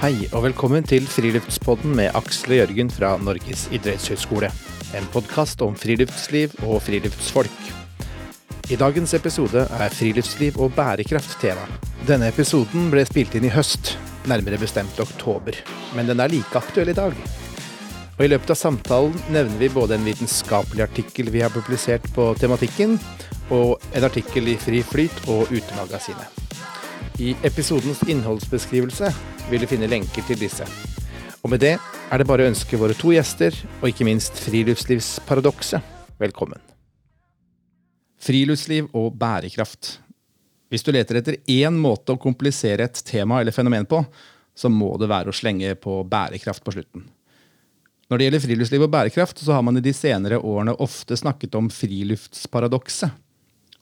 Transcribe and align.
Hei 0.00 0.14
og 0.32 0.46
velkommen 0.46 0.86
til 0.88 1.04
Friluftspodden 1.04 1.92
med 1.92 2.14
Aksel 2.16 2.54
og 2.54 2.56
Jørgen 2.56 2.88
fra 2.88 3.10
Norges 3.20 3.66
idrettshøgskole. 3.68 4.48
En 4.96 5.08
podkast 5.12 5.60
om 5.60 5.74
friluftsliv 5.76 6.54
og 6.64 6.78
friluftsfolk. 6.86 7.58
I 8.72 8.78
dagens 8.80 9.12
episode 9.18 9.66
er 9.68 9.92
friluftsliv 9.92 10.56
og 10.56 10.72
bærekraft 10.72 11.34
tema. 11.42 11.66
Denne 12.08 12.30
episoden 12.32 12.88
ble 12.88 13.04
spilt 13.04 13.36
inn 13.36 13.44
i 13.44 13.52
høst, 13.52 13.90
nærmere 14.24 14.56
bestemt 14.62 15.02
oktober. 15.04 15.58
Men 15.92 16.08
den 16.08 16.24
er 16.24 16.32
like 16.32 16.56
aktuell 16.56 16.88
i 16.88 16.96
dag. 16.96 17.12
Og 18.16 18.24
I 18.24 18.30
løpet 18.32 18.54
av 18.54 18.60
samtalen 18.62 19.18
nevner 19.28 19.60
vi 19.60 19.68
både 19.74 19.98
en 19.98 20.08
vitenskapelig 20.08 20.86
artikkel 20.86 21.28
vi 21.28 21.42
har 21.44 21.52
publisert 21.52 22.08
på 22.16 22.30
tematikken, 22.40 22.96
og 23.52 23.84
en 23.92 24.08
artikkel 24.08 24.48
i 24.48 24.56
Fri 24.56 24.80
Flyt 24.80 25.28
og 25.28 25.52
Utemagasinet. 25.52 26.40
I 27.20 27.34
episodens 27.44 28.00
innholdsbeskrivelse 28.08 29.12
vil 29.50 29.64
du 29.64 29.70
finne 29.70 29.88
lenker 29.90 30.24
til 30.26 30.38
disse. 30.38 30.66
Og 31.42 31.50
med 31.50 31.62
det 31.62 31.74
er 31.76 32.20
det 32.20 32.26
bare 32.28 32.44
å 32.44 32.50
ønske 32.50 32.78
våre 32.78 32.94
to 32.96 33.12
gjester, 33.14 33.54
og 33.80 33.88
ikke 33.90 34.06
minst 34.06 34.38
Friluftslivsparadokset, 34.44 35.82
velkommen. 36.20 36.60
Friluftsliv 38.20 38.90
og 38.96 39.14
bærekraft. 39.18 39.96
Hvis 40.70 40.84
du 40.86 40.92
leter 40.94 41.18
etter 41.18 41.38
én 41.50 41.78
måte 41.80 42.14
å 42.14 42.20
komplisere 42.20 42.86
et 42.86 43.00
tema 43.06 43.40
eller 43.40 43.56
fenomen 43.56 43.88
på, 43.90 44.04
så 44.54 44.70
må 44.70 44.92
det 45.00 45.08
være 45.10 45.32
å 45.32 45.34
slenge 45.34 45.72
på 45.80 46.02
bærekraft 46.06 46.62
på 46.62 46.76
slutten. 46.76 47.08
Når 48.10 48.18
det 48.18 48.26
gjelder 48.26 48.44
friluftsliv 48.44 48.84
og 48.84 48.92
bærekraft, 48.92 49.42
så 49.42 49.56
har 49.56 49.64
man 49.66 49.78
i 49.78 49.82
de 49.82 49.94
senere 49.94 50.38
årene 50.38 50.76
ofte 50.82 51.16
snakket 51.18 51.56
om 51.58 51.70
friluftsparadokset. 51.72 53.10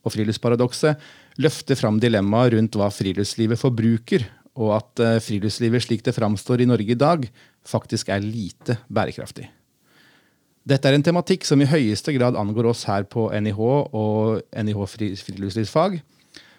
Og 0.04 0.14
friluftsparadokset 0.14 1.40
løfter 1.42 1.78
fram 1.80 1.98
dilemmaet 2.00 2.54
rundt 2.54 2.76
hva 2.78 2.90
friluftslivet 2.92 3.60
forbruker, 3.60 4.24
og 4.58 4.74
at 4.80 5.04
eh, 5.04 5.20
friluftslivet 5.22 5.84
slik 5.84 6.02
det 6.06 6.16
framstår 6.16 6.64
i 6.64 6.68
Norge 6.68 6.94
i 6.94 6.98
dag, 6.98 7.24
faktisk 7.66 8.10
er 8.10 8.24
lite 8.24 8.80
bærekraftig. 8.90 9.46
Dette 10.68 10.90
er 10.90 10.98
en 10.98 11.04
tematikk 11.04 11.46
som 11.48 11.62
i 11.62 11.68
høyeste 11.68 12.12
grad 12.16 12.36
angår 12.36 12.68
oss 12.74 12.84
her 12.88 13.06
på 13.08 13.28
NIH 13.32 13.60
og 13.62 14.42
NIH 14.52 14.82
friluftslivsfag. 14.92 16.00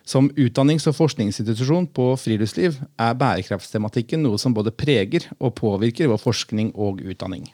Som 0.10 0.32
utdannings- 0.34 0.88
og 0.90 0.96
forskningsinstitusjon 0.98 1.86
på 1.94 2.08
friluftsliv 2.18 2.80
er 2.98 3.18
bærekraftstematikken 3.20 4.24
noe 4.26 4.40
som 4.42 4.56
både 4.56 4.74
preger 4.74 5.28
og 5.38 5.54
påvirker 5.60 6.10
vår 6.10 6.24
forskning 6.24 6.72
og 6.74 7.04
utdanning. 7.06 7.46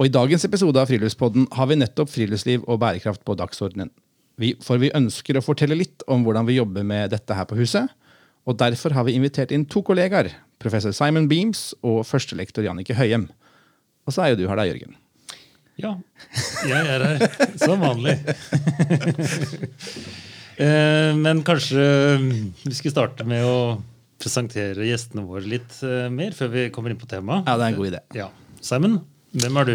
Og 0.00 0.08
I 0.08 0.14
dagens 0.14 0.46
episode 0.48 0.80
av 0.80 0.88
Friluftspodden 0.88 1.44
har 1.54 1.68
vi 1.70 1.76
nettopp 1.78 2.10
friluftsliv 2.10 2.64
og 2.64 2.80
bærekraft 2.82 3.22
på 3.26 3.36
dagsordenen. 3.38 3.92
Vi, 4.40 4.54
for 4.64 4.80
vi 4.82 4.90
ønsker 4.96 5.36
å 5.38 5.44
fortelle 5.44 5.76
litt 5.78 6.02
om 6.10 6.24
hvordan 6.24 6.48
vi 6.48 6.56
jobber 6.56 6.86
med 6.86 7.12
dette 7.12 7.36
her 7.36 7.46
på 7.46 7.58
huset. 7.60 7.92
Og 8.44 8.58
Derfor 8.60 8.92
har 8.92 9.06
vi 9.06 9.14
invitert 9.16 9.52
inn 9.54 9.64
to 9.70 9.80
kollegaer, 9.84 10.28
professor 10.60 10.92
Simon 10.92 11.28
Beams 11.30 11.70
og 11.82 12.02
førstelektor 12.08 12.66
Jannike 12.66 12.96
Høyem. 12.98 13.28
Og 14.04 14.12
så 14.12 14.24
er 14.24 14.34
jo 14.34 14.42
du 14.42 14.48
her 14.50 14.60
da, 14.60 14.66
Jørgen. 14.68 14.98
Ja, 15.80 15.96
jeg 16.68 16.86
er 16.86 17.06
her 17.08 17.24
som 17.58 17.82
vanlig. 17.82 18.18
Eh, 20.54 21.10
men 21.18 21.40
kanskje 21.42 21.82
vi 22.62 22.74
skal 22.78 22.92
starte 22.92 23.24
med 23.26 23.42
å 23.42 23.80
presentere 24.22 24.86
gjestene 24.86 25.24
våre 25.26 25.42
litt 25.50 25.80
eh, 25.82 26.06
mer 26.14 26.30
før 26.36 26.52
vi 26.52 26.68
kommer 26.70 26.94
inn 26.94 27.00
på 27.00 27.08
temaet. 27.10 27.48
Ja, 27.48 27.56
det 27.58 27.64
er 27.64 27.72
en 27.72 27.78
god 27.80 27.88
idé. 27.88 28.02
Ja. 28.14 28.28
Simon, 28.62 29.00
hvem 29.34 29.58
er 29.58 29.66
du? 29.66 29.74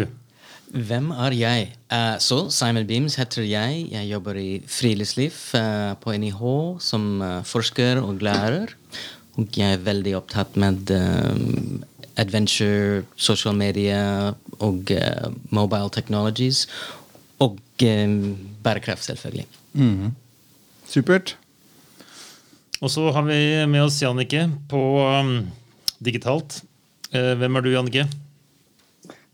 Hvem 0.70 1.08
er 1.10 1.34
jeg? 1.34 1.70
Uh, 1.90 2.14
så 2.22 2.44
Simon 2.54 2.86
Beams 2.86 3.16
heter 3.18 3.42
jeg. 3.42 3.88
Jeg 3.90 4.06
jobber 4.06 4.38
i 4.38 4.60
friluftsliv 4.70 5.34
uh, 5.58 5.96
på 5.98 6.14
NIH 6.14 6.42
som 6.78 7.06
uh, 7.18 7.40
forsker 7.42 7.98
og 7.98 8.22
lærer. 8.22 8.76
Og 9.40 9.58
jeg 9.58 9.74
er 9.74 9.82
veldig 9.82 10.14
opptatt 10.18 10.56
med 10.60 10.90
adventure, 12.18 13.04
social 13.16 13.54
media 13.54 14.34
og 14.58 14.90
mobile 15.54 15.90
technologies. 15.90 16.66
Og 17.40 17.56
bærekraft, 17.78 19.06
selvfølgelig. 19.06 19.46
Mm. 19.72 20.10
Supert. 20.86 21.38
Og 22.82 22.90
så 22.90 23.06
har 23.14 23.24
vi 23.24 23.38
med 23.70 23.86
oss 23.86 24.02
Jannicke 24.02 24.50
på 24.68 24.82
um, 25.06 25.46
digitalt. 26.04 26.62
hvem 27.10 27.56
er 27.56 27.64
du, 27.64 27.70
Jannicke? 27.72 28.08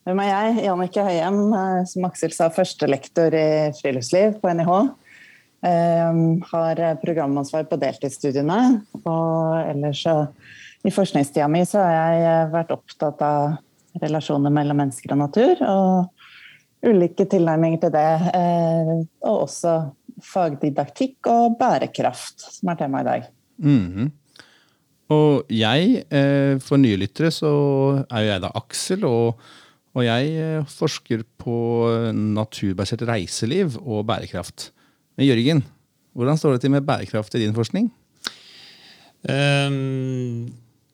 Hvem 0.06 0.20
er 0.22 0.28
jeg? 0.28 0.58
Jannicke 0.68 1.02
Høyem, 1.02 1.38
eh, 1.50 1.80
som 1.90 2.04
Aksel 2.06 2.30
sa, 2.30 2.46
førstelektor 2.54 3.34
i 3.34 3.46
friluftsliv 3.74 4.36
på 4.38 4.52
NIH. 4.54 4.70
Um, 5.66 6.20
har 6.46 6.78
programansvar 7.02 7.64
på 7.66 7.78
deltidsstudiene. 7.82 8.58
Og 9.00 9.56
ellers 9.64 10.04
i 10.86 10.92
forskningstida 10.94 11.48
mi 11.50 11.64
så 11.66 11.82
har 11.82 11.96
jeg 11.96 12.22
eh, 12.28 12.52
vært 12.54 12.70
opptatt 12.76 13.26
av 13.26 13.56
relasjoner 14.04 14.54
mellom 14.54 14.78
mennesker 14.84 15.16
og 15.16 15.20
natur. 15.24 15.64
Og 15.66 16.86
ulike 16.86 17.26
tilnærminger 17.26 17.82
til 17.88 17.94
det. 17.96 18.06
Og 19.26 19.42
også 19.48 19.74
fagdidaktikk 20.22 21.26
og 21.34 21.58
bærekraft, 21.58 22.46
som 22.60 22.70
er 22.70 22.78
tema 22.78 23.02
i 23.02 23.10
dag. 23.10 23.28
Mm 23.58 23.86
-hmm. 23.90 24.10
Og 25.08 25.42
jeg, 25.50 26.04
for 26.62 26.76
nye 26.76 26.96
lyttere, 26.96 27.30
så 27.30 27.46
er 28.10 28.20
jo 28.20 28.26
jeg 28.26 28.42
da 28.42 28.50
Aksel. 28.54 29.04
og 29.04 29.40
og 29.96 30.04
jeg 30.04 30.32
eh, 30.36 30.66
forsker 30.68 31.24
på 31.40 31.56
naturbasert 32.12 33.06
reiseliv 33.08 33.78
og 33.80 34.04
bærekraft. 34.08 34.70
Men 35.16 35.30
Jørgen, 35.30 35.62
hvordan 36.16 36.40
står 36.40 36.56
det 36.56 36.66
til 36.66 36.74
med 36.74 36.84
bærekraft 36.84 37.36
i 37.36 37.42
din 37.44 37.56
forskning? 37.56 37.88
Um, 39.26 40.52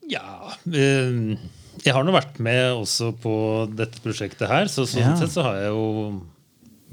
ja 0.08 0.54
um, 0.64 1.34
Jeg 1.82 1.92
har 1.92 2.06
nå 2.06 2.14
vært 2.14 2.38
med 2.40 2.78
også 2.78 3.10
på 3.20 3.34
dette 3.74 4.00
prosjektet 4.00 4.48
her, 4.48 4.70
så 4.72 4.86
sånn 4.88 5.02
ja. 5.02 5.16
sett 5.18 5.34
så 5.34 5.44
har 5.48 5.58
jeg 5.58 5.74
jo 5.74 5.82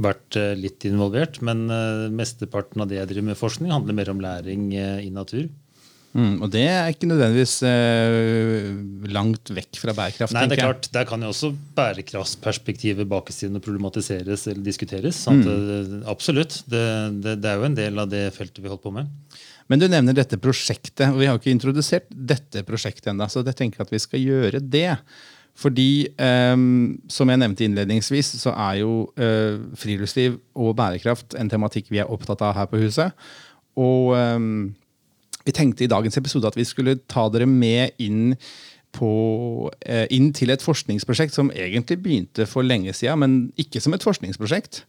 vært 0.04 0.36
eh, 0.40 0.58
litt 0.58 0.84
involvert. 0.90 1.42
Men 1.46 1.68
mesteparten 2.16 2.82
av 2.82 2.90
det 2.90 2.98
jeg 2.98 3.12
driver 3.12 3.30
med 3.30 3.40
forskning, 3.40 3.74
handler 3.76 3.98
mer 4.02 4.12
om 4.16 4.24
læring 4.24 4.72
i 4.74 5.12
natur. 5.14 5.46
Mm, 6.10 6.40
og 6.42 6.50
det 6.50 6.64
er 6.66 6.88
ikke 6.90 7.06
nødvendigvis 7.06 7.60
eh, 7.70 8.70
langt 9.14 9.52
vekk 9.54 9.78
fra 9.78 9.94
bærekraft. 9.94 10.34
Nei, 10.34 10.48
det 10.50 10.58
er 10.58 10.64
klart, 10.64 10.90
Der 10.96 11.06
kan 11.06 11.22
jo 11.22 11.30
også 11.30 11.52
bærekraftsperspektivet 11.78 13.06
og 13.06 13.62
problematiseres 13.62 14.48
eller 14.50 14.64
diskuteres. 14.66 15.22
Mm. 15.30 15.44
Det, 15.46 16.02
absolutt. 16.10 16.64
Det, 16.66 16.84
det, 17.22 17.38
det, 17.44 17.52
er 17.52 17.62
jo 17.62 17.70
en 17.70 17.78
del 17.78 18.02
av 18.02 18.10
det 18.10 18.26
feltet 18.34 18.64
vi 18.64 18.72
holdt 18.72 18.86
på 18.88 18.96
med. 18.96 19.12
Men 19.70 19.82
du 19.82 19.86
nevner 19.86 20.18
dette 20.18 20.40
prosjektet, 20.42 21.12
og 21.12 21.22
vi 21.22 21.30
har 21.30 21.38
ikke 21.38 21.54
introdusert 21.54 22.10
dette 22.10 22.66
prosjektet 22.66 23.12
ennå. 23.14 23.30
Så 23.30 23.46
jeg 23.46 23.60
tenker 23.62 23.86
at 23.86 23.94
vi 23.94 24.02
skal 24.02 24.26
gjøre 24.26 24.64
det. 24.66 24.96
Fordi, 25.60 26.08
eh, 26.18 26.58
som 27.12 27.30
jeg 27.30 27.44
nevnte 27.44 27.68
innledningsvis, 27.68 28.34
så 28.42 28.58
er 28.58 28.82
jo 28.82 29.12
eh, 29.14 29.62
friluftsliv 29.78 30.42
og 30.58 30.74
bærekraft 30.80 31.38
en 31.38 31.54
tematikk 31.54 31.94
vi 31.94 32.02
er 32.02 32.10
opptatt 32.10 32.42
av 32.42 32.58
her 32.58 32.70
på 32.72 32.82
huset. 32.82 33.14
Og 33.78 34.16
eh, 34.18 34.40
vi 35.50 35.56
tenkte 35.56 35.86
i 35.86 35.92
dagens 35.92 36.18
episode 36.20 36.50
at 36.50 36.58
vi 36.58 36.68
skulle 36.68 37.00
ta 37.10 37.28
dere 37.34 37.50
med 37.50 37.98
inn, 38.02 38.36
på, 38.96 39.70
eh, 39.86 40.08
inn 40.10 40.32
til 40.34 40.50
et 40.50 40.64
forskningsprosjekt 40.66 41.36
som 41.36 41.52
egentlig 41.54 42.00
begynte 42.02 42.48
for 42.50 42.66
lenge 42.66 42.94
siden, 42.98 43.20
men 43.22 43.36
ikke 43.62 43.82
som 43.82 43.94
et 43.94 44.06
forskningsprosjekt. 44.06 44.84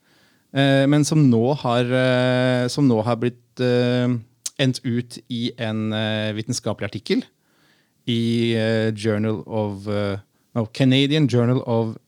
Eh, 0.56 0.86
men 0.88 1.04
som 1.04 1.28
nå 1.30 1.54
har, 1.60 1.84
eh, 1.84 2.68
som 2.68 2.88
nå 2.88 3.02
har 3.04 3.16
blitt 3.16 3.36
endt 3.60 4.80
ut 4.84 5.18
i 5.28 5.52
en 5.58 5.90
vitenskapelig 6.32 6.88
artikkel 6.88 7.24
i 8.08 8.54
Journal 8.96 9.42
of, 9.46 9.86
no, 10.54 10.64
Canadian 10.72 11.28
Journal 11.28 11.62
of 11.66 11.98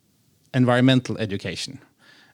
Environmental 0.54 1.18
Education. 1.18 1.78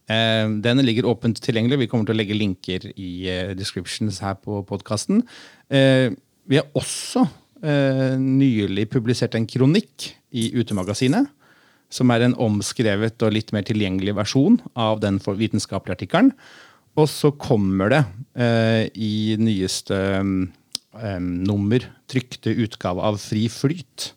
Den 0.08 0.80
ligger 0.86 1.04
åpent 1.10 1.36
tilgjengelig. 1.44 1.82
Vi 1.82 1.86
kommer 1.90 2.08
til 2.08 2.16
å 2.16 2.18
legge 2.18 2.36
linker 2.36 2.86
i 2.96 3.10
descriptions 3.58 4.22
her 4.24 4.38
på 4.40 4.62
podkasten. 4.64 5.20
Eh, 5.68 6.14
vi 6.48 6.56
har 6.56 6.68
også 6.78 7.26
eh, 7.60 8.16
nylig 8.16 8.86
publisert 8.92 9.36
en 9.36 9.48
kronikk 9.48 10.12
i 10.32 10.48
Utemagasinet. 10.56 11.28
Som 11.92 12.12
er 12.12 12.24
en 12.24 12.36
omskrevet 12.36 13.20
og 13.24 13.32
litt 13.32 13.52
mer 13.56 13.64
tilgjengelig 13.64 14.12
versjon 14.18 14.58
av 14.76 15.00
den 15.04 15.20
vitenskapelige 15.24 15.96
artikkelen. 15.96 16.32
Og 16.98 17.06
så 17.08 17.30
kommer 17.32 17.92
det 17.92 18.02
eh, 18.36 18.88
i 18.92 19.36
nyeste 19.40 19.96
eh, 19.96 21.20
nummer, 21.22 21.84
trykte 22.10 22.52
utgave 22.64 23.04
av 23.04 23.20
Fri 23.22 23.46
Flyt, 23.52 24.12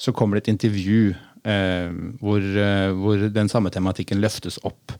så 0.00 0.14
kommer 0.16 0.38
det 0.38 0.46
et 0.46 0.54
intervju 0.56 1.12
eh, 1.12 1.20
hvor, 1.42 2.38
eh, 2.38 2.90
hvor 2.94 3.24
den 3.34 3.50
samme 3.50 3.72
tematikken 3.74 4.20
løftes 4.22 4.60
opp. 4.66 4.94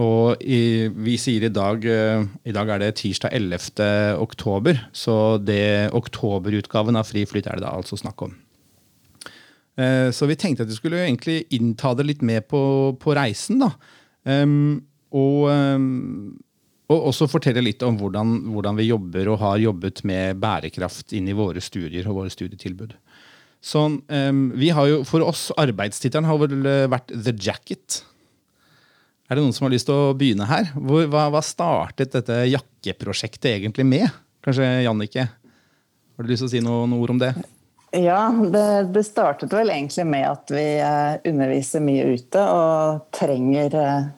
Og 0.00 0.40
i, 0.42 0.88
vi 0.90 1.18
sier 1.20 1.44
i 1.46 1.52
dag 1.54 1.84
uh, 1.86 2.24
I 2.42 2.54
dag 2.56 2.70
er 2.74 2.80
det 2.82 2.96
tirsdag 2.98 3.30
11. 3.36 4.16
oktober, 4.18 4.80
så 4.90 5.36
det 5.38 5.92
oktoberutgaven 5.94 6.98
av 6.98 7.06
Fri 7.06 7.22
flyt 7.30 7.46
er 7.46 7.60
det 7.60 7.66
da 7.66 7.76
altså 7.76 8.00
snakk 8.00 8.26
om. 8.26 8.34
Så 9.74 10.28
vi 10.30 10.36
tenkte 10.38 10.62
at 10.62 10.68
vi 10.70 10.76
skulle 10.76 11.00
egentlig 11.02 11.48
innta 11.56 11.90
det 11.98 12.04
litt 12.06 12.20
med 12.22 12.44
på, 12.46 12.60
på 12.94 13.14
reisen. 13.18 13.58
da. 13.58 13.72
Og, 15.18 15.40
og, 15.50 17.00
også 17.10 17.26
fortelle 17.26 17.64
litt 17.66 17.82
om 17.82 17.98
hvordan, 17.98 18.36
hvordan, 18.54 18.78
vi 18.78 18.86
jobber 18.86 19.32
og 19.32 19.40
har 19.42 19.58
jobbet 19.64 20.04
med 20.06 20.38
bærekraft 20.38 21.16
inn 21.18 21.26
i 21.26 21.34
våre 21.34 21.58
studier 21.58 22.06
og 22.06 22.20
våre 22.20 22.30
studietilbud. 22.30 22.94
Sånn, 23.64 24.02
um, 24.12 24.42
vi 24.60 24.68
har 24.76 24.88
jo, 24.90 24.98
For 25.08 25.24
oss, 25.24 25.48
arbeidstittelen 25.60 26.28
har 26.28 26.40
vel 26.42 26.66
eh, 26.68 26.82
vært 26.92 27.14
The 27.14 27.32
Jacket. 27.32 28.02
Er 29.24 29.38
det 29.38 29.44
noen 29.44 29.54
som 29.56 29.64
har 29.64 29.72
lyst 29.72 29.88
til 29.88 29.96
å 29.96 30.16
begynne 30.18 30.44
her? 30.50 30.68
Hvor, 30.76 31.06
hva, 31.08 31.30
hva, 31.32 31.40
startet 31.44 32.12
dette 32.12 32.42
jakkeprosjektet 32.50 33.54
egentlig 33.54 33.86
med? 33.88 34.04
Kanskje 34.44 34.68
Jannicke? 34.84 35.24
Har 36.14 36.26
du 36.26 36.28
lyst 36.28 36.44
til 36.44 36.50
å 36.50 36.52
si 36.52 36.60
noen 36.64 36.92
ord 36.92 37.14
om 37.14 37.22
det? 37.22 37.32
Ja, 37.96 38.26
det, 38.28 38.66
det, 38.92 39.04
startet 39.06 39.54
vel 39.54 39.72
egentlig 39.72 40.04
med 40.10 40.26
at 40.28 40.52
vi 40.52 40.66
uh, 40.82 41.16
underviser 41.30 41.82
mye 41.84 42.08
ute 42.18 42.42
og 42.42 43.04
trenger 43.14 43.76
uh, 43.78 44.08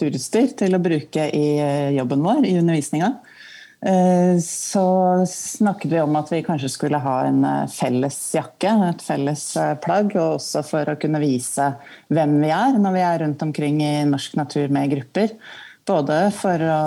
turutstyr 0.00 0.54
til 0.56 0.78
å 0.78 0.82
bruke 0.82 1.28
i 1.34 1.46
uh, 1.58 1.90
jobben 1.96 2.24
vår, 2.24 2.46
i 2.46 2.56
undervisninga. 2.60 3.10
Eh, 3.86 4.38
så 4.40 5.26
snakket 5.28 5.92
vi 5.92 6.00
om 6.00 6.16
at 6.16 6.32
vi 6.32 6.42
kanskje 6.42 6.70
skulle 6.72 6.98
ha 7.04 7.18
en 7.26 7.42
eh, 7.44 7.66
felles 7.68 8.16
jakke, 8.32 8.70
et 8.86 9.02
felles 9.04 9.42
eh, 9.60 9.74
plagg. 9.84 10.14
Og 10.16 10.38
også 10.38 10.62
for 10.64 10.88
å 10.88 10.96
kunne 11.00 11.20
vise 11.20 11.66
hvem 12.08 12.38
vi 12.40 12.52
er 12.54 12.78
når 12.80 12.94
vi 12.94 13.02
er 13.04 13.20
rundt 13.20 13.42
omkring 13.44 13.82
i 13.84 13.92
norsk 14.08 14.38
natur 14.40 14.72
med 14.72 14.94
grupper. 14.94 15.34
Både 15.84 16.16
for 16.32 16.64
å 16.64 16.78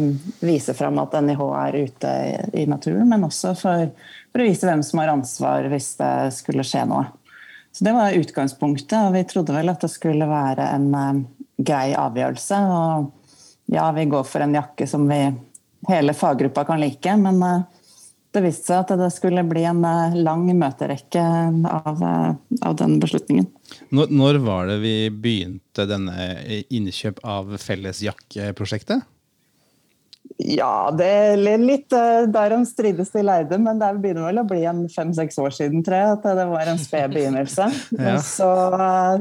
mm, 0.00 0.06
vise 0.48 0.72
fram 0.78 0.96
at 1.02 1.18
NIH 1.20 1.42
er 1.60 1.76
ute 1.76 2.12
i 2.56 2.64
naturen, 2.64 3.04
men 3.10 3.26
også 3.26 3.52
for, 3.58 3.90
for 4.32 4.40
å 4.40 4.46
vise 4.48 4.64
hvem 4.64 4.84
som 4.86 5.02
har 5.02 5.12
ansvar 5.12 5.68
hvis 5.68 5.90
det 5.98 6.14
skulle 6.38 6.64
skje 6.64 6.86
noe. 6.88 7.10
Så 7.76 7.84
Det 7.84 7.92
var 7.92 8.16
utgangspunktet, 8.16 8.96
og 8.96 9.12
vi 9.12 9.26
trodde 9.28 9.52
vel 9.52 9.68
at 9.68 9.84
det 9.84 9.92
skulle 9.92 10.24
være 10.30 10.70
en 10.72 11.26
grei 11.60 11.90
avgjørelse. 11.92 12.62
Og 12.72 13.74
ja, 13.76 13.90
vi 13.92 14.06
går 14.08 14.24
for 14.24 14.46
en 14.46 14.56
jakke 14.56 14.88
som 14.88 15.04
vi 15.04 15.20
hele 15.88 16.14
faggruppa 16.14 16.64
kan 16.64 16.80
like. 16.80 17.16
Men 17.16 17.42
eh, 17.42 17.60
det 18.34 18.44
viste 18.44 18.70
seg 18.70 18.84
at 18.84 18.94
det 19.00 19.10
skulle 19.14 19.44
bli 19.48 19.64
en 19.68 19.82
eh, 19.86 20.16
lang 20.20 20.46
møterekke 20.58 21.24
av, 21.70 22.04
eh, 22.04 22.30
av 22.66 22.78
den 22.78 22.98
beslutningen. 23.02 23.48
Når, 23.88 24.12
når, 24.12 24.40
var 24.46 24.70
det 24.70 24.80
vi 24.84 24.96
begynte 25.10 25.88
denne 25.88 26.30
innkjøp 26.70 27.22
av 27.24 27.56
fellesjakkeprosjektet? 27.62 29.12
Ja, 30.42 30.90
det 30.92 31.06
er 31.06 31.58
litt 31.62 31.94
derom 32.34 32.64
strides 32.68 33.12
de 33.14 33.22
lærde, 33.24 33.56
men 33.62 33.78
det 33.80 33.88
begynner 34.02 34.26
vel 34.26 34.40
å 34.42 34.44
bli 34.48 34.64
en 34.68 34.82
fem-seks 34.92 35.38
år 35.40 35.54
siden, 35.54 35.84
tror 35.86 35.96
jeg, 35.96 36.16
at 36.18 36.26
det 36.36 36.46
var 36.50 36.68
en 36.68 36.80
sped 36.82 37.14
begynnelse. 37.14 37.68
ja. 37.96 38.16
Så 38.20 38.50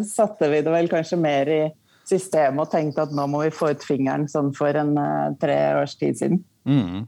satte 0.10 0.50
vi 0.52 0.64
det 0.66 0.74
vel 0.74 0.90
kanskje 0.92 1.22
mer 1.22 1.52
i 1.54 1.62
systemet 2.10 2.66
og 2.66 2.74
tenkte 2.74 3.06
at 3.06 3.14
nå 3.16 3.30
må 3.32 3.46
vi 3.46 3.54
få 3.54 3.72
ut 3.74 3.86
fingeren 3.86 4.28
sånn 4.30 4.52
for 4.58 4.76
en 4.82 4.98
tre 5.42 5.56
års 5.78 5.96
tid 6.02 6.20
siden. 6.20 6.44
Mm. 6.66 7.06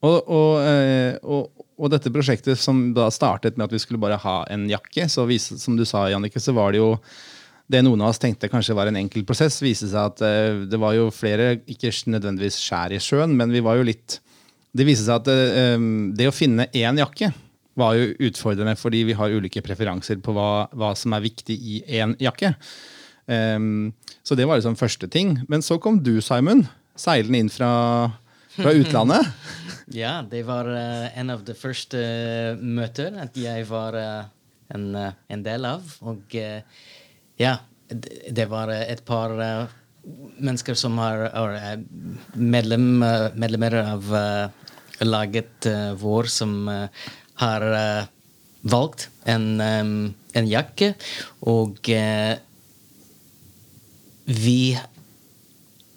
Og, 0.00 0.30
og, 0.32 0.52
eh, 0.64 1.16
og, 1.20 1.66
og, 1.76 1.88
dette 1.92 2.12
prosjektet 2.12 2.60
som 2.60 2.90
da 2.96 3.10
startet 3.12 3.58
med 3.58 3.66
at 3.68 3.74
vi 3.74 3.80
skulle 3.82 4.00
bare 4.00 4.20
ha 4.20 4.38
en 4.52 4.64
jakke, 4.70 5.08
så 5.12 5.26
viste, 5.28 5.58
som 5.60 5.76
du 5.76 5.84
sa, 5.88 6.06
Jannicke, 6.12 6.40
så 6.40 6.54
var 6.56 6.72
det 6.72 6.80
jo 6.80 6.94
det 7.70 7.84
noen 7.86 8.00
av 8.02 8.10
oss 8.10 8.18
tenkte 8.18 8.48
kanskje 8.50 8.74
var 8.74 8.88
en 8.90 8.98
enkel 8.98 9.22
prosess, 9.28 9.60
viste 9.62 9.90
seg 9.92 10.08
at 10.08 10.24
uh, 10.24 10.64
det 10.66 10.80
var 10.80 10.96
jo 10.96 11.10
flere, 11.14 11.60
ikke 11.70 11.92
nødvendigvis 12.10 12.58
skjær 12.58 12.96
i 12.96 13.02
sjøen, 13.02 13.36
men 13.38 13.52
vi 13.54 13.62
var 13.62 13.78
jo 13.78 13.86
litt 13.86 14.18
Det 14.74 14.86
viste 14.86 15.06
seg 15.06 15.20
at 15.20 15.28
uh, 15.30 15.84
det 16.16 16.26
å 16.30 16.34
finne 16.34 16.66
én 16.74 16.98
jakke 16.98 17.30
var 17.78 17.94
jo 17.94 18.10
utfordrende 18.26 18.74
fordi 18.78 19.04
vi 19.06 19.14
har 19.16 19.30
ulike 19.30 19.62
preferanser 19.62 20.18
på 20.22 20.34
hva, 20.34 20.66
hva 20.74 20.90
som 20.98 21.14
er 21.14 21.22
viktig 21.22 21.54
i 21.54 21.78
én 22.00 22.16
jakke. 22.20 22.50
Så 24.26 24.36
det 24.36 24.44
var 24.44 24.58
liksom 24.58 24.74
første 24.76 25.06
ting. 25.08 25.36
Men 25.48 25.62
så 25.62 25.78
kom 25.80 26.00
du, 26.02 26.16
Simon, 26.20 26.64
seilende 26.98 27.40
inn 27.40 27.52
fra 27.52 27.70
fra 28.54 28.72
utlandet? 28.72 29.26
ja, 30.02 30.20
det 30.30 30.42
var 30.48 30.68
uh, 30.68 31.18
en 31.18 31.32
av 31.34 31.44
de 31.46 31.54
første 31.58 31.98
uh, 32.00 32.60
møter 32.60 33.16
at 33.22 33.36
jeg 33.38 33.66
var 33.70 33.96
uh, 33.98 34.28
en, 34.74 34.86
en, 34.96 35.42
del 35.42 35.66
av. 35.66 35.86
Og 36.06 36.36
ja, 37.40 37.56
det 37.90 38.46
var 38.46 38.70
et 38.70 39.00
par 39.02 39.32
mennesker 40.38 40.78
som 40.78 40.94
har 41.02 41.24
medlem, 42.38 43.02
medlemmer 43.34 43.74
av 43.80 44.12
laget 45.02 45.66
vår, 45.98 46.30
som 46.30 46.70
har 47.42 47.66
valgt 48.62 49.08
en, 49.26 49.48
um, 49.58 49.92
en 50.38 50.46
jakke. 50.52 50.92
Og 51.50 51.90
vi 54.30 54.78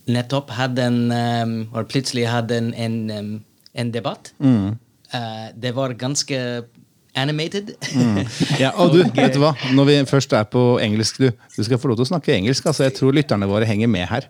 nettopp 0.09 0.51
hadde 0.53 0.85
en 0.87 1.01
um, 1.11 1.83
plutselig 1.89 2.27
hadde 2.27 2.57
en, 2.57 2.71
en, 2.73 3.43
en 3.73 3.91
debatt. 3.93 4.33
Mm. 4.39 4.73
Uh, 5.13 5.49
det 5.63 5.75
var 5.75 5.93
ganske 5.99 6.39
animated. 7.15 7.73
mm. 7.95 8.25
Ja, 8.63 8.71
og 8.81 8.93
du, 8.93 9.03
vet 9.15 9.35
du 9.35 9.39
hva? 9.43 9.53
Når 9.73 9.89
vi 9.89 9.97
først 10.09 10.33
er 10.33 10.47
på 10.49 10.63
engelsk, 10.81 11.19
du, 11.21 11.29
du 11.57 11.63
skal 11.63 11.79
få 11.79 11.91
lov 11.91 11.99
til 11.99 12.07
å 12.07 12.11
snakke 12.13 12.33
engelsk. 12.35 12.65
altså 12.65 12.87
Jeg 12.87 12.97
tror 12.97 13.15
lytterne 13.15 13.49
våre 13.49 13.67
henger 13.69 13.91
med 13.91 14.07
her. 14.09 14.27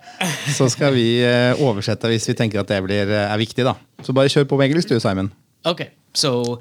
Så 0.53 0.69
skal 0.73 0.93
vi 0.97 1.07
uh, 1.23 1.59
oversette 1.63 2.11
hvis 2.11 2.27
vi 2.29 2.37
tenker 2.37 2.63
at 2.63 2.71
det 2.71 2.81
blir, 2.85 3.07
uh, 3.09 3.29
er 3.29 3.39
viktig. 3.41 3.65
da. 3.65 3.77
Så 4.03 4.15
bare 4.15 4.31
kjør 4.31 4.49
på 4.51 4.59
med 4.59 4.71
engelsk, 4.71 4.91
du, 4.91 4.99
Simon. 4.99 5.31
Ok, 5.65 5.87
so 6.13 6.59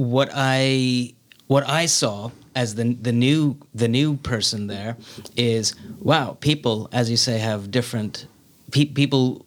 what 0.00 0.32
I, 0.32 1.14
what 1.52 1.68
I 1.68 1.86
saw 1.86 2.32
as 2.54 2.74
the 2.74 2.94
the 2.94 3.12
new 3.12 3.56
the 3.74 3.88
new 3.88 4.16
person 4.16 4.66
there 4.66 4.96
is 5.36 5.74
wow 6.00 6.36
people 6.40 6.88
as 6.92 7.10
you 7.10 7.16
say 7.16 7.38
have 7.38 7.70
different 7.70 8.26
pe- 8.70 8.84
people 8.84 9.44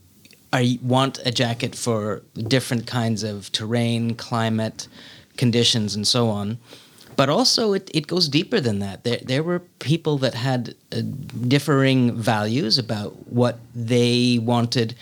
are 0.54 0.63
want 0.81 1.19
a 1.25 1.31
jacket 1.31 1.75
for 1.75 2.24
different 2.48 2.88
kinds 2.88 3.24
of 3.24 3.51
terrain 3.51 4.15
climate 4.15 4.88
conditions 5.38 5.95
and 5.95 6.07
so 6.07 6.30
on. 6.30 6.57
But 7.15 7.30
also 7.30 7.74
it, 7.74 7.89
it 7.94 8.07
goes 8.07 8.30
deeper 8.30 8.59
than 8.59 8.80
that. 8.80 9.04
There, 9.04 9.19
there 9.24 9.44
were 9.44 9.60
people 9.80 10.18
that 10.19 10.36
had 10.36 10.75
uh, 10.92 11.01
differing 11.48 12.15
values 12.15 12.77
about 12.77 13.27
what 13.27 13.60
they 13.74 14.39
wanted 14.42 14.95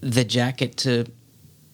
the 0.00 0.24
jacket 0.24 0.76
to 0.78 1.06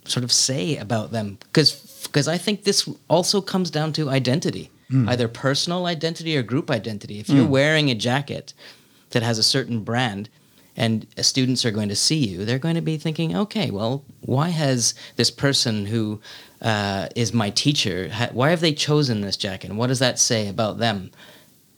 sort 0.05 0.23
of 0.25 0.33
say 0.33 0.77
about 0.77 1.11
them. 1.11 1.39
Because 1.47 1.83
because 2.05 2.29
I 2.29 2.39
think 2.39 2.63
this 2.63 2.89
also 3.09 3.41
comes 3.41 3.71
down 3.71 3.93
to 3.95 4.09
identity 4.09 4.71
mm. 4.91 5.09
either 5.09 5.29
personal 5.29 5.87
identity 5.87 6.37
or 6.37 6.43
group 6.43 6.71
identity. 6.71 7.21
If 7.21 7.29
you're 7.29 7.47
mm. 7.47 7.51
wearing 7.51 7.91
a 7.91 7.95
jacket 7.95 8.55
that 9.11 9.23
has 9.23 9.39
a 9.39 9.43
certain 9.43 9.83
brand 9.83 10.29
and 10.77 11.07
students 11.19 11.65
are 11.65 11.71
going 11.71 11.89
to 11.89 11.97
see 11.97 12.27
you, 12.27 12.45
they're 12.45 12.59
going 12.59 12.75
to 12.75 12.83
be 12.83 12.99
thinking, 12.99 13.37
okay, 13.37 13.71
well, 13.71 14.05
why 14.21 14.51
has 14.51 14.95
this 15.17 15.31
person 15.31 15.87
who 15.87 16.21
uh, 16.61 17.09
is 17.15 17.33
my 17.33 17.51
teacher, 17.51 18.11
ha- 18.11 18.31
why 18.33 18.51
have 18.51 18.61
they 18.61 18.73
chosen 18.73 19.21
this 19.21 19.37
jacket? 19.37 19.71
And 19.71 19.79
what 19.79 19.89
does 19.89 19.99
that 20.01 20.19
say 20.19 20.49
about 20.49 20.79
them? 20.79 21.11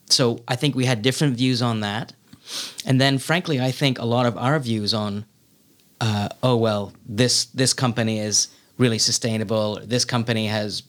So 0.07 0.41
I 0.49 0.57
think 0.57 0.75
we 0.75 0.87
had 0.87 1.03
different 1.03 1.37
views 1.37 1.63
on 1.63 1.81
that. 1.81 2.13
And 2.87 3.01
then, 3.01 3.19
frankly, 3.19 3.61
I 3.61 3.71
think 3.71 3.99
a 3.99 4.05
lot 4.05 4.27
of 4.27 4.37
our 4.37 4.59
views 4.59 4.95
on, 4.95 5.27
uh, 6.01 6.29
oh 6.43 6.57
well, 6.57 6.93
this 7.07 7.47
this 7.47 7.75
company 7.75 8.21
is 8.21 8.49
really 8.79 8.99
sustainable. 8.99 9.81
This 9.85 10.05
company 10.05 10.47
has, 10.47 10.83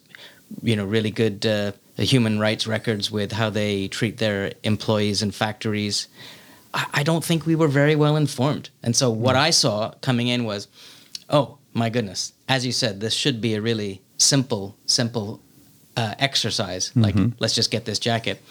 you 0.61 0.75
know, 0.75 0.85
really 0.85 1.11
good 1.11 1.45
uh, 1.45 1.71
human 2.03 2.39
rights 2.39 2.67
records 2.67 3.11
with 3.11 3.31
how 3.31 3.49
they 3.49 3.87
treat 3.87 4.17
their 4.17 4.53
employees 4.63 5.21
in 5.21 5.31
factories. 5.31 6.07
I, 6.73 6.85
I 6.93 7.03
don't 7.03 7.23
think 7.23 7.45
we 7.45 7.55
were 7.55 7.67
very 7.67 7.95
well 7.95 8.15
informed. 8.15 8.69
And 8.83 8.95
so 8.95 9.09
what 9.09 9.35
mm. 9.35 9.39
I 9.39 9.49
saw 9.51 9.91
coming 10.01 10.27
in 10.27 10.45
was, 10.45 10.67
oh 11.29 11.57
my 11.73 11.89
goodness, 11.89 12.33
as 12.47 12.65
you 12.65 12.71
said, 12.71 12.99
this 12.99 13.13
should 13.13 13.41
be 13.41 13.55
a 13.55 13.61
really 13.61 14.01
simple, 14.17 14.75
simple 14.85 15.41
uh, 15.97 16.15
exercise. 16.19 16.89
Mm-hmm. 16.89 17.01
Like, 17.01 17.15
let's 17.39 17.55
just 17.55 17.71
get 17.71 17.85
this 17.85 17.99
jacket. 17.99 18.41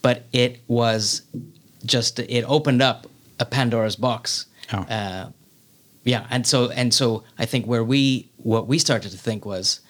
But 0.00 0.24
it 0.32 0.60
was 0.68 1.22
just, 1.84 2.18
it 2.18 2.44
opened 2.46 2.82
up 2.82 3.06
a 3.38 3.44
Pandora's 3.44 3.96
box. 3.96 4.46
Oh. 4.72 4.78
Uh, 4.78 5.30
yeah, 6.04 6.26
and 6.30 6.46
so 6.46 6.70
and 6.70 6.92
so 6.92 7.22
I 7.38 7.46
think 7.46 7.66
where 7.66 7.84
we 7.84 8.28
what 8.38 8.66
we 8.66 8.78
started 8.78 9.12
to 9.12 9.18
think 9.18 9.46
was, 9.46 9.80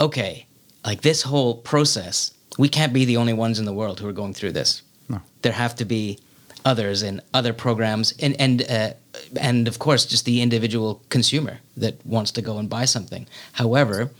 okay, 0.00 0.46
like 0.84 1.02
this 1.02 1.22
whole 1.22 1.56
process 1.56 2.32
we 2.58 2.68
can't 2.68 2.92
be 2.92 3.04
the 3.04 3.16
only 3.16 3.32
ones 3.32 3.58
in 3.58 3.64
the 3.64 3.72
world 3.72 4.00
who 4.00 4.08
are 4.08 4.12
going 4.12 4.34
through 4.34 4.52
this. 4.52 4.82
No. 5.08 5.20
There 5.42 5.52
have 5.52 5.74
to 5.76 5.84
be 5.84 6.18
others 6.64 7.02
in 7.02 7.20
other 7.34 7.52
programs, 7.52 8.12
and 8.20 8.40
and 8.40 8.62
uh, 8.70 8.92
and 9.40 9.68
of 9.68 9.78
course, 9.78 10.04
just 10.04 10.24
the 10.24 10.40
individual 10.40 11.02
consumer 11.08 11.58
that 11.76 12.04
wants 12.06 12.30
to 12.32 12.42
go 12.42 12.58
and 12.58 12.68
buy 12.68 12.84
something. 12.84 13.26
However, 13.52 14.10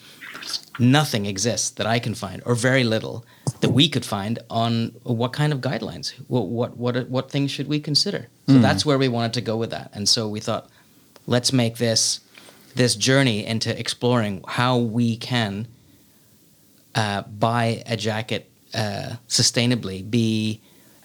nothing 0.78 1.26
exists 1.26 1.70
that 1.70 1.86
I 1.86 1.98
can 1.98 2.14
find, 2.14 2.42
or 2.44 2.54
very 2.54 2.84
little 2.84 3.24
that 3.60 3.70
we 3.70 3.88
could 3.88 4.04
find 4.04 4.38
on 4.50 4.94
what 5.04 5.32
kind 5.32 5.52
of 5.52 5.60
guidelines, 5.60 6.14
what 6.28 6.48
what 6.48 6.76
what, 6.76 7.08
what 7.08 7.30
things 7.30 7.50
should 7.50 7.68
we 7.68 7.80
consider. 7.80 8.28
So 8.48 8.54
mm. 8.54 8.62
that's 8.62 8.84
where 8.84 8.98
we 8.98 9.08
wanted 9.08 9.34
to 9.34 9.40
go 9.40 9.56
with 9.56 9.70
that, 9.70 9.90
and 9.94 10.08
so 10.08 10.28
we 10.28 10.40
thought, 10.40 10.68
let's 11.26 11.52
make 11.52 11.76
this 11.76 12.20
this 12.74 12.96
journey 12.96 13.44
into 13.46 13.78
exploring 13.78 14.42
how 14.48 14.78
we 14.78 15.16
can 15.16 15.68
uh, 16.94 17.22
buy 17.22 17.82
a 17.87 17.96
jacket 17.96 18.50
uh, 18.75 19.16
sustainably 19.28 20.08
be 20.08 20.61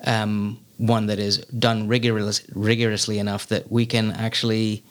um, 0.05 0.57
one 0.77 1.07
that 1.07 1.19
is 1.19 1.37
done 1.59 1.87
rigorous, 1.87 2.41
rigorously 2.53 3.19
enough 3.19 3.47
that 3.47 3.71
we 3.71 3.85
can 3.85 4.11
actually 4.11 4.83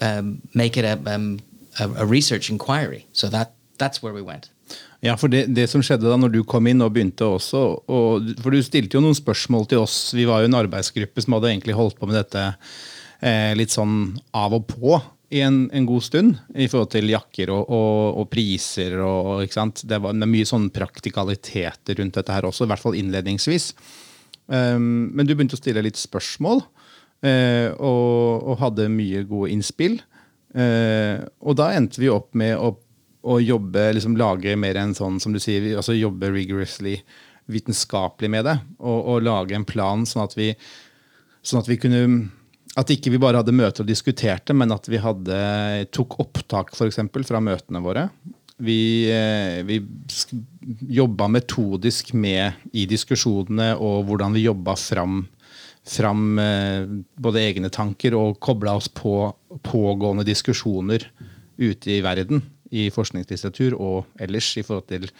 um, 0.00 0.40
make 0.54 0.76
it 0.76 0.84
a, 0.84 0.98
um, 1.06 1.40
a, 1.78 1.88
a, 1.98 2.06
research 2.06 2.48
inquiry. 2.48 3.06
So 3.12 3.28
that 3.28 3.52
that's 3.78 4.02
where 4.02 4.12
we 4.12 4.22
went. 4.22 4.50
Ja, 5.00 5.16
for 5.16 5.28
det, 5.28 5.46
det, 5.50 5.66
som 5.68 5.82
skjedde 5.82 6.06
da 6.06 6.16
når 6.16 6.30
du 6.30 6.42
kom 6.46 6.66
inn 6.70 6.80
og 6.84 6.92
begynte 6.94 7.26
også 7.26 7.60
og, 7.90 8.28
For 8.40 8.54
du 8.54 8.62
stilte 8.62 8.96
jo 8.96 9.02
noen 9.02 9.16
spørsmål 9.18 9.66
til 9.68 9.82
oss. 9.82 10.14
Vi 10.14 10.24
var 10.28 10.40
jo 10.40 10.48
en 10.48 10.60
arbeidsgruppe 10.60 11.24
som 11.24 11.34
hadde 11.36 11.50
egentlig 11.50 11.74
holdt 11.74 11.98
på 11.98 12.06
med 12.06 12.20
dette 12.20 12.44
eh, 13.20 13.50
litt 13.58 13.74
sånn 13.74 14.14
av 14.30 14.54
og 14.54 14.68
på 14.70 15.00
i 15.32 15.40
en, 15.40 15.70
en, 15.72 15.86
god 15.88 16.04
stund 16.04 16.36
i 16.54 16.66
forhold 16.68 16.90
til 16.92 17.08
jakker 17.08 17.50
og, 17.54 17.70
og, 17.72 18.20
og 18.20 18.28
priser. 18.32 18.98
Og? 19.00 19.40
Det, 19.48 19.98
var, 19.98 20.12
det 20.12 20.26
er 20.26 20.32
mye 20.34 20.48
sånn 20.48 20.68
praktikaliteter 20.74 21.96
rundt 22.00 22.18
dette 22.18 22.36
her 22.36 22.48
også, 22.48 22.66
i 22.66 22.72
hvert 22.72 22.82
fall 22.82 22.98
innledningsvis. 22.98 23.70
Um, 24.52 25.08
men 25.14 25.24
du 25.24 25.32
begynte 25.32 25.56
å 25.56 25.62
stille 25.62 25.84
litt 25.86 26.00
spørsmål, 26.00 26.60
uh, 27.24 27.68
og, 27.80 28.52
hadde 28.60 28.90
mye 28.92 29.24
gode 29.28 29.54
innspill. 29.54 30.00
Uh, 30.52 31.24
og 31.40 31.56
da 31.62 31.70
endte 31.78 32.02
vi 32.02 32.12
opp 32.12 32.34
med 32.36 32.58
å, 32.60 32.74
å 33.24 33.40
jobbe, 33.40 33.88
liksom 33.96 34.18
lage 34.20 34.52
mer 34.60 34.76
enn 34.82 34.92
sånn, 34.98 35.16
som 35.22 35.32
du 35.32 35.40
sier, 35.40 35.70
altså 35.78 35.96
jobbe 35.96 36.28
rigorously 36.34 36.98
vitenskapelig 37.52 38.28
med 38.30 38.50
det. 38.50 38.58
Og 38.84 39.24
lage 39.24 39.56
en 39.56 39.66
plan 39.66 40.04
sånn 40.06 40.26
at 40.26 40.36
vi, 40.36 40.52
sånn 41.40 41.64
at 41.64 41.72
vi 41.72 41.80
kunne 41.80 42.04
at 42.78 42.92
ikke 42.92 43.12
vi 43.12 43.20
bare 43.20 43.42
hadde 43.42 43.54
møter 43.54 43.84
og 43.84 43.90
diskuterte, 43.90 44.54
men 44.56 44.72
at 44.72 44.86
vi 44.88 45.00
hadde, 45.00 45.40
tok 45.92 46.16
opptak 46.22 46.72
for 46.76 46.88
eksempel, 46.88 47.26
fra 47.28 47.40
møtene 47.44 47.82
våre. 47.84 48.06
Vi, 48.62 49.10
eh, 49.10 49.60
vi 49.66 49.80
jobba 51.00 51.28
metodisk 51.28 52.12
med 52.14 52.62
i 52.72 52.86
diskusjonene 52.88 53.74
og 53.76 54.06
hvordan 54.08 54.36
vi 54.36 54.46
jobba 54.46 54.76
fram, 54.78 55.24
fram 55.88 56.38
eh, 56.38 56.88
både 57.20 57.42
egne 57.42 57.72
tanker 57.74 58.16
og 58.16 58.40
kobla 58.40 58.76
oss 58.78 58.88
på 58.88 59.32
pågående 59.66 60.24
diskusjoner 60.24 61.08
ute 61.58 61.96
i 61.98 62.00
verden 62.04 62.44
i 62.72 62.88
forskningslitteratur 62.94 63.76
og 63.76 64.06
ellers 64.22 64.48
i 64.56 64.64
forhold 64.64 64.88
til 64.88 65.10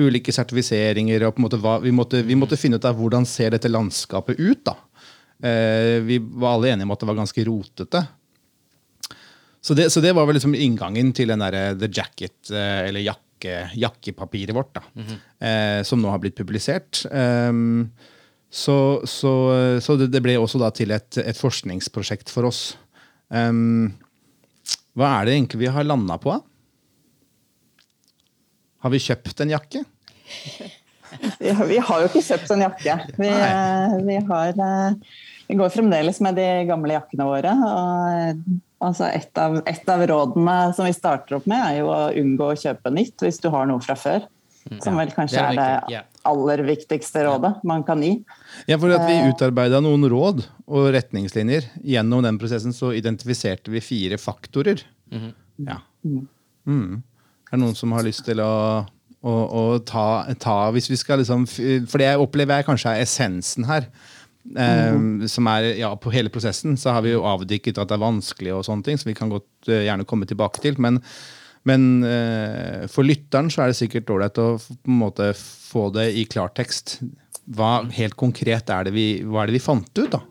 ulike 0.00 0.32
sertifiseringer. 0.32 1.26
og 1.26 1.34
på 1.34 1.42
en 1.42 1.46
måte 1.48 1.60
hva, 1.60 1.76
vi, 1.82 1.92
måtte, 1.92 2.22
vi 2.24 2.38
måtte 2.38 2.58
finne 2.58 2.80
ut 2.80 2.88
av 2.88 2.96
hvordan 2.98 3.26
ser 3.28 3.52
dette 3.52 3.68
landskapet 3.68 4.40
ut. 4.40 4.64
da 4.64 4.78
vi 5.44 6.16
var 6.40 6.54
alle 6.54 6.70
enige 6.72 6.86
om 6.86 6.92
at 6.94 7.02
det 7.02 7.08
var 7.10 7.18
ganske 7.18 7.44
rotete. 7.44 8.00
Så 9.64 9.74
det, 9.74 9.90
så 9.90 10.00
det 10.00 10.12
var 10.12 10.26
vel 10.28 10.36
liksom 10.36 10.52
inngangen 10.54 11.12
til 11.16 11.30
den 11.32 11.40
der, 11.40 11.54
eh, 11.56 11.76
The 11.80 11.88
Jacket, 11.88 12.50
eh, 12.50 12.82
eller 12.84 13.00
jakke, 13.00 13.54
jakkepapiret 13.80 14.52
vårt, 14.54 14.74
da, 14.74 14.82
mm 14.94 15.06
-hmm. 15.06 15.82
som 15.82 16.02
nå 16.02 16.10
har 16.10 16.18
blitt 16.18 16.36
publisert. 16.36 17.06
Um, 17.10 17.90
så, 18.50 19.02
så, 19.04 19.80
så 19.80 19.96
det, 19.96 20.06
det, 20.06 20.20
ble 20.20 20.36
også 20.36 20.58
da 20.58 20.70
til 20.70 20.90
et, 20.90 21.16
et 21.18 21.36
forskningsprosjekt 21.36 22.30
for 22.30 22.44
oss. 22.44 22.76
Um, 23.28 23.94
hva 24.94 25.20
er 25.20 25.24
det 25.24 25.32
egentlig 25.32 25.60
vi 25.60 25.72
har 25.72 25.84
landa 25.84 26.18
på? 26.18 26.42
Har 28.78 28.90
vi 28.90 28.98
kjøpt 28.98 29.40
en 29.40 29.50
jakke? 29.50 29.84
vi, 31.40 31.50
har, 31.50 31.66
vi 31.66 31.78
har 31.78 32.00
jo 32.00 32.06
ikke 32.12 32.22
kjøpt 32.28 32.50
en 32.50 32.60
jakke. 32.60 32.98
Vi, 33.16 33.30
vi 34.04 34.16
har 34.28 34.52
vi 35.48 35.56
går 35.58 35.72
fremdeles 35.72 36.20
med 36.24 36.38
de 36.38 36.46
gamle 36.68 36.96
jakkene 36.96 37.26
våre. 37.28 37.56
og 37.64 38.44
altså 38.84 39.08
et, 39.08 39.30
av, 39.40 39.58
et, 39.64 39.88
av, 39.88 40.04
rådene 40.08 40.56
som 40.76 40.88
vi 40.88 40.94
starter 40.96 41.38
opp 41.38 41.48
med, 41.50 41.60
er 41.60 41.82
jo 41.82 41.90
å 41.92 42.00
unngå 42.20 42.50
å 42.52 42.56
kjøpe 42.58 42.92
nytt 42.94 43.24
hvis 43.24 43.40
du 43.42 43.50
har 43.54 43.68
noe 43.70 43.82
fra 43.84 43.96
før. 43.98 44.26
Mm. 44.64 44.78
Som 44.80 44.96
vel 44.96 45.10
kanskje 45.12 45.42
er 45.44 45.58
det 45.58 45.98
aller 46.24 46.62
viktigste 46.64 47.26
rådet 47.26 47.50
man 47.68 47.82
kan 47.84 48.00
gi. 48.00 48.14
Ja, 48.64 48.78
for 48.80 48.94
at 48.96 49.04
Vi 49.04 49.18
eh. 49.18 49.28
utarbeida 49.28 49.82
noen 49.84 50.06
råd 50.08 50.40
og 50.64 50.88
retningslinjer. 50.94 51.68
Gjennom 51.84 52.24
den 52.24 52.38
prosessen 52.40 52.72
så 52.72 52.94
identifiserte 52.96 53.72
vi 53.74 53.84
fire 53.84 54.16
faktorer. 54.20 54.80
Mm. 55.12 55.30
Ja. 55.68 55.78
Mm. 56.04 57.02
Er 57.50 57.52
det 57.52 57.60
noen 57.60 57.76
som 57.76 57.92
har 57.92 58.06
lyst 58.06 58.24
til 58.24 58.40
å, 58.40 58.54
å, 59.20 59.34
å 59.44 59.64
ta, 59.84 60.24
ta, 60.40 60.56
Hvis 60.72 60.88
vi 60.88 60.96
skal 61.00 61.20
liksom 61.20 61.44
For 61.46 62.00
det 62.00 62.08
jeg 62.08 62.20
opplever 62.20 62.60
jeg 62.60 62.68
kanskje 62.70 62.94
er 62.94 63.04
essensen 63.04 63.68
her. 63.68 63.90
Mm. 64.44 65.24
som 65.28 65.46
er, 65.48 65.70
ja, 65.78 65.88
På 65.96 66.10
hele 66.12 66.28
prosessen 66.28 66.76
så 66.76 66.92
har 66.92 67.04
vi 67.06 67.14
jo 67.14 67.24
avdekket 67.24 67.78
at 67.80 67.88
det 67.88 67.96
er 67.96 68.02
vanskelig, 68.02 68.52
og 68.52 68.66
sånne 68.66 68.84
ting, 68.84 69.00
som 69.00 69.08
vi 69.08 69.16
kan 69.16 69.32
godt 69.32 69.70
uh, 69.70 69.80
gjerne 69.86 70.04
komme 70.08 70.28
tilbake 70.28 70.60
til. 70.60 70.76
Men, 70.84 71.00
men 71.64 72.04
uh, 72.04 72.84
for 72.92 73.08
lytteren 73.08 73.48
så 73.52 73.64
er 73.64 73.72
det 73.72 73.78
sikkert 73.80 74.12
ålreit 74.12 74.40
å 74.42 74.50
på 74.60 74.76
en 74.84 75.00
måte 75.00 75.30
få 75.38 75.88
det 75.96 76.10
i 76.20 76.26
klartekst. 76.28 76.98
Hva 77.56 77.86
helt 77.96 78.18
konkret 78.20 78.70
er 78.72 78.88
det 78.88 78.94
vi, 78.96 79.08
hva 79.24 79.42
er 79.42 79.50
det 79.50 79.58
vi 79.58 79.64
fant 79.64 79.90
ut, 80.02 80.12
da? 80.12 80.22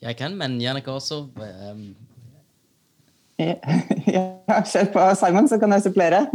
Jeg 0.00 0.16
kan, 0.16 0.36
men 0.36 0.60
Jannicke 0.60 0.92
også. 0.92 1.26
Um... 1.36 1.82
har 3.40 4.64
kjør 4.72 4.92
på, 4.92 5.04
Simon, 5.16 5.48
så 5.48 5.58
kan 5.60 5.72
jeg 5.72 5.88
supplere. 5.88 6.26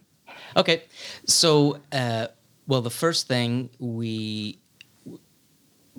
okay, 0.60 0.80
so 1.24 1.76
uh, 1.92 2.26
well, 2.66 2.82
the 2.82 2.90
first 2.90 3.28
thing 3.28 3.70
we 3.78 4.58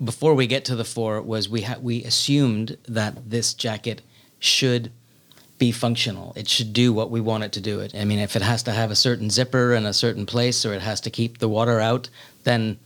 before 0.02 0.34
we 0.34 0.46
get 0.46 0.64
to 0.66 0.76
the 0.76 0.84
four 0.84 1.20
was 1.20 1.48
we 1.48 1.62
ha- 1.62 1.78
we 1.80 2.04
assumed 2.04 2.76
that 2.88 3.30
this 3.30 3.54
jacket 3.54 4.02
should 4.38 4.90
be 5.58 5.70
functional. 5.70 6.32
It 6.34 6.48
should 6.48 6.72
do 6.72 6.92
what 6.92 7.10
we 7.10 7.20
want 7.20 7.44
it 7.44 7.52
to 7.52 7.60
do. 7.60 7.80
It. 7.80 7.94
I 7.94 8.04
mean, 8.04 8.18
if 8.18 8.34
it 8.34 8.42
has 8.42 8.62
to 8.64 8.72
have 8.72 8.90
a 8.90 8.96
certain 8.96 9.30
zipper 9.30 9.74
in 9.74 9.86
a 9.86 9.92
certain 9.92 10.26
place, 10.26 10.66
or 10.66 10.74
it 10.74 10.82
has 10.82 11.00
to 11.02 11.10
keep 11.10 11.38
the 11.38 11.48
water 11.48 11.78
out, 11.80 12.08
then 12.44 12.78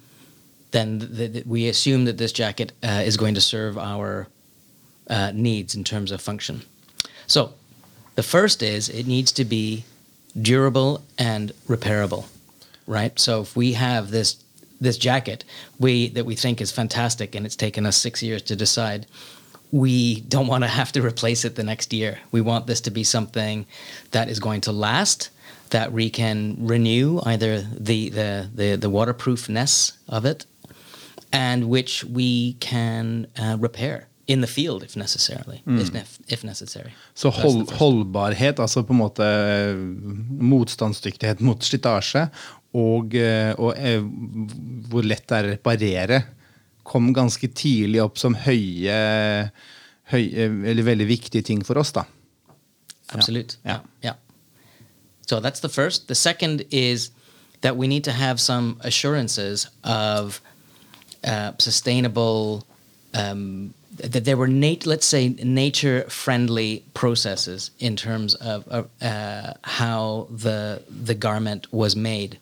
then 0.72 0.98
the, 0.98 1.28
the, 1.28 1.42
we 1.46 1.68
assume 1.68 2.04
that 2.04 2.18
this 2.18 2.32
jacket 2.32 2.72
uh, 2.82 3.02
is 3.04 3.16
going 3.16 3.34
to 3.34 3.40
serve 3.40 3.78
our 3.78 4.28
uh, 5.08 5.32
needs 5.34 5.74
in 5.74 5.84
terms 5.84 6.10
of 6.10 6.20
function. 6.20 6.62
So, 7.26 7.54
the 8.16 8.22
first 8.22 8.62
is 8.62 8.88
it 8.88 9.06
needs 9.06 9.32
to 9.32 9.44
be 9.44 9.84
durable 10.40 11.02
and 11.18 11.52
repairable, 11.66 12.26
right? 12.86 13.18
So 13.18 13.42
if 13.42 13.56
we 13.56 13.72
have 13.74 14.10
this 14.10 14.42
this 14.80 14.98
jacket 14.98 15.44
we 15.78 16.08
that 16.08 16.26
we 16.26 16.34
think 16.34 16.60
is 16.60 16.72
fantastic 16.72 17.34
and 17.34 17.46
it's 17.46 17.56
taken 17.56 17.86
us 17.86 17.96
six 17.96 18.22
years 18.22 18.42
to 18.42 18.56
decide 18.56 19.06
we 19.72 20.20
don't 20.28 20.46
want 20.46 20.62
to 20.62 20.68
have 20.68 20.92
to 20.92 21.02
replace 21.02 21.44
it 21.44 21.56
the 21.56 21.62
next 21.62 21.92
year 21.92 22.18
we 22.30 22.40
want 22.40 22.66
this 22.66 22.80
to 22.80 22.90
be 22.90 23.04
something 23.04 23.66
that 24.10 24.28
is 24.28 24.38
going 24.38 24.60
to 24.60 24.72
last 24.72 25.30
that 25.70 25.92
we 25.92 26.08
can 26.10 26.56
renew 26.58 27.20
either 27.24 27.60
the 27.60 28.08
the 28.10 28.50
the, 28.54 28.76
the 28.76 28.90
waterproofness 28.90 29.92
of 30.08 30.24
it 30.24 30.46
and 31.32 31.64
which 31.68 32.04
we 32.04 32.54
can 32.54 33.26
uh, 33.38 33.56
repair 33.58 34.06
in 34.26 34.40
the 34.40 34.46
field 34.46 34.82
if 34.82 34.96
necessarily. 34.96 35.62
Mm. 35.66 35.94
If, 35.94 36.18
if, 36.28 36.44
necessary. 36.44 36.90
Så 37.14 37.28
hold, 37.28 37.72
holdbarhet, 37.72 38.58
altså 38.60 38.82
på 38.82 38.92
en 38.92 38.98
måte 38.98 39.24
eh, 39.24 39.76
motstandsdyktighet 40.40 41.40
mot 41.40 41.64
slitasje, 41.64 42.26
og, 42.76 43.14
eh, 43.16 43.52
og 43.56 43.72
eh, 43.78 44.02
hvor 44.90 45.06
lett 45.06 45.24
det 45.28 45.38
er 45.38 45.48
å 45.48 45.54
reparere, 45.54 46.20
kom 46.86 47.10
ganske 47.16 47.48
tidlig 47.56 48.02
opp 48.04 48.20
som 48.20 48.36
høye, 48.46 48.98
høye 50.12 50.44
eller 50.70 50.86
veldig 50.86 51.08
viktige 51.08 51.42
ting 51.46 51.64
for 51.66 51.80
oss. 51.80 51.90
da. 51.96 52.04
Absolutt. 53.14 53.58
Ja. 53.66 53.80
ja. 54.02 54.14
So 55.26 55.40
that's 55.40 55.60
the 55.60 55.68
first. 55.68 56.08
The 56.08 56.14
second 56.14 56.64
is 56.70 57.10
that 57.62 57.76
we 57.76 57.88
need 57.88 58.04
to 58.04 58.12
have 58.12 58.40
some 58.40 58.80
assurances 58.84 59.68
of 59.82 60.40
uh, 61.24 61.52
sustainable, 61.58 62.64
um, 63.14 63.74
that 63.96 64.24
there 64.24 64.36
were, 64.36 64.48
let's 64.48 65.06
say, 65.06 65.28
nature 65.42 66.02
friendly 66.08 66.84
processes 66.94 67.70
in 67.80 67.96
terms 67.96 68.34
of 68.36 68.88
uh, 69.00 69.54
how 69.62 70.28
the, 70.30 70.82
the 70.88 71.14
garment 71.14 71.72
was 71.72 71.96
made. 71.96 72.38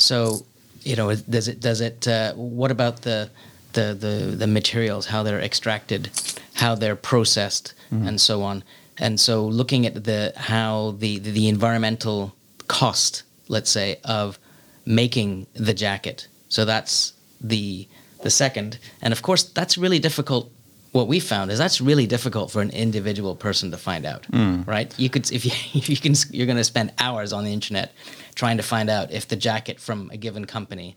So, 0.00 0.46
you 0.82 0.96
know, 0.96 1.14
does 1.14 1.48
it 1.48 1.60
does 1.60 1.80
it? 1.80 2.08
Uh, 2.08 2.32
what 2.34 2.70
about 2.70 3.02
the, 3.02 3.30
the 3.72 3.94
the 3.94 4.36
the 4.36 4.46
materials? 4.46 5.06
How 5.06 5.22
they're 5.22 5.40
extracted, 5.40 6.10
how 6.54 6.74
they're 6.74 6.96
processed, 6.96 7.74
mm-hmm. 7.92 8.08
and 8.08 8.20
so 8.20 8.42
on. 8.42 8.64
And 8.98 9.18
so, 9.20 9.44
looking 9.46 9.86
at 9.86 10.04
the 10.04 10.32
how 10.36 10.94
the, 10.98 11.18
the 11.18 11.30
the 11.30 11.48
environmental 11.48 12.34
cost, 12.68 13.22
let's 13.48 13.70
say, 13.70 13.98
of 14.04 14.38
making 14.86 15.46
the 15.54 15.74
jacket. 15.74 16.28
So 16.48 16.64
that's 16.64 17.12
the 17.40 17.86
the 18.22 18.30
second, 18.30 18.78
and 19.00 19.12
of 19.12 19.22
course, 19.22 19.44
that's 19.44 19.78
really 19.78 19.98
difficult 19.98 20.50
what 20.92 21.06
we 21.06 21.20
found 21.20 21.50
is 21.50 21.58
that's 21.58 21.80
really 21.80 22.06
difficult 22.06 22.50
for 22.50 22.60
an 22.60 22.70
individual 22.70 23.36
person 23.36 23.70
to 23.70 23.76
find 23.76 24.04
out 24.04 24.22
mm. 24.30 24.66
right 24.66 24.92
you 24.98 25.08
could 25.08 25.30
if 25.32 25.44
you, 25.44 25.52
if 25.80 25.88
you 25.88 25.96
can 25.96 26.14
you're 26.30 26.46
going 26.46 26.56
to 26.56 26.64
spend 26.64 26.92
hours 26.98 27.32
on 27.32 27.44
the 27.44 27.52
internet 27.52 27.92
trying 28.34 28.56
to 28.56 28.62
find 28.62 28.90
out 28.90 29.10
if 29.12 29.28
the 29.28 29.36
jacket 29.36 29.80
from 29.80 30.10
a 30.12 30.16
given 30.16 30.44
company 30.44 30.96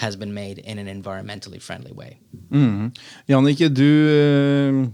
has 0.00 0.16
been 0.16 0.32
made 0.32 0.58
in 0.58 0.78
an 0.78 0.88
environmentally 1.02 1.60
friendly 1.60 1.92
way. 1.92 2.18
Mm. 2.50 2.96
Jannicke, 3.28 3.72
du, 3.72 3.90
eh, 4.08 4.88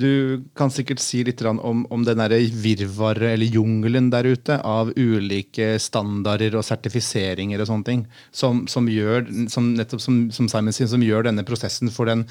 du 0.00 0.12
kan 0.58 0.72
sikkert 0.72 1.02
si 1.02 1.20
litt 1.26 1.42
om, 1.46 1.84
om 1.92 2.04
den 2.06 2.22
virvaret 2.62 3.34
eller 3.34 3.46
jungelen 3.46 4.08
der 4.12 4.28
ute 4.30 4.56
av 4.66 4.92
ulike 4.96 5.74
standarder 5.82 6.56
og 6.58 6.64
sertifiseringer 6.66 7.60
og 7.60 7.68
sånne 7.70 7.88
ting, 7.88 8.02
som, 8.32 8.64
som 8.70 8.88
gjør, 8.90 9.28
som, 9.52 9.72
nettopp 9.76 10.02
som, 10.02 10.22
som 10.34 10.48
Simon 10.50 10.74
sier, 10.74 10.90
som 10.90 11.04
gjør 11.04 11.28
denne 11.28 11.44
prosessen 11.46 11.92
for 11.92 12.10
den, 12.10 12.24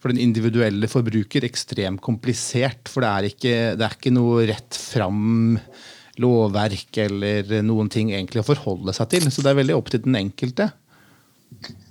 for 0.00 0.12
den 0.12 0.22
individuelle 0.22 0.88
forbruker 0.90 1.46
ekstremt 1.46 2.02
komplisert. 2.04 2.88
For 2.92 3.04
det 3.04 3.12
er 3.12 3.30
ikke, 3.30 3.54
det 3.76 3.86
er 3.86 3.98
ikke 3.98 4.14
noe 4.14 4.46
rett 4.50 4.80
fram 4.80 5.58
lovverk 6.22 7.02
eller 7.02 7.58
noen 7.66 7.90
ting 7.92 8.14
egentlig 8.14 8.42
å 8.42 8.48
forholde 8.48 8.94
seg 8.96 9.10
til. 9.12 9.28
Så 9.30 9.44
det 9.44 9.52
er 9.52 9.60
veldig 9.60 9.76
opp 9.76 9.92
til 9.92 10.04
den 10.06 10.16
enkelte. 10.18 10.70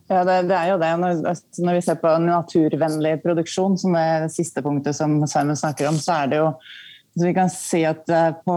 Ja, 0.07 0.21
det, 0.21 0.41
det, 0.51 0.55
er 0.55 0.69
jo 0.69 0.79
det. 0.81 0.89
Når, 1.01 1.21
altså, 1.31 1.61
når, 1.65 1.77
vi 1.77 1.85
ser 1.85 2.01
på 2.01 2.09
naturvennlig 2.21 3.13
produksjon, 3.23 3.77
som 3.81 3.95
er 3.97 4.27
det 4.27 4.33
siste 4.35 4.61
punktet 4.65 4.97
som 4.97 5.17
Simon 5.29 5.57
snakker 5.57 5.89
om, 5.89 5.97
så 6.01 6.19
er 6.21 6.33
det 6.33 6.43
jo 6.43 6.49
så 7.15 7.29
vi 7.29 7.33
kan 7.33 7.47
si 7.47 7.79
at 7.87 8.09
eh, 8.11 8.33
på, 8.43 8.55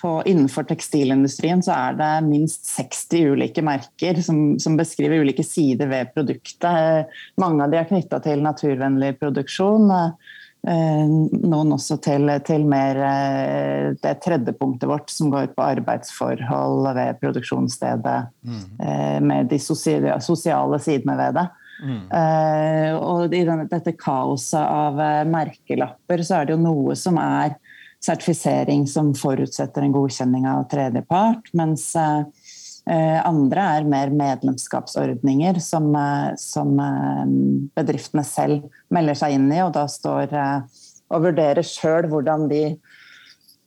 på, 0.00 0.12
Innenfor 0.26 0.66
tekstilindustrien 0.66 1.60
så 1.62 1.76
er 1.76 1.98
det 2.00 2.08
minst 2.26 2.66
60 2.72 3.36
ulike 3.36 3.62
merker 3.62 4.18
som, 4.18 4.56
som 4.58 4.74
beskriver 4.78 5.22
ulike 5.22 5.44
sider 5.46 5.86
ved 5.92 6.10
produktet. 6.16 7.12
Mange 7.38 7.62
av 7.62 7.70
de 7.70 7.78
er 7.78 7.86
knytta 7.86 8.18
til 8.24 8.42
naturvennlig 8.42 9.12
produksjon. 9.20 9.86
Eh, 10.64 11.08
noen 11.44 11.74
også 11.76 11.98
til, 12.04 12.30
til, 12.46 12.64
mer 12.68 13.00
eh, 13.04 13.90
det 14.00 14.14
tredje 14.24 14.54
punktet 14.56 14.88
vårt, 14.88 15.10
som 15.12 15.32
går 15.32 15.50
på 15.56 15.66
arbeidsforhold 15.66 16.88
ved 16.96 17.20
produksjonsstedet. 17.20 18.16
Mm. 18.44 18.64
Med 19.28 19.52
de 19.52 19.58
sosiale 19.60 20.80
sidene 20.82 21.18
ved 21.20 21.38
det. 21.40 21.50
Mm. 21.84 22.04
og 23.02 23.32
i 23.34 23.40
denne, 23.44 23.64
dette 23.68 23.92
kaoset 23.98 24.62
av 24.62 25.00
merkelapper 25.26 26.22
så 26.24 26.38
er 26.38 26.46
det 26.46 26.54
jo 26.54 26.60
noe 26.62 26.94
som 26.96 27.18
er 27.18 27.56
sertifisering 28.04 28.86
som 28.86 29.12
forutsetter 29.16 29.84
en 29.84 29.94
godkjenning 29.94 30.46
av 30.48 30.66
tredjepart, 30.72 31.50
mens 31.56 31.86
eh, 31.96 32.24
andre 32.86 33.62
er 33.78 33.86
mer 33.88 34.10
medlemskapsordninger 34.12 35.60
som, 35.64 35.94
eh, 35.96 36.34
som, 36.36 36.78
eh, 36.80 37.24
bedriftene 37.80 38.24
selv 38.24 38.68
melder 38.90 39.14
seg 39.14 39.32
inn 39.32 39.50
i, 39.52 39.62
og 39.64 39.72
da 39.72 39.86
står 39.88 40.34
og 41.10 41.22
vurderer 41.22 41.64
sjøl 41.64 42.08
hvordan 42.10 42.48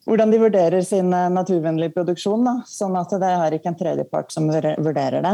hvordan 0.08 0.32
de 0.32 0.38
vurderer 0.40 0.82
sin 0.88 1.10
naturvennlige 1.10 1.92
produksjon. 1.92 2.46
Da. 2.46 2.62
Sånn 2.64 2.96
at 2.96 3.10
det 3.10 3.28
har 3.28 3.52
ikke 3.52 3.74
en 3.74 3.76
tredjepart 3.76 4.32
som 4.32 4.48
vurderer 4.48 5.22
det. 5.22 5.34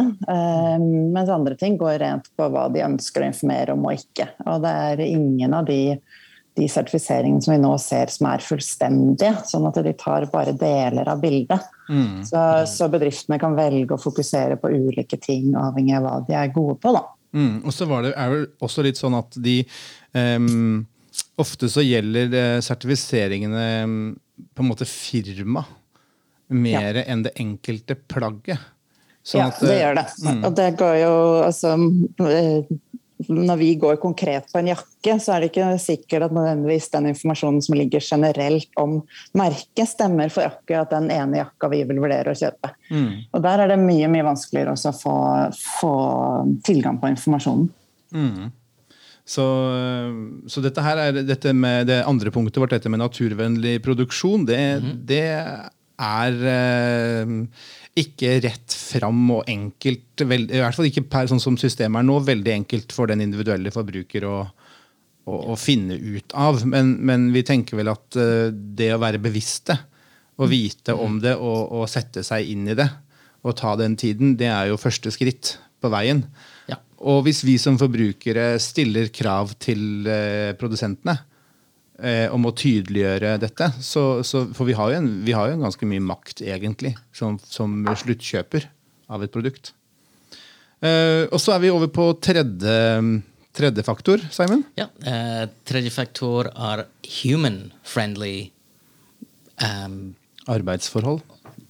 mens 1.14 1.30
andre 1.30 1.54
ting 1.56 1.78
går 1.78 2.00
rent 2.00 2.30
på 2.36 2.50
hva 2.50 2.74
de 2.74 2.82
ønsker 2.82 3.22
å 3.22 3.28
informere 3.30 3.76
om 3.76 3.86
og 3.86 3.94
ikke. 3.94 4.28
Og 4.48 4.64
det 4.64 4.72
er 4.72 5.06
ingen 5.06 5.54
av 5.54 5.66
de 5.66 6.00
de 6.58 6.68
sertifiseringene 6.70 7.42
som 7.42 7.54
vi 7.56 7.62
nå 7.62 7.72
ser 7.82 8.12
som 8.14 8.28
er 8.30 8.44
fullstendige, 8.46 9.34
sånn 9.50 9.66
at 9.70 9.80
de 9.86 9.94
tar 9.98 10.28
bare 10.34 10.54
deler 10.58 11.10
av 11.10 11.22
bildet. 11.24 11.68
Mm. 11.90 12.24
Så, 12.30 12.42
så, 12.70 12.90
bedriftene 12.94 13.40
kan 13.42 13.58
velge 13.58 13.96
å 13.96 14.02
fokusere 14.02 14.60
på 14.62 14.72
ulike 14.72 15.18
ting 15.22 15.54
avhengig 15.58 15.98
av 15.98 16.06
hva 16.08 16.16
de 16.28 16.38
er 16.38 16.54
gode 16.56 16.78
på. 16.84 16.94
da. 16.96 17.04
Mm. 17.34 17.56
Og 17.66 17.74
så 17.74 17.90
var 17.90 18.06
det, 18.06 18.14
er 18.14 18.36
det 18.36 18.44
også 18.64 18.86
litt 18.86 19.02
sånn 19.02 19.18
at 19.18 19.40
de 19.42 19.62
um, 20.14 20.84
Ofte 21.38 21.68
så 21.70 21.82
gjelder 21.82 22.60
sertifiseringene 22.62 23.66
på 24.54 24.64
en 24.64 24.70
måte 24.70 24.86
firma 24.90 25.62
mer 26.54 27.00
ja. 27.00 27.04
enn 27.10 27.24
det 27.26 27.34
enkelte 27.42 27.98
plagget. 28.10 28.62
Sånn 29.24 29.40
ja, 29.40 29.50
at, 29.50 29.62
det 29.64 29.76
gjør 29.80 29.98
det. 29.98 30.06
Mm. 30.26 30.42
Og 30.44 30.56
det 30.58 30.68
går 30.80 30.96
jo 31.00 31.14
altså 31.46 31.74
eh, 32.28 32.74
når 33.28 33.60
vi 33.60 33.70
går 33.80 34.00
konkret 34.02 34.50
på 34.52 34.60
en 34.60 34.72
jakke, 34.72 35.18
så 35.22 35.36
er 35.36 35.44
det 35.44 35.52
ikke 35.52 35.68
sikkert 35.82 36.28
at 36.28 36.36
nødvendigvis 36.36 36.90
den 36.94 37.12
informasjonen 37.12 37.62
som 37.66 37.78
ligger 37.78 38.04
generelt 38.04 38.80
om 38.80 38.98
merket, 39.38 39.86
stemmer 39.90 40.32
for 40.34 40.48
akkurat 40.48 40.92
den 40.94 41.12
ene 41.14 41.42
jakka 41.42 41.70
vi 41.74 41.84
vil 41.90 42.02
vurdere 42.04 42.34
å 42.34 42.40
kjøpe. 42.40 42.74
Mm. 42.90 43.14
Og 43.32 43.46
Der 43.46 43.64
er 43.64 43.74
det 43.74 43.80
mye 43.84 44.10
mye 44.12 44.28
vanskeligere 44.28 44.76
å 44.76 44.96
få, 44.98 45.16
få, 45.60 45.94
tilgang 46.66 47.00
på 47.02 47.12
informasjonen. 47.14 47.70
Mm. 48.14 48.52
Så, 49.24 49.46
så, 50.52 50.62
dette 50.64 50.84
her 50.84 51.00
er 51.00 51.22
dette 51.24 51.54
med 51.56 51.88
det 51.88 52.02
andre 52.04 52.32
punktet 52.34 52.60
vårt, 52.60 52.74
dette 52.76 52.92
med 52.92 53.00
naturvennlig 53.00 53.78
produksjon, 53.86 54.44
det, 54.50 54.60
mm. 54.84 54.92
det 55.08 55.24
er 56.04 56.44
eh, 56.52 57.34
ikke 58.00 58.40
rett 58.42 58.74
fram 58.74 59.22
og 59.36 59.50
enkelt, 59.50 60.24
vel, 60.26 60.48
i 60.50 60.62
hvert 60.62 60.78
fall 60.78 60.90
ikke 60.90 61.06
per, 61.12 61.30
sånn 61.30 61.42
som 61.42 61.58
systemet 61.62 62.02
er 62.02 62.08
nå, 62.08 62.18
veldig 62.26 62.54
enkelt 62.56 62.94
for 62.96 63.12
den 63.12 63.22
individuelle 63.26 63.74
forbruker 63.74 64.26
å, 64.26 64.38
å, 65.30 65.40
å 65.54 65.58
finne 65.60 65.98
ut 65.98 66.34
av. 66.34 66.64
Men, 66.70 66.96
men, 67.06 67.30
vi 67.36 67.46
tenker 67.46 67.78
vel 67.80 67.92
at 67.94 68.18
uh, 68.18 68.50
det 68.50 68.94
å 68.96 69.02
være 69.02 69.22
bevisste 69.24 69.78
og 70.42 70.50
vite 70.50 70.96
om 70.98 71.20
det 71.22 71.36
og, 71.38 71.60
og, 71.70 71.86
sette 71.92 72.24
seg 72.26 72.50
inn 72.50 72.66
i 72.72 72.78
det 72.78 72.90
og 73.46 73.54
ta 73.60 73.76
den 73.78 73.94
tiden, 74.00 74.34
det 74.40 74.48
er 74.50 74.72
jo 74.72 74.80
første 74.80 75.12
skritt 75.14 75.58
på 75.84 75.92
veien. 75.94 76.24
Ja. 76.72 76.80
Og 77.04 77.26
hvis 77.28 77.44
vi 77.46 77.58
som 77.62 77.78
forbrukere 77.78 78.56
stiller 78.64 79.12
krav 79.14 79.54
til 79.62 80.08
uh, 80.08 80.56
produsentene, 80.58 81.20
eh, 82.00 82.28
om 82.34 82.48
å 82.48 82.54
tydeliggjøre 82.56 83.36
dette. 83.42 83.70
Så, 83.84 84.24
så, 84.28 84.46
for 84.56 84.70
vi 84.70 84.78
har, 84.78 84.96
en, 84.98 85.10
vi 85.26 85.36
har, 85.36 85.50
jo 85.50 85.58
en, 85.58 85.66
ganske 85.68 85.90
mye 85.90 86.04
makt, 86.04 86.44
egentlig, 86.46 86.96
som, 87.16 87.38
som 87.44 87.84
sluttkjøper 88.04 88.70
av 89.14 89.26
et 89.26 89.34
produkt. 89.34 89.74
Eh, 90.84 91.30
og 91.30 91.40
så 91.42 91.56
er 91.56 91.64
vi 91.64 91.72
over 91.74 91.92
på 91.94 92.10
tredje, 92.24 92.80
tredje 93.56 93.86
faktor, 93.88 94.24
Simon. 94.34 94.66
Ja, 94.80 94.90
eh, 95.08 95.46
tredje 95.68 95.94
faktor 95.96 96.50
er 96.54 96.88
human-friendly 97.22 98.52
um, 99.64 100.16
Arbeidsforhold. 100.48 101.22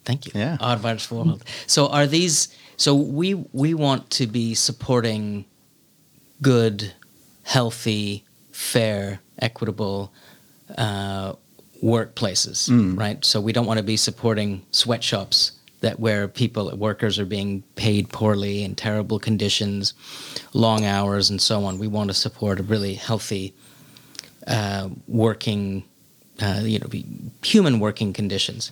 Thank 0.04 0.28
you. 0.28 0.34
Yeah. 0.36 0.58
Arbeidsforhold. 0.60 1.44
So 1.68 1.88
are 1.88 2.08
these 2.08 2.50
so 2.76 2.96
we 2.96 3.36
we 3.54 3.74
want 3.74 4.10
to 4.12 4.28
be 4.28 4.54
supporting 4.54 5.46
good, 6.42 6.92
healthy, 7.44 8.24
fair 8.54 9.20
equitable 9.40 10.14
uh, 10.78 11.34
workplaces, 11.84 12.70
mm. 12.70 12.98
right? 12.98 13.24
So 13.26 13.42
we 13.42 13.52
don't 13.52 13.66
want 13.66 13.80
to 13.80 13.84
be 13.84 13.98
supporting 13.98 14.62
sweatshops 14.72 15.52
that 15.82 16.00
where 16.00 16.30
people 16.30 16.74
workers 16.78 17.20
are 17.20 17.26
being 17.26 17.62
paid 17.76 18.10
poorly 18.10 18.64
in 18.64 18.74
terrible 18.74 19.20
conditions, 19.20 19.94
long 20.54 20.86
hours, 20.86 21.30
and 21.30 21.42
so 21.42 21.66
on. 21.66 21.78
We 21.78 21.88
want 21.88 22.10
to 22.10 22.14
support 22.14 22.60
a 22.60 22.64
really 22.64 22.94
healthy 22.94 23.54
uh, 24.48 24.90
working, 25.08 25.84
uh, 26.42 26.62
you 26.64 26.80
know, 26.80 26.90
human 27.44 27.82
working 27.82 28.14
conditions. 28.14 28.72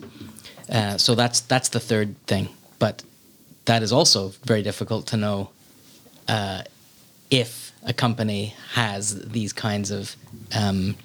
Uh, 0.70 0.96
so 0.96 1.14
that's 1.14 1.40
that's 1.40 1.68
the 1.68 1.80
third 1.80 2.16
thing, 2.26 2.48
but 2.78 3.02
that 3.66 3.82
is 3.82 3.92
also 3.92 4.32
very 4.44 4.62
difficult 4.62 5.06
to 5.08 5.16
know 5.18 5.50
uh, 6.28 6.62
if 7.30 7.71
a 7.84 7.92
company 7.92 8.54
has 8.72 9.26
these 9.28 9.52
kinds 9.52 9.90
of 9.90 10.16
um, 10.54 10.96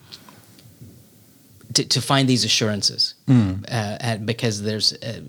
to, 1.74 1.84
to 1.86 2.02
find 2.02 2.28
these 2.28 2.44
assurances 2.44 3.16
mm. 3.28 3.64
uh, 3.66 3.98
and 4.00 4.26
because 4.26 4.62
there's 4.62 4.94
uh, 4.94 5.22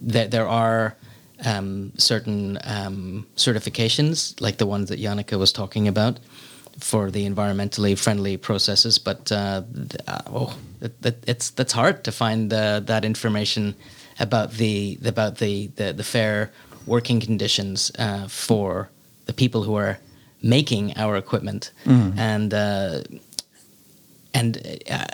there, 0.00 0.28
there 0.28 0.48
are 0.48 0.96
um, 1.44 1.92
certain 1.96 2.58
um, 2.64 3.26
certifications 3.36 4.40
like 4.40 4.58
the 4.58 4.66
ones 4.66 4.88
that 4.88 5.00
Yannicka 5.00 5.38
was 5.38 5.52
talking 5.52 5.86
about 5.88 6.18
for 6.78 7.10
the 7.10 7.26
environmentally 7.26 7.98
friendly 7.98 8.36
processes 8.36 8.98
but 8.98 9.32
uh, 9.32 9.62
uh 10.08 10.20
oh 10.26 10.58
it, 10.80 10.92
it's 11.26 11.50
that's 11.50 11.72
hard 11.72 12.04
to 12.04 12.12
find 12.12 12.50
that 12.50 13.04
information 13.04 13.74
about 14.18 14.52
the 14.52 14.98
about 15.04 15.38
the 15.38 15.68
the, 15.76 15.92
the 15.92 16.04
fair 16.04 16.50
working 16.86 17.20
conditions 17.20 17.90
uh, 17.98 18.28
for 18.28 18.88
the 19.26 19.32
people 19.32 19.62
who 19.62 19.74
are 19.74 19.98
making 20.46 20.96
our 20.96 21.16
equipment, 21.16 21.72
mm. 21.84 22.16
and 22.18 22.54
uh, 22.54 23.02
and 24.32 24.56
uh, 24.90 25.04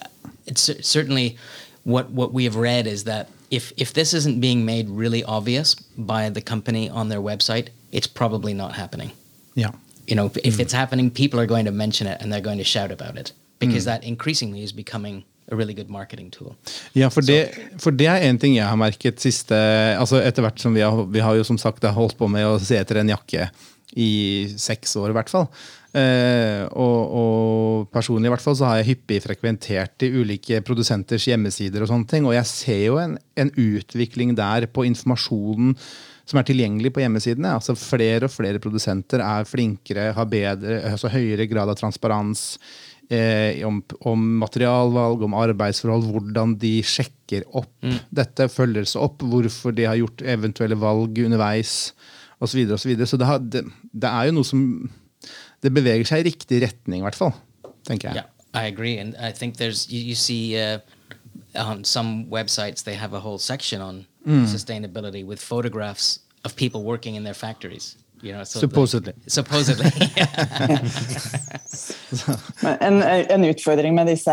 it's 0.47 0.71
certainly 0.81 1.37
what 1.85 2.11
what 2.11 2.33
we 2.33 2.45
have 2.45 2.57
read 2.57 2.87
is 2.87 3.05
that 3.05 3.29
if 3.51 3.73
if 3.77 3.92
this 3.92 4.14
isn't 4.14 4.40
being 4.40 4.64
made 4.64 4.88
really 4.88 5.25
obvious 5.25 5.75
by 5.97 6.31
the 6.31 6.40
company 6.40 6.90
on 6.90 7.09
their 7.09 7.21
website, 7.21 7.68
it's 7.90 8.07
probably 8.07 8.55
not 8.55 8.75
happening. 8.75 9.11
Yeah, 9.55 9.73
you 10.07 10.14
know, 10.16 10.27
if, 10.27 10.35
mm. 10.35 10.45
if 10.45 10.61
it's 10.61 10.73
happening, 10.73 11.11
people 11.11 11.40
are 11.40 11.47
going 11.47 11.66
to 11.66 11.73
mention 11.73 12.07
it 12.07 12.21
and 12.21 12.33
they're 12.33 12.49
going 12.51 12.59
to 12.59 12.64
shout 12.64 12.90
about 12.90 13.16
it 13.16 13.33
because 13.59 13.83
mm. 13.83 13.87
that 13.87 14.05
increasingly 14.05 14.62
is 14.62 14.73
becoming 14.73 15.25
a 15.51 15.57
really 15.57 15.75
good 15.75 15.90
marketing 15.90 16.31
tool. 16.31 16.57
Ja, 16.92 17.09
for 17.09 17.21
det, 17.21 17.51
for 17.79 17.90
det 17.90 18.07
er 18.07 18.29
en 18.29 18.38
ting 18.38 18.57
jeg 18.57 18.66
har 18.66 18.77
merket 18.77 19.21
siste 19.21 19.57
altså 19.99 20.23
Etter 20.23 20.42
hvert 20.47 20.61
som 20.61 20.75
vi 20.75 20.81
har, 20.81 21.05
vi 21.05 21.21
har 21.21 21.35
jo 21.35 21.45
som 21.45 21.59
sagt 21.59 21.85
holdt 21.85 22.16
på 22.18 22.29
med 22.31 22.47
å 22.47 22.59
se 22.62 22.79
etter 22.79 23.03
en 23.03 23.12
jakke 23.12 23.51
i 23.98 24.12
seks 24.57 24.94
år, 25.00 25.11
i 25.12 25.16
hvert 25.16 25.33
fall. 25.33 25.48
Eh, 25.92 26.62
og, 26.72 27.00
og, 27.12 27.88
personlig 27.92 28.31
i 28.31 28.33
hvert 28.33 28.44
fall 28.44 28.57
så 28.57 28.70
har 28.70 28.78
jeg 28.81 28.94
hyppig 28.94 29.18
frekventert 29.26 29.98
de 30.00 30.09
ulike 30.22 30.62
produsenters 30.64 31.26
hjemmesider. 31.28 31.85
Og 31.85 31.90
sånne 31.90 32.09
ting, 32.09 32.28
og 32.28 32.37
jeg 32.37 32.48
ser 32.48 32.87
jo 32.87 32.96
en, 33.02 33.18
en 33.37 33.52
utvikling 33.61 34.33
der 34.38 34.68
på 34.72 34.87
informasjonen 34.88 35.76
som 36.28 36.38
er 36.38 36.46
tilgjengelig 36.48 36.94
på 36.94 37.02
hjemmesidene. 37.02 37.57
altså 37.59 37.76
Flere 37.76 38.28
og 38.28 38.33
flere 38.33 38.62
produsenter 38.62 39.20
er 39.24 39.48
flinkere, 39.48 40.12
har 40.16 40.31
bedre, 40.31 40.81
altså 40.92 41.12
høyere 41.12 41.48
grad 41.50 41.68
av 41.72 41.76
transparens 41.81 42.44
eh, 43.12 43.61
om, 43.66 43.83
om, 44.09 44.24
materialvalg, 44.40 45.26
om 45.26 45.37
arbeidsforhold, 45.42 46.09
hvordan 46.14 46.57
de 46.62 46.76
sjekker 46.87 47.44
opp 47.50 47.74
mm. 47.85 47.98
dette, 48.22 48.48
følger 48.52 48.88
seg 48.88 49.05
opp, 49.05 49.26
hvorfor 49.28 49.76
de 49.76 49.88
har 49.90 50.00
gjort 50.00 50.24
eventuelle 50.24 50.78
valg 50.81 51.20
underveis 51.26 51.92
osv. 52.42 52.50
Så, 52.52 52.59
videre, 52.59 52.74
og 52.74 52.81
så, 52.83 52.88
videre. 52.90 53.07
så 53.07 53.18
det, 53.20 53.26
har, 53.28 53.38
det, 53.38 53.64
det, 53.92 54.11
er 54.11 54.28
jo 54.28 54.37
noe 54.40 54.48
som 54.48 54.90
Det 55.62 55.70
beveger 55.70 56.05
seg 56.09 56.24
i 56.24 56.31
riktig 56.33 56.59
retning, 56.64 57.00
i 57.00 57.07
hvert 57.07 57.14
fall. 57.18 57.33
tenker 57.87 58.09
jeg. 58.11 58.24
Yeah, 58.24 58.28
I 58.52 58.66
agree. 58.66 58.98
And 58.98 59.14
I 59.16 59.31
think 59.31 59.57
there's, 59.59 59.87
you, 59.92 60.00
you 60.02 60.14
see 60.14 60.59
uh, 60.59 60.78
on 61.55 61.85
some 61.85 62.26
websites 62.26 62.83
they 62.83 62.94
have 62.98 63.14
a 63.14 63.20
whole 63.20 63.38
section 63.38 63.81
on 63.81 64.07
Mm. 64.24 64.46
sustainability 64.46 65.24
with 65.26 65.40
photographs 65.42 66.20
of 66.44 66.55
people 66.55 66.85
working 66.85 67.16
in 67.16 67.24
their 67.24 67.35
factories. 67.35 67.96
You 68.22 68.35
know, 68.35 68.44
so 68.44 68.61
Supposedly. 68.61 69.14
The, 69.24 69.30
supposedly. 69.30 69.90
En, 72.80 73.02
en 73.02 73.44
utfordring 73.44 73.94
med 73.94 74.06
disse 74.06 74.32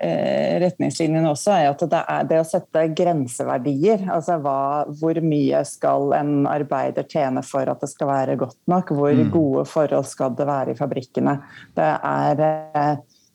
eh, 0.00 0.60
retningslinjene 0.60 1.30
også 1.30 1.54
er 1.56 1.68
at 1.70 1.84
det 1.90 2.00
er 2.14 2.26
det 2.28 2.40
å 2.42 2.46
sette 2.46 2.84
grenseverdier. 2.96 4.04
Altså 4.12 4.36
hva, 4.44 4.84
hvor 5.00 5.20
mye 5.24 5.62
skal 5.66 6.12
en 6.18 6.32
arbeider 6.50 7.08
tjene 7.08 7.42
for 7.46 7.68
at 7.70 7.80
det 7.82 7.90
skal 7.90 8.12
være 8.12 8.38
godt 8.40 8.58
nok? 8.70 8.92
Hvor 8.98 9.22
gode 9.32 9.64
forhold 9.68 10.08
skal 10.10 10.36
det 10.38 10.48
være 10.48 10.74
i 10.74 10.78
fabrikkene? 10.78 11.38
Det 11.78 11.92
er 12.12 12.44
eh, 12.44 12.92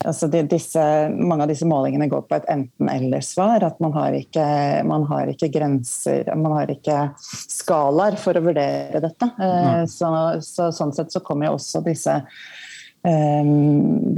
altså 0.07 0.27
de, 0.31 0.41
disse, 0.51 0.81
mange 1.13 1.45
av 1.45 1.51
disse 1.51 1.67
målingene 1.67 2.09
går 2.11 2.25
på 2.27 2.37
et 2.37 2.49
enten-eller-svar. 2.51 3.63
At 3.67 3.79
man 3.83 3.95
har, 3.95 4.15
ikke, 4.17 4.45
man 4.89 5.07
har 5.09 5.31
ikke 5.31 5.51
grenser, 5.53 6.29
man 6.39 6.57
har 6.59 6.73
ikke 6.73 6.99
skalaer 7.21 8.19
for 8.21 8.37
å 8.37 8.43
vurdere 8.45 9.01
dette. 9.03 9.31
Eh, 9.37 9.85
så, 9.91 10.11
så, 10.45 10.69
sånn 10.75 10.93
sett 10.95 11.13
så 11.13 11.23
kommer 11.25 11.49
jo 11.49 11.55
også 11.57 11.83
disse 11.85 12.19
eh, 12.19 13.49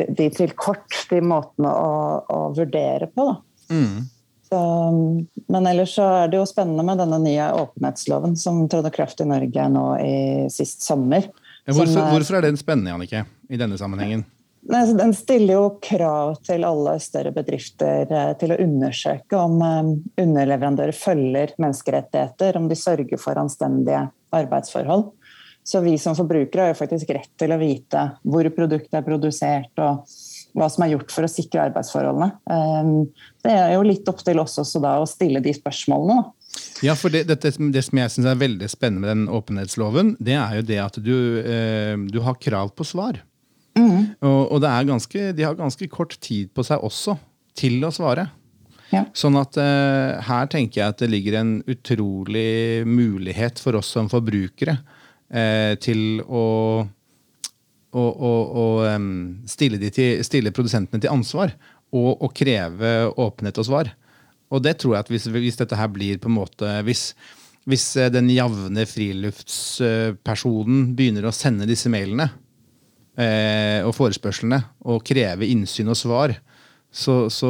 de, 0.06 0.28
til 0.36 0.58
kort, 0.60 0.89
de 1.12 1.21
måtene 1.24 1.71
å, 1.71 1.95
å 2.26 2.41
vurdere 2.58 3.10
på. 3.13 3.30
Da. 3.32 3.39
Så, 4.45 4.60
men 5.50 5.71
ellers 5.71 5.95
så 5.98 6.06
er 6.19 6.30
det 6.30 6.38
jo 6.38 6.45
spennende 6.50 6.86
med 6.86 7.02
denne 7.02 7.17
nye 7.24 7.50
åpenhetsloven 7.63 8.36
som 8.38 8.62
trådte 8.69 8.93
kraft 8.93 9.24
i 9.24 9.30
Norge 9.30 9.71
nå 9.74 9.88
i 10.04 10.15
sist 10.54 10.86
sommer. 10.86 11.26
Ja, 11.65 11.74
Hvorfor, 11.74 11.89
Som, 11.95 12.12
hvorfor 12.13 12.38
er 12.38 12.45
den 12.45 12.60
spennende, 12.62 12.93
Jannicke, 12.93 13.24
i 13.50 13.58
denne 13.58 13.78
sammenhengen? 13.82 14.21
Nei, 14.65 14.88
så 14.88 14.93
Den 14.97 15.13
stiller 15.13 15.54
jo 15.60 15.65
krav 15.82 16.39
til 16.45 16.65
alle 16.65 16.97
større 17.04 17.32
bedrifter 17.36 18.10
eh, 18.10 18.32
til 18.41 18.54
å 18.54 18.60
undersøke 18.63 19.38
om 19.38 19.60
eh, 19.62 19.91
underleverandører 20.23 20.95
følger 20.97 21.54
menneskerettigheter, 21.62 22.58
om 22.58 22.69
de 22.71 22.78
sørger 22.80 23.21
for 23.21 23.38
anstendige 23.38 24.08
arbeidsforhold. 24.34 25.12
Så 25.65 25.82
vi 25.82 25.95
som 26.01 26.17
forbrukere 26.17 26.65
har 26.65 26.73
jo 26.73 26.80
faktisk 26.80 27.13
rett 27.13 27.30
til 27.41 27.54
å 27.54 27.60
vite 27.62 28.08
hvor 28.25 28.49
produktet 28.54 28.97
er 28.97 29.06
produsert 29.06 29.82
og 29.82 30.10
hva 30.56 30.69
som 30.71 30.86
er 30.86 30.93
gjort 30.93 31.13
for 31.13 31.25
å 31.25 31.30
sikre 31.30 31.67
arbeidsforholdene. 31.69 32.32
Eh, 32.49 33.30
Det 33.45 33.54
er 33.54 33.75
jo 33.75 33.86
litt 33.86 34.10
opp 34.10 34.25
til 34.25 34.41
oss 34.41 34.58
også 34.62 34.82
da 34.82 34.95
å 34.97 35.06
stille 35.10 35.43
de 35.45 35.54
spørsmålene. 35.54 36.23
Ja, 36.82 36.95
for 36.97 37.13
det, 37.13 37.25
det, 37.30 37.38
det 37.43 37.54
som 37.54 37.69
jeg 38.01 38.15
synes 38.15 38.32
er 38.32 38.41
veldig 38.41 38.67
spennende 38.71 39.04
med 39.04 39.13
den 39.13 39.30
åpenhetsloven, 39.30 40.15
det 40.17 40.39
er 40.39 40.58
jo 40.58 40.67
det 40.73 40.82
at 40.82 40.97
du, 41.04 41.15
du 42.10 42.21
har 42.23 42.38
krav 42.41 42.71
på 42.73 42.88
svar. 42.88 43.19
Og, 43.76 44.42
og 44.56 44.62
det 44.64 44.72
er 44.72 44.88
ganske, 44.88 45.22
de 45.36 45.46
har 45.46 45.58
ganske 45.60 45.88
kort 45.92 46.16
tid 46.24 46.50
på 46.56 46.64
seg 46.66 46.84
også 46.86 47.18
til 47.58 47.84
å 47.86 47.92
svare. 47.94 48.30
Ja. 48.94 49.04
Sånn 49.18 49.38
at 49.40 49.58
uh, 49.60 50.22
her 50.24 50.50
tenker 50.52 50.82
jeg 50.82 50.94
at 50.94 51.02
det 51.02 51.10
ligger 51.12 51.40
en 51.40 51.56
utrolig 51.72 52.86
mulighet 52.88 53.60
for 53.62 53.80
oss 53.80 53.90
som 53.96 54.10
forbrukere 54.12 54.78
uh, 54.78 55.74
til 55.82 56.22
å, 56.24 56.46
å, 57.92 58.04
å, 58.22 58.66
em, 58.92 59.10
stille, 59.50 59.80
de 59.82 59.90
til, 59.94 60.24
stille 60.28 60.54
produsentene 60.56 61.02
til 61.02 61.14
ansvar 61.14 61.56
og, 61.96 62.22
og 62.22 62.36
kreve 62.38 62.98
åpenhet 63.12 63.62
og 63.62 63.68
svar. 63.68 63.92
Og 64.54 64.64
det 64.64 64.78
tror 64.80 64.96
jeg 64.96 65.06
at 65.06 65.12
hvis, 65.12 65.28
hvis 65.34 65.60
dette 65.60 65.80
her 65.80 65.90
blir 65.92 66.22
på 66.22 66.30
en 66.30 66.38
måte 66.38 66.70
Hvis, 66.86 67.16
hvis 67.66 67.86
eh, 67.98 68.12
den 68.14 68.30
jevne 68.30 68.86
friluftspersonen 68.86 70.94
begynner 70.96 71.26
å 71.26 71.34
sende 71.34 71.66
disse 71.66 71.90
mailene 71.92 72.30
og 73.88 73.93
forespørslene 73.95 74.60
og 74.91 75.04
kreve 75.08 75.47
innsyn 75.47 75.88
og 75.93 75.95
svar, 75.99 76.34
så, 76.95 77.25
så 77.32 77.49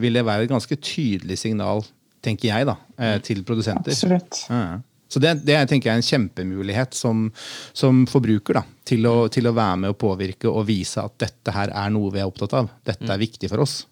vil 0.00 0.14
det 0.18 0.24
være 0.26 0.46
et 0.46 0.50
ganske 0.52 0.76
tydelig 0.78 1.38
signal, 1.40 1.82
tenker 2.24 2.50
jeg, 2.50 2.66
da, 2.68 2.74
eh, 2.98 3.16
til 3.26 3.42
produsenter. 3.46 3.94
Absolutt. 3.94 4.44
Ja. 4.50 4.80
Så 5.14 5.20
det, 5.22 5.34
det 5.46 5.56
tenker 5.70 5.90
jeg 5.90 5.94
er 5.94 6.00
en 6.00 6.06
kjempemulighet 6.08 6.94
som, 6.98 7.28
som 7.76 8.00
forbruker 8.10 8.56
da, 8.58 8.62
til 8.88 9.06
å, 9.06 9.28
til 9.30 9.46
å 9.46 9.54
være 9.54 9.76
med 9.84 9.92
og 9.94 9.98
påvirke 10.00 10.50
og 10.50 10.64
vise 10.66 11.02
at 11.04 11.14
dette 11.22 11.54
her 11.54 11.70
er 11.70 11.92
noe 11.94 12.10
vi 12.14 12.22
er 12.22 12.30
opptatt 12.30 12.56
av. 12.58 12.70
Dette 12.86 13.06
er 13.12 13.20
viktig 13.20 13.50
for 13.52 13.62
oss. 13.62 13.84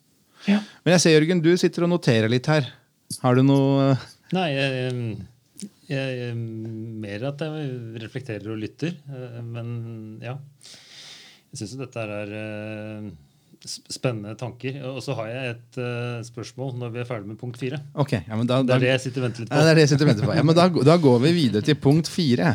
Ja. 0.48 0.58
Men 0.82 0.96
jeg 0.96 1.04
ser, 1.04 1.14
Jørgen, 1.14 1.42
du 1.44 1.52
sitter 1.60 1.86
og 1.86 1.92
noterer 1.92 2.32
litt 2.32 2.48
her. 2.50 2.66
Har 3.22 3.38
du 3.38 3.44
noe 3.46 3.92
Nei, 4.32 4.48
jeg, 4.56 4.96
jeg, 5.92 6.16
jeg 6.24 6.34
mer 7.04 7.26
at 7.28 7.42
jeg 7.44 8.00
reflekterer 8.02 8.54
og 8.54 8.62
lytter. 8.64 8.96
eh, 9.12 9.38
Men 9.44 9.68
ja. 10.24 10.38
Jeg 11.52 11.60
syns 11.60 11.74
jo 11.76 11.80
dette 11.82 12.00
er 12.00 12.30
eh, 12.38 13.08
spennende 13.92 14.34
tanker. 14.40 14.78
Og 14.90 15.02
så 15.04 15.14
har 15.18 15.28
jeg 15.30 15.50
et 15.52 15.78
uh, 15.78 16.22
spørsmål 16.26 16.74
når 16.80 16.94
vi 16.94 17.02
er 17.02 17.08
ferdig 17.08 17.28
med 17.28 17.38
punkt 17.40 17.60
fire. 17.60 17.78
Okay, 17.94 18.22
ja, 18.26 18.36
men 18.36 18.48
da, 18.48 18.62
Det 18.62 18.72
da, 18.72 18.78
er 18.80 18.84
det 18.86 18.92
jeg 18.94 19.00
sitter 19.06 19.22
og 19.22 19.26
venter 19.28 19.44
litt 19.44 19.52
ja, 19.52 19.56
på. 19.56 19.62
det 19.62 19.70
er 19.70 19.78
det 19.78 19.84
jeg 19.84 19.92
sitter 19.92 20.06
og 20.06 20.12
venter 20.14 20.26
på. 20.30 20.36
Ja, 20.38 20.44
men 20.48 20.56
da, 20.58 20.68
da 20.90 20.96
går 21.04 21.18
vi 21.26 21.32
videre 21.36 21.62
til 21.66 21.76
punkt 21.78 22.08
fire. 22.10 22.54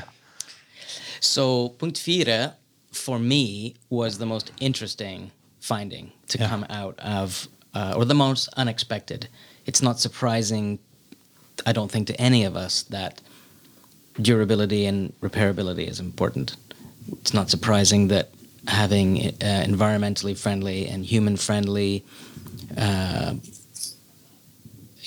So, 1.22 1.70
punkt 1.80 1.98
fire 2.02 2.52
for 2.92 3.20
me 3.20 3.76
was 3.90 4.18
the 4.18 4.26
most 4.26 4.52
interesting 4.60 5.32
finding 5.62 6.12
to 6.30 6.38
Yeah. 6.40 6.50
come 6.50 6.66
out 6.70 6.96
of, 7.00 7.48
uh, 7.74 7.94
or 7.96 8.06
the 8.06 8.14
most 8.16 8.50
unexpected. 8.58 9.28
It's 9.66 9.82
not 9.82 10.00
surprising, 10.00 10.80
I 11.66 11.72
don't 11.74 11.92
think, 11.92 12.08
to 12.08 12.16
any 12.20 12.44
of 12.46 12.56
us 12.56 12.84
that 12.90 13.22
durability 14.22 14.86
and 14.86 15.14
repairability 15.22 15.88
is 15.88 16.00
important. 16.00 16.56
It's 17.22 17.34
not 17.34 17.50
surprising 17.50 18.08
that 18.10 18.30
having 18.68 19.20
uh, 19.20 19.64
environmentally 19.66 20.38
friendly 20.38 20.88
and 20.88 21.06
human 21.06 21.38
friendly 21.38 22.04
uh, 22.78 23.34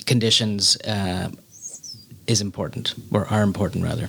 conditions 0.07 0.77
uh, 0.83 1.31
is 2.27 2.41
important, 2.41 2.95
or 3.13 3.27
are 3.27 3.43
important 3.43 3.85
rather. 3.85 4.09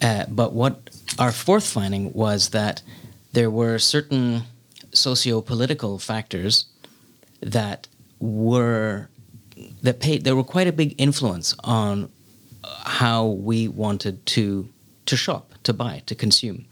Uh, 0.00 0.24
but 0.28 0.52
what 0.52 0.80
our 1.18 1.32
fourth 1.32 1.66
finding 1.66 2.12
was 2.12 2.50
that 2.50 2.82
there 3.32 3.50
were 3.50 3.78
certain 3.78 4.42
socio-political 4.92 5.98
factors 5.98 6.66
that 7.40 7.88
were 8.20 9.08
that 9.82 10.00
paid 10.00 10.24
there 10.24 10.36
were 10.36 10.44
quite 10.44 10.66
a 10.66 10.72
big 10.72 10.94
influence 10.98 11.54
on 11.64 12.10
how 12.84 13.26
we 13.26 13.68
wanted 13.68 14.24
to 14.26 14.68
to 15.06 15.16
shop, 15.16 15.54
to 15.62 15.72
buy, 15.72 16.02
to 16.06 16.14
consume. 16.14 16.64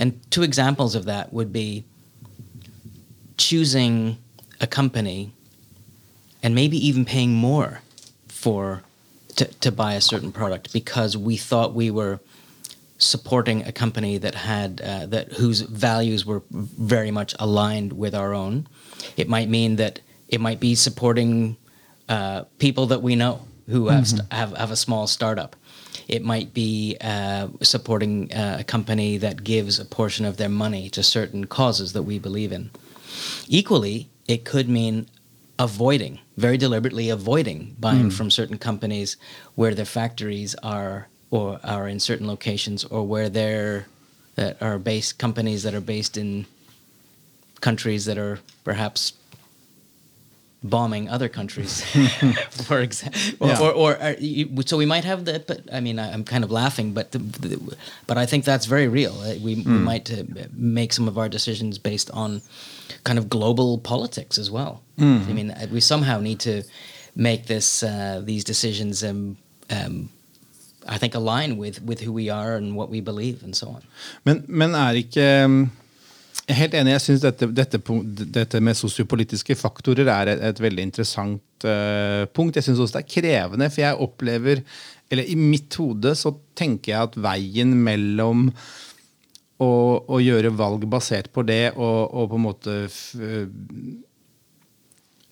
And 0.00 0.18
two 0.30 0.42
examples 0.42 0.94
of 0.94 1.04
that 1.04 1.30
would 1.30 1.52
be 1.52 1.84
choosing 3.36 4.16
a 4.58 4.66
company 4.66 5.32
and 6.42 6.54
maybe 6.54 6.78
even 6.88 7.04
paying 7.04 7.34
more 7.34 7.82
for 8.26 8.82
to, 9.36 9.44
to 9.44 9.70
buy 9.70 9.92
a 9.92 10.00
certain 10.00 10.32
product 10.32 10.72
because 10.72 11.18
we 11.18 11.36
thought 11.36 11.74
we 11.74 11.90
were 11.90 12.18
supporting 12.96 13.62
a 13.64 13.72
company 13.72 14.16
that 14.16 14.34
had 14.34 14.80
uh, 14.80 15.04
that 15.06 15.32
whose 15.34 15.60
values 15.60 16.24
were 16.24 16.42
very 16.50 17.10
much 17.10 17.34
aligned 17.38 17.92
with 17.92 18.14
our 18.14 18.32
own. 18.32 18.66
It 19.18 19.28
might 19.28 19.50
mean 19.50 19.76
that 19.76 20.00
it 20.28 20.40
might 20.40 20.60
be 20.60 20.74
supporting 20.74 21.58
uh, 22.08 22.44
people 22.58 22.86
that 22.86 23.02
we 23.02 23.16
know 23.16 23.46
who 23.68 23.88
have, 23.88 24.08
st- 24.08 24.32
have 24.32 24.56
have 24.56 24.70
a 24.70 24.76
small 24.76 25.06
startup. 25.06 25.56
It 26.10 26.24
might 26.24 26.52
be 26.52 26.96
uh, 27.00 27.46
supporting 27.62 28.32
uh, 28.32 28.56
a 28.58 28.64
company 28.64 29.16
that 29.18 29.44
gives 29.44 29.78
a 29.78 29.84
portion 29.84 30.24
of 30.26 30.38
their 30.38 30.48
money 30.48 30.90
to 30.90 31.04
certain 31.04 31.46
causes 31.46 31.92
that 31.92 32.02
we 32.02 32.18
believe 32.18 32.50
in. 32.50 32.70
Equally, 33.46 34.10
it 34.26 34.44
could 34.44 34.68
mean 34.68 35.06
avoiding, 35.56 36.18
very 36.36 36.56
deliberately 36.56 37.10
avoiding 37.10 37.76
buying 37.78 38.10
from 38.10 38.28
certain 38.28 38.58
companies 38.58 39.16
where 39.54 39.72
their 39.72 39.84
factories 39.84 40.56
are 40.64 41.06
or 41.30 41.60
are 41.62 41.86
in 41.86 42.00
certain 42.00 42.26
locations 42.26 42.82
or 42.84 43.06
where 43.06 43.28
they're 43.28 43.86
that 44.34 44.60
are 44.60 44.80
based 44.80 45.16
companies 45.16 45.62
that 45.62 45.74
are 45.74 45.80
based 45.80 46.16
in 46.16 46.44
countries 47.60 48.04
that 48.06 48.18
are 48.18 48.40
perhaps 48.64 49.12
bombing 50.62 51.08
other 51.08 51.28
countries 51.28 51.82
for 52.68 52.80
example 52.80 53.20
or, 53.40 53.48
Yeah. 53.48 53.60
or, 53.62 53.72
or 53.72 53.96
are 54.02 54.14
you, 54.18 54.62
so 54.66 54.76
we 54.76 54.86
might 54.86 55.04
have 55.04 55.24
that 55.24 55.46
but 55.46 55.60
i 55.72 55.80
mean 55.80 55.98
I, 55.98 56.12
i'm 56.12 56.24
kind 56.24 56.44
of 56.44 56.50
laughing 56.50 56.92
but 56.94 57.10
the, 57.12 57.18
the, 57.18 57.76
but 58.06 58.18
i 58.18 58.26
think 58.26 58.44
that's 58.44 58.66
very 58.66 58.88
real. 58.88 59.12
Uh, 59.12 59.34
we, 59.44 59.54
we 59.54 59.78
might 59.90 60.10
uh, 60.12 60.24
make 60.52 60.92
some 60.92 61.08
of 61.08 61.16
our 61.16 61.28
decisions 61.28 61.78
based 61.78 62.10
on 62.12 62.40
kind 63.04 63.18
of 63.18 63.28
global 63.28 63.78
politics 63.78 64.38
as 64.38 64.50
well. 64.50 64.82
I 64.98 65.32
mean 65.32 65.50
uh, 65.50 65.66
we 65.72 65.80
somehow 65.80 66.20
need 66.20 66.38
to 66.40 66.62
make 67.14 67.42
this 67.46 67.82
uh, 67.82 68.20
these 68.26 68.44
decisions 68.44 69.02
um, 69.02 69.36
um, 69.70 70.08
i 70.88 70.98
think 70.98 71.14
align 71.14 71.56
with 71.58 71.80
with 71.82 72.00
who 72.06 72.12
we 72.12 72.30
are 72.30 72.56
and 72.56 72.76
what 72.76 72.90
we 72.90 73.00
believe 73.00 73.42
and 73.44 73.54
so 73.56 73.66
on. 73.68 73.82
Men, 74.24 74.44
men 74.48 74.74
er 74.74 74.90
ikke 74.92 75.44
um, 75.44 75.70
helt 76.56 76.74
enig. 76.76 76.94
Jeg 76.96 77.04
syns 77.04 77.24
dette, 77.24 77.48
dette, 77.54 77.80
dette 78.34 78.60
med 78.64 78.78
sosiopolitiske 78.78 79.56
faktorer 79.58 80.08
er 80.12 80.32
et, 80.34 80.44
et 80.50 80.62
veldig 80.62 80.86
interessant 80.88 81.66
uh, 81.66 82.26
punkt. 82.34 82.58
Jeg 82.58 82.66
syns 82.66 82.82
også 82.82 82.98
det 82.98 83.02
er 83.04 83.14
krevende, 83.14 83.70
for 83.70 83.84
jeg 83.84 84.04
opplever 84.06 84.62
Eller 85.10 85.26
i 85.26 85.34
mitt 85.38 85.74
hode 85.80 86.14
så 86.14 86.32
tenker 86.58 86.92
jeg 86.92 87.08
at 87.08 87.18
veien 87.18 87.74
mellom 87.84 88.48
å, 89.60 89.72
å 90.06 90.20
gjøre 90.22 90.52
valg 90.56 90.86
basert 90.88 91.32
på 91.34 91.44
det 91.44 91.72
og, 91.74 92.14
og 92.14 92.30
på 92.30 92.38
en 92.38 92.44
måte 92.46 92.76
f, 92.86 93.00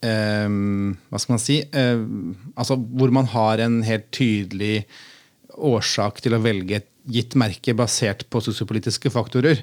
um, 0.03 0.97
Hva 1.09 1.23
skal 1.23 1.37
man 1.37 1.45
si? 1.45 1.61
Um, 1.73 2.35
altså 2.55 2.77
hvor 2.77 3.15
man 3.15 3.31
har 3.33 3.65
en 3.65 3.81
helt 3.87 4.11
tydelig 4.15 4.83
årsak 5.59 6.21
til 6.23 6.37
å 6.37 6.43
velge 6.43 6.83
et 6.83 6.91
gitt 7.09 7.35
merke 7.41 7.75
basert 7.77 8.27
på 8.29 8.43
sosiopolitiske 8.45 9.11
faktorer. 9.11 9.63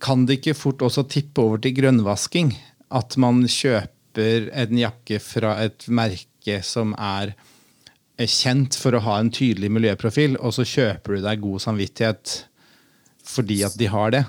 Kan 0.00 0.26
det 0.26 0.40
ikke 0.40 0.56
fort 0.56 0.82
også 0.84 1.04
tippe 1.10 1.42
over 1.42 1.60
til 1.60 1.74
grønnvasking? 1.76 2.54
At 2.90 3.16
man 3.20 3.44
kjøper 3.44 4.48
en 4.56 4.78
jakke 4.80 5.20
fra 5.22 5.56
et 5.66 5.86
merke 5.92 6.60
som 6.66 6.94
er 6.98 7.34
kjent 8.20 8.76
for 8.76 8.96
å 8.96 9.02
ha 9.04 9.18
en 9.20 9.30
tydelig 9.32 9.70
miljøprofil, 9.72 10.36
og 10.40 10.52
så 10.56 10.66
kjøper 10.66 11.16
du 11.16 11.24
deg 11.24 11.42
god 11.44 11.64
samvittighet 11.64 12.36
fordi 13.30 13.60
at 13.64 13.76
de 13.78 13.88
har 13.92 14.12
det. 14.14 14.22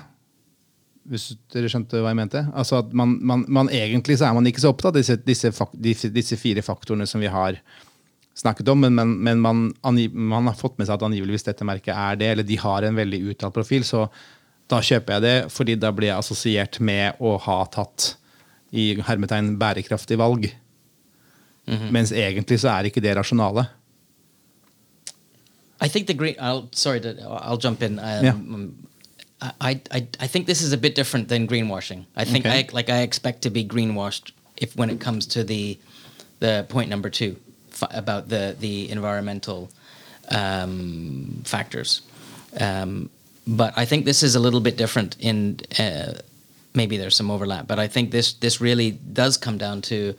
Hvis 1.10 1.32
dere 1.50 1.70
skjønte 1.70 1.98
hva 1.98 2.12
jeg 2.12 2.20
mente? 2.20 2.44
Altså 2.54 2.78
at 2.78 2.92
man, 2.94 3.16
man, 3.26 3.42
man 3.50 3.70
Egentlig 3.74 4.20
så 4.20 4.28
er 4.28 4.36
man 4.36 4.46
ikke 4.46 4.62
så 4.62 4.70
opptatt 4.70 4.94
av 4.94 5.00
disse, 5.00 5.16
disse, 5.26 6.12
disse, 6.14 6.38
fire 6.38 6.62
faktorene 6.62 7.08
som 7.10 7.22
vi 7.24 7.32
har 7.32 7.58
snakket 8.38 8.70
om, 8.70 8.84
men, 8.84 8.94
men, 8.94 9.16
men 9.26 9.42
man, 9.42 9.64
man, 9.82 10.46
har 10.48 10.56
fått 10.56 10.78
med 10.78 10.86
seg 10.86 10.94
at 10.94 11.08
angiveligvis 11.08 11.48
dette 11.48 11.66
merket 11.68 11.92
er 11.96 12.20
det, 12.20 12.30
eller 12.32 12.46
de 12.46 12.60
har 12.62 12.86
en 12.86 12.96
veldig 12.96 13.20
uttalt 13.32 13.56
profil, 13.56 13.84
så 13.84 14.06
da 14.70 14.80
kjøper 14.80 15.14
jeg 15.14 15.22
det, 15.22 15.36
fordi 15.52 15.76
da 15.76 15.90
blir 15.92 16.12
jeg 16.12 16.18
assosiert 16.18 16.80
med 16.80 17.20
å 17.20 17.36
ha 17.44 17.62
tatt 17.72 18.16
i 18.72 18.94
hermetegn 19.04 19.56
bærekraftig 19.60 20.18
valg. 20.18 20.48
Mm 21.66 21.78
-hmm. 21.78 21.90
Mens 21.90 22.12
egentlig 22.12 22.60
så 22.60 22.68
er 22.68 22.84
ikke 22.84 23.00
det 23.00 23.16
rasjonale. 23.16 23.66
I 25.84 25.88
think 25.88 26.06
the 26.06 26.14
green. 26.14 26.36
I'll 26.38 26.68
sorry 26.72 27.00
to. 27.00 27.08
I'll 27.08 27.58
jump 27.64 27.82
in. 27.82 27.98
Um, 27.98 28.24
yeah. 28.24 28.34
I, 29.60 29.80
I 29.90 30.06
I 30.20 30.28
think 30.28 30.46
this 30.46 30.62
is 30.62 30.72
a 30.72 30.76
bit 30.76 30.94
different 30.94 31.28
than 31.28 31.46
greenwashing. 31.46 32.06
I 32.16 32.24
think 32.24 32.46
okay. 32.46 32.58
I 32.58 32.68
like 32.72 32.88
I 32.88 33.02
expect 33.02 33.42
to 33.42 33.50
be 33.50 33.64
greenwashed 33.64 34.32
if 34.56 34.76
when 34.76 34.90
it 34.90 35.00
comes 35.00 35.26
to 35.26 35.44
the 35.44 35.78
the 36.38 36.64
point 36.68 36.88
number 36.88 37.10
two 37.10 37.36
about 37.90 38.28
the 38.28 38.56
the 38.60 38.90
environmental 38.90 39.68
um, 40.30 41.42
factors. 41.44 42.02
Um, 42.60 43.10
but 43.46 43.72
I 43.76 43.84
think 43.84 44.04
this 44.04 44.22
is 44.22 44.34
a 44.34 44.40
little 44.40 44.60
bit 44.60 44.76
different 44.76 45.16
in. 45.18 45.60
Uh, 45.78 46.14
maybe 46.74 46.96
there's 46.96 47.16
some 47.16 47.30
overlap, 47.30 47.66
but 47.66 47.78
I 47.78 47.88
think 47.88 48.10
this 48.10 48.34
this 48.34 48.60
really 48.60 48.92
does 48.92 49.36
come 49.36 49.58
down 49.58 49.82
to 49.82 50.14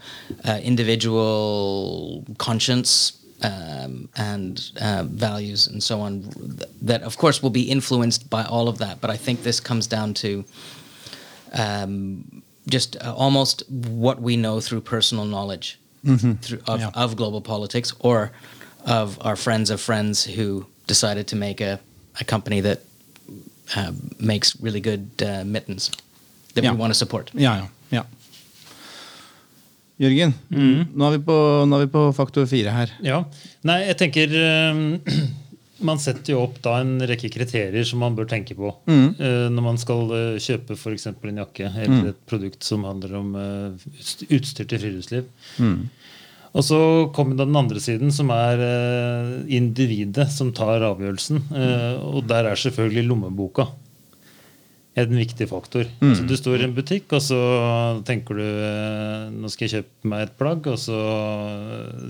uh, 0.46 0.60
individual 0.64 2.26
conscience 2.38 3.24
um, 3.44 4.10
and 4.16 4.72
uh, 4.82 5.04
values 5.04 5.68
and 5.68 5.84
so 5.84 6.00
on 6.00 6.24
that 6.82 7.02
of 7.04 7.18
course 7.18 7.44
will 7.44 7.50
be 7.50 7.64
influenced 7.64 8.30
by 8.30 8.44
all 8.44 8.68
of 8.68 8.78
that 8.78 9.02
but 9.02 9.10
i 9.10 9.18
think 9.18 9.44
this 9.44 9.60
comes 9.60 9.86
down 9.86 10.14
to 10.14 10.46
um, 11.54 12.42
just 12.68 12.96
uh, 13.04 13.14
almost 13.14 13.64
what 13.70 14.22
we 14.22 14.38
know 14.38 14.60
through 14.60 14.82
personal 14.82 15.26
knowledge 15.26 15.78
mm-hmm. 16.06 16.34
through, 16.34 16.62
of, 16.68 16.80
yeah. 16.80 16.90
of, 16.96 17.16
global 17.16 17.42
politics 17.42 17.94
or 18.00 18.32
of 18.86 19.18
our 19.22 19.36
friends 19.36 19.70
of 19.70 19.82
friends 19.82 20.24
who 20.24 20.66
decided 20.88 21.28
to 21.28 21.36
make 21.36 21.62
a, 21.62 21.80
a 22.20 22.24
company 22.24 22.62
that 22.62 22.82
uh, 23.78 23.92
makes 24.20 24.56
really 24.62 24.82
good 24.82 25.08
uh, 25.22 25.44
mittens 25.46 25.92
that 26.54 26.64
yeah. 26.64 26.72
we 26.72 26.78
want 26.78 26.94
to 26.94 26.98
support 26.98 27.32
yeah, 27.34 27.58
yeah. 27.58 27.68
yeah. 27.92 28.06
Jørgen, 30.02 30.34
mm. 30.50 30.90
nå, 30.98 31.08
er 31.14 31.22
på, 31.24 31.38
nå, 31.70 31.78
er 31.78 31.86
vi 31.86 31.94
på, 31.94 32.08
faktor 32.18 32.48
fire 32.50 32.74
her. 32.74 32.92
Ja, 33.06 33.22
Nei, 33.68 33.84
jeg 33.86 34.00
tenker 34.02 34.34
uh, 34.36 35.24
Man 35.88 36.00
setter 36.00 36.32
jo 36.32 36.42
opp 36.46 36.62
da 36.64 36.78
en 36.80 36.96
rekke 37.04 37.28
kriterier 37.34 37.84
som 37.88 38.00
man 38.00 38.16
bør 38.16 38.28
tenke 38.32 38.56
på 38.56 38.70
mm. 38.88 39.08
uh, 39.20 39.48
når 39.52 39.66
man 39.66 39.80
skal 39.82 40.14
uh, 40.14 40.42
kjøpe 40.42 40.78
f.eks. 40.78 41.10
en 41.12 41.42
jakke 41.42 41.68
eller 41.68 41.92
mm. 41.92 42.10
et 42.14 42.22
produkt 42.30 42.64
som 42.64 42.86
handler 42.88 43.18
om 43.20 43.34
utstyr 43.36 44.64
til 44.64 44.80
friluftsliv. 44.80 45.28
Mm. 45.60 45.82
Og 46.54 46.62
så 46.66 46.80
kommer 47.16 47.38
den 47.40 47.56
andre 47.58 47.82
siden, 47.82 48.12
som 48.14 48.30
er 48.30 48.60
individet 49.50 50.28
som 50.30 50.52
tar 50.54 50.86
avgjørelsen. 50.86 51.40
og 52.06 52.28
der 52.30 52.52
er 52.52 52.60
selvfølgelig 52.62 53.08
lommeboka 53.10 53.66
en 54.94 55.16
viktig 55.18 55.48
faktor. 55.50 55.88
Mm. 56.00 56.10
Altså, 56.12 56.26
du 56.30 56.36
står 56.38 56.62
i 56.62 56.66
en 56.68 56.76
butikk, 56.76 57.14
og 57.18 57.22
så 57.26 57.40
tenker 58.06 58.38
du 58.38 58.44
eh, 58.46 59.30
nå 59.34 59.50
skal 59.50 59.66
jeg 59.66 59.80
kjøpe 59.80 60.10
meg 60.12 60.26
et 60.28 60.36
plagg, 60.38 60.68
og 60.70 60.80
så 60.82 61.00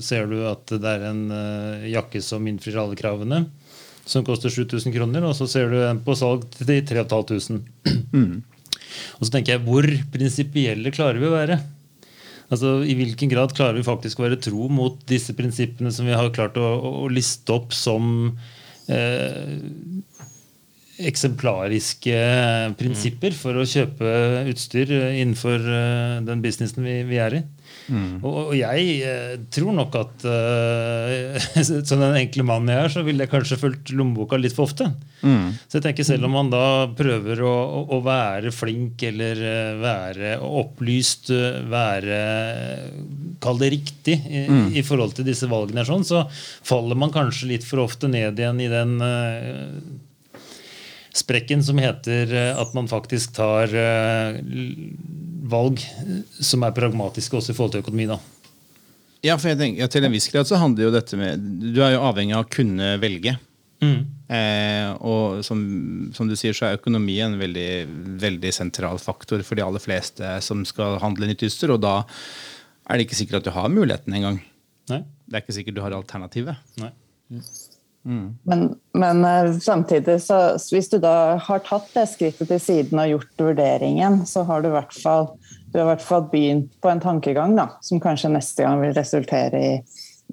ser 0.04 0.28
du 0.32 0.42
at 0.50 0.74
det 0.74 0.96
er 0.96 1.08
en 1.14 1.24
jakke 1.88 2.22
som 2.24 2.48
innfrir 2.50 2.82
alle 2.82 3.00
kravene, 3.00 3.46
som 4.04 4.26
koster 4.28 4.52
7000 4.52 4.96
kroner, 4.96 5.24
og 5.24 5.36
så 5.38 5.48
ser 5.48 5.72
du 5.72 5.80
en 5.86 6.02
på 6.04 6.16
salg 6.20 6.44
til 6.58 6.68
3500. 6.68 7.64
Mm. 8.14 8.44
Og 9.18 9.24
så 9.26 9.32
tenker 9.32 9.56
jeg, 9.56 9.64
hvor 9.66 9.88
prinsipielle 10.14 10.92
klarer 10.94 11.22
vi 11.22 11.30
å 11.30 11.38
være? 11.38 11.62
Altså, 12.54 12.76
I 12.86 12.96
hvilken 12.98 13.32
grad 13.32 13.56
klarer 13.58 13.80
vi 13.80 13.86
faktisk 13.88 14.20
å 14.20 14.28
være 14.28 14.42
tro 14.44 14.68
mot 14.70 15.00
disse 15.10 15.34
prinsippene 15.38 15.92
som 15.94 16.06
vi 16.10 16.16
har 16.16 16.34
klart 16.36 16.60
å, 16.62 16.68
å 17.04 17.10
liste 17.10 17.56
opp 17.56 17.74
som 17.74 18.36
eh, 18.92 19.56
eksemplariske 21.02 22.18
prinsipper 22.78 23.34
for 23.38 23.58
å 23.58 23.66
kjøpe 23.68 24.14
utstyr 24.52 24.92
innenfor 24.94 25.58
eh, 25.58 26.20
den 26.28 26.44
businessen 26.44 26.86
vi, 26.86 27.00
vi 27.10 27.22
er 27.24 27.40
i. 27.40 27.44
Mm. 27.92 28.22
Og, 28.22 28.36
og, 28.40 28.54
jeg 28.56 28.92
eh, 29.04 29.34
tror 29.54 29.74
nok 29.76 29.98
at 30.00 30.26
uh, 30.28 31.48
som 31.88 32.00
den 32.00 32.20
enkle 32.22 32.46
mannen 32.48 32.72
jeg 32.72 32.86
er, 32.86 32.94
så 32.94 33.04
ville 33.06 33.26
jeg 33.26 33.34
kanskje 33.34 33.60
fulgt 33.60 33.92
lommeboka 33.96 34.40
litt 34.40 34.56
for 34.56 34.70
ofte. 34.70 34.88
Mm. 35.24 35.52
Så 35.68 35.80
jeg 35.80 35.86
tenker 35.88 36.08
selv 36.08 36.28
om 36.30 36.36
man 36.38 36.52
da 36.54 36.64
prøver 36.96 37.44
å, 37.44 37.52
å, 37.52 37.84
å 37.98 38.00
være 38.06 38.54
flink 38.56 39.04
eller 39.08 39.44
være 39.82 40.38
opplyst, 40.44 41.34
være 41.72 42.22
Kall 43.44 43.60
det 43.60 43.74
riktig 43.74 44.16
i, 44.30 44.46
mm. 44.48 44.68
i, 44.80 44.82
forhold 44.88 45.18
til 45.18 45.26
disse 45.28 45.50
valgene, 45.52 45.84
sånn, 45.84 46.06
så 46.08 46.22
faller 46.64 46.96
man 46.96 47.12
kanskje 47.12 47.50
litt 47.50 47.66
for 47.68 47.84
ofte 47.84 48.08
ned 48.08 48.40
igjen 48.40 48.62
i 48.64 48.70
den 48.72 48.94
uh, 49.04 49.74
sprekken 51.14 51.64
som 51.64 51.78
heter 51.82 52.34
eh, 52.34 52.52
at 52.60 52.74
man 52.74 52.90
faktisk 52.90 53.36
tar 53.38 53.74
eh, 53.78 54.40
valg 55.50 55.82
som 56.42 56.66
er 56.66 56.76
pragmatiske 56.76 57.38
også 57.38 57.54
i 57.54 57.58
forhold 57.58 57.76
til 57.76 57.84
økonomi. 57.86 58.08
da. 58.10 58.20
Ja, 59.24 59.38
for 59.38 59.54
jeg 59.54 59.60
tenker, 59.62 59.84
ja, 59.84 59.88
Til 59.88 60.04
en 60.04 60.12
viss 60.12 60.28
grad 60.34 60.50
så 60.50 60.60
handler 60.60 60.90
jo 60.90 60.96
dette 60.98 61.16
med 61.16 61.44
Du 61.64 61.80
er 61.80 61.94
jo 61.94 62.04
avhengig 62.04 62.36
av 62.36 62.44
å 62.44 62.52
kunne 62.52 62.96
velge. 63.00 63.38
Mm. 63.84 64.00
Eh, 64.34 64.90
og 65.04 65.44
som, 65.46 65.62
som, 66.16 66.28
du 66.28 66.36
sier, 66.40 66.56
så 66.56 66.68
er 66.68 66.80
økonomi 66.80 67.20
en 67.24 67.38
veldig, 67.40 67.70
veldig 68.24 68.52
sentral 68.56 69.00
faktor 69.02 69.44
for 69.46 69.60
de 69.60 69.66
aller 69.66 69.84
fleste 69.84 70.38
som 70.44 70.64
skal 70.68 71.00
handle 71.04 71.30
nytt 71.30 71.46
utstyr. 71.48 71.76
Og 71.76 71.84
da 71.84 72.02
er 72.90 73.00
det 73.00 73.08
ikke 73.08 73.22
sikkert 73.22 73.42
at 73.42 73.48
du 73.48 73.56
har 73.56 73.72
muligheten 73.72 74.16
engang. 74.18 74.42
Det 74.90 75.38
er 75.38 75.44
ikke 75.44 75.56
sikkert 75.56 75.78
du 75.78 75.84
har 75.86 75.96
alternativet. 75.96 76.60
Nei. 76.82 76.92
Mm. 77.32 77.44
Mm. 78.06 78.38
Men, 78.44 78.76
men, 78.94 79.26
eh, 79.26 79.60
samtidig, 79.60 80.22
så 80.22 80.40
hvis 80.72 80.90
du 80.92 80.98
da 81.00 81.38
har 81.40 81.62
tatt 81.64 81.88
det 81.96 82.08
skrittet 82.12 82.50
til 82.52 82.60
siden 82.60 83.00
og 83.00 83.12
gjort 83.14 83.46
vurderingen, 83.46 84.24
så 84.28 84.44
har 84.48 84.64
du 84.64 84.70
i 84.70 84.74
hvert 84.76 84.96
fall, 84.96 85.30
du 85.72 85.80
har 85.80 85.86
i 85.86 85.92
hvert 85.94 86.08
fall 86.08 86.26
begynt 86.32 86.74
på 86.84 86.92
en 86.92 87.04
tankegang 87.04 87.56
da, 87.56 87.70
som 87.82 88.02
kanskje 88.04 88.34
neste 88.34 88.66
gang 88.66 88.82
vil 88.84 88.96
resultere 88.98 89.62
i, 89.62 89.72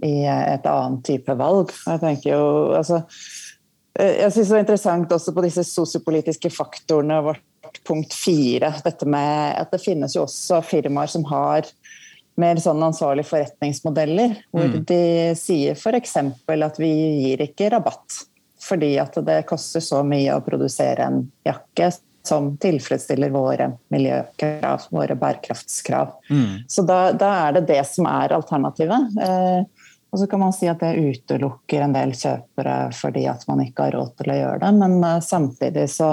i 0.06 0.16
et 0.26 0.66
annet 0.66 1.04
type 1.06 1.38
valg. 1.38 1.70
Jeg 1.86 2.02
tenker 2.02 2.34
jo, 2.34 2.48
altså, 2.80 3.04
eh, 3.98 4.18
jeg 4.24 4.34
synes 4.34 4.50
det 4.50 4.58
er 4.58 4.66
interessant 4.66 5.14
også 5.18 5.36
på 5.36 5.46
disse 5.46 5.66
sosiopolitiske 5.70 6.50
faktorene 6.54 7.22
vårt 7.28 7.46
punkt 7.86 8.14
fire. 8.16 8.72
Dette 8.82 9.06
med 9.06 9.54
at 9.60 9.70
det 9.70 9.82
finnes 9.84 10.16
jo 10.16 10.24
også 10.26 10.58
firmaer 10.66 11.10
som 11.12 11.22
har 11.30 11.70
mer 12.40 12.60
sånn 12.62 12.82
ansvarlige 12.82 13.28
forretningsmodeller, 13.30 14.36
hvor 14.50 14.68
mm. 14.72 14.82
de 14.88 15.02
sier 15.38 15.78
f.eks. 15.78 16.16
at 16.16 16.80
vi 16.80 16.92
gir 17.24 17.46
ikke 17.46 17.70
rabatt 17.76 18.24
fordi 18.60 18.92
at 19.00 19.14
det 19.24 19.42
koster 19.48 19.80
så 19.80 20.02
mye 20.04 20.34
å 20.36 20.42
produsere 20.44 21.06
en 21.06 21.22
jakke 21.46 21.88
som 22.26 22.50
tilfredsstiller 22.60 23.32
våre 23.32 23.70
miljøkrav, 23.88 24.82
våre 24.92 25.16
bærekraftskrav. 25.16 26.12
Mm. 26.30 26.66
Så 26.68 26.84
da, 26.84 26.98
da, 27.16 27.30
er 27.46 27.56
det 27.56 27.62
det 27.70 27.80
som 27.88 28.08
er 28.10 28.34
alternativet. 28.36 29.16
Eh, 29.24 29.88
og 30.10 30.18
så 30.18 30.26
kan 30.26 30.42
man 30.42 30.54
si 30.54 30.68
at 30.68 30.82
det 30.82 30.98
utelukker 30.98 31.84
en 31.86 31.94
del 31.94 32.12
kjøpere 32.18 32.76
fordi 32.96 33.24
at 33.30 33.46
man 33.48 33.62
ikke 33.64 33.88
har 33.88 33.96
råd 33.96 34.16
til 34.18 34.32
å 34.34 34.38
gjøre 34.40 34.62
det, 34.64 34.72
men 34.82 34.96
eh, 35.06 35.20
samtidig 35.24 35.86
så, 35.94 36.12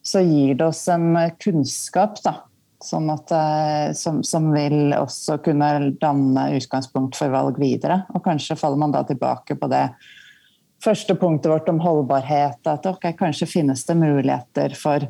så 0.00 0.22
gir 0.24 0.56
det 0.56 0.70
oss 0.70 0.86
en 0.94 1.10
kunnskap 1.42 2.22
da, 2.24 2.38
Sånn 2.84 3.08
at, 3.08 3.30
eh, 3.32 3.92
som, 3.96 4.20
som, 4.24 4.50
vil 4.52 4.92
også 4.96 5.38
kunne 5.44 5.70
danne 6.00 6.50
utgangspunkt 6.58 7.16
for 7.16 7.32
valg 7.32 7.58
videre. 7.60 8.02
Og 8.14 8.24
kanskje 8.24 8.58
faller 8.60 8.80
man 8.80 8.92
da 8.92 9.02
tilbake 9.08 9.56
på 9.56 9.70
det 9.72 9.86
første 10.84 11.16
punktet 11.16 11.52
vårt 11.52 11.70
om 11.72 11.80
holdbarhet. 11.80 12.60
At 12.68 12.86
ok, 12.86 13.14
kanskje 13.18 13.48
finnes 13.48 13.84
det 13.86 13.96
muligheter 14.00 14.76
for 14.76 15.08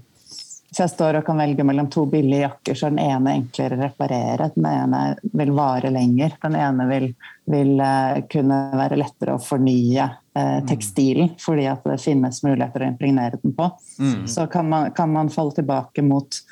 Hvis 0.67 0.81
jeg 0.83 0.91
står 0.91 1.17
og 1.21 1.25
kan 1.25 1.39
velge 1.39 1.65
mellom 1.65 1.87
to 1.89 2.03
billige 2.11 2.43
jakker, 2.43 2.77
så 2.77 2.89
er 2.89 2.95
den 2.95 3.05
ene 3.05 3.35
enklere 3.39 3.77
å 3.79 3.83
reparere. 3.85 4.49
Den 4.57 4.67
ene 4.67 5.03
vil 5.39 5.53
vare 5.57 5.93
lenger. 5.95 6.35
Den 6.43 6.57
ene 6.59 6.87
vil, 6.91 7.07
vil 7.49 7.71
uh, 7.81 8.19
kunne 8.29 8.59
være 8.77 8.99
lettere 8.99 9.37
å 9.39 9.43
fornye 9.43 10.09
uh, 10.11 10.59
tekstilen, 10.69 11.31
fordi 11.41 11.69
at 11.71 11.87
det 11.87 12.01
finnes 12.03 12.43
muligheter 12.45 12.83
å 12.83 12.91
impregnere 12.91 13.41
den 13.41 13.55
på. 13.57 13.71
Mm. 14.03 14.27
Så 14.29 14.49
kan 14.53 14.69
man, 14.69 14.91
kan 14.93 15.15
man 15.15 15.31
falle 15.33 15.55
tilbake 15.57 16.05
mot 16.05 16.43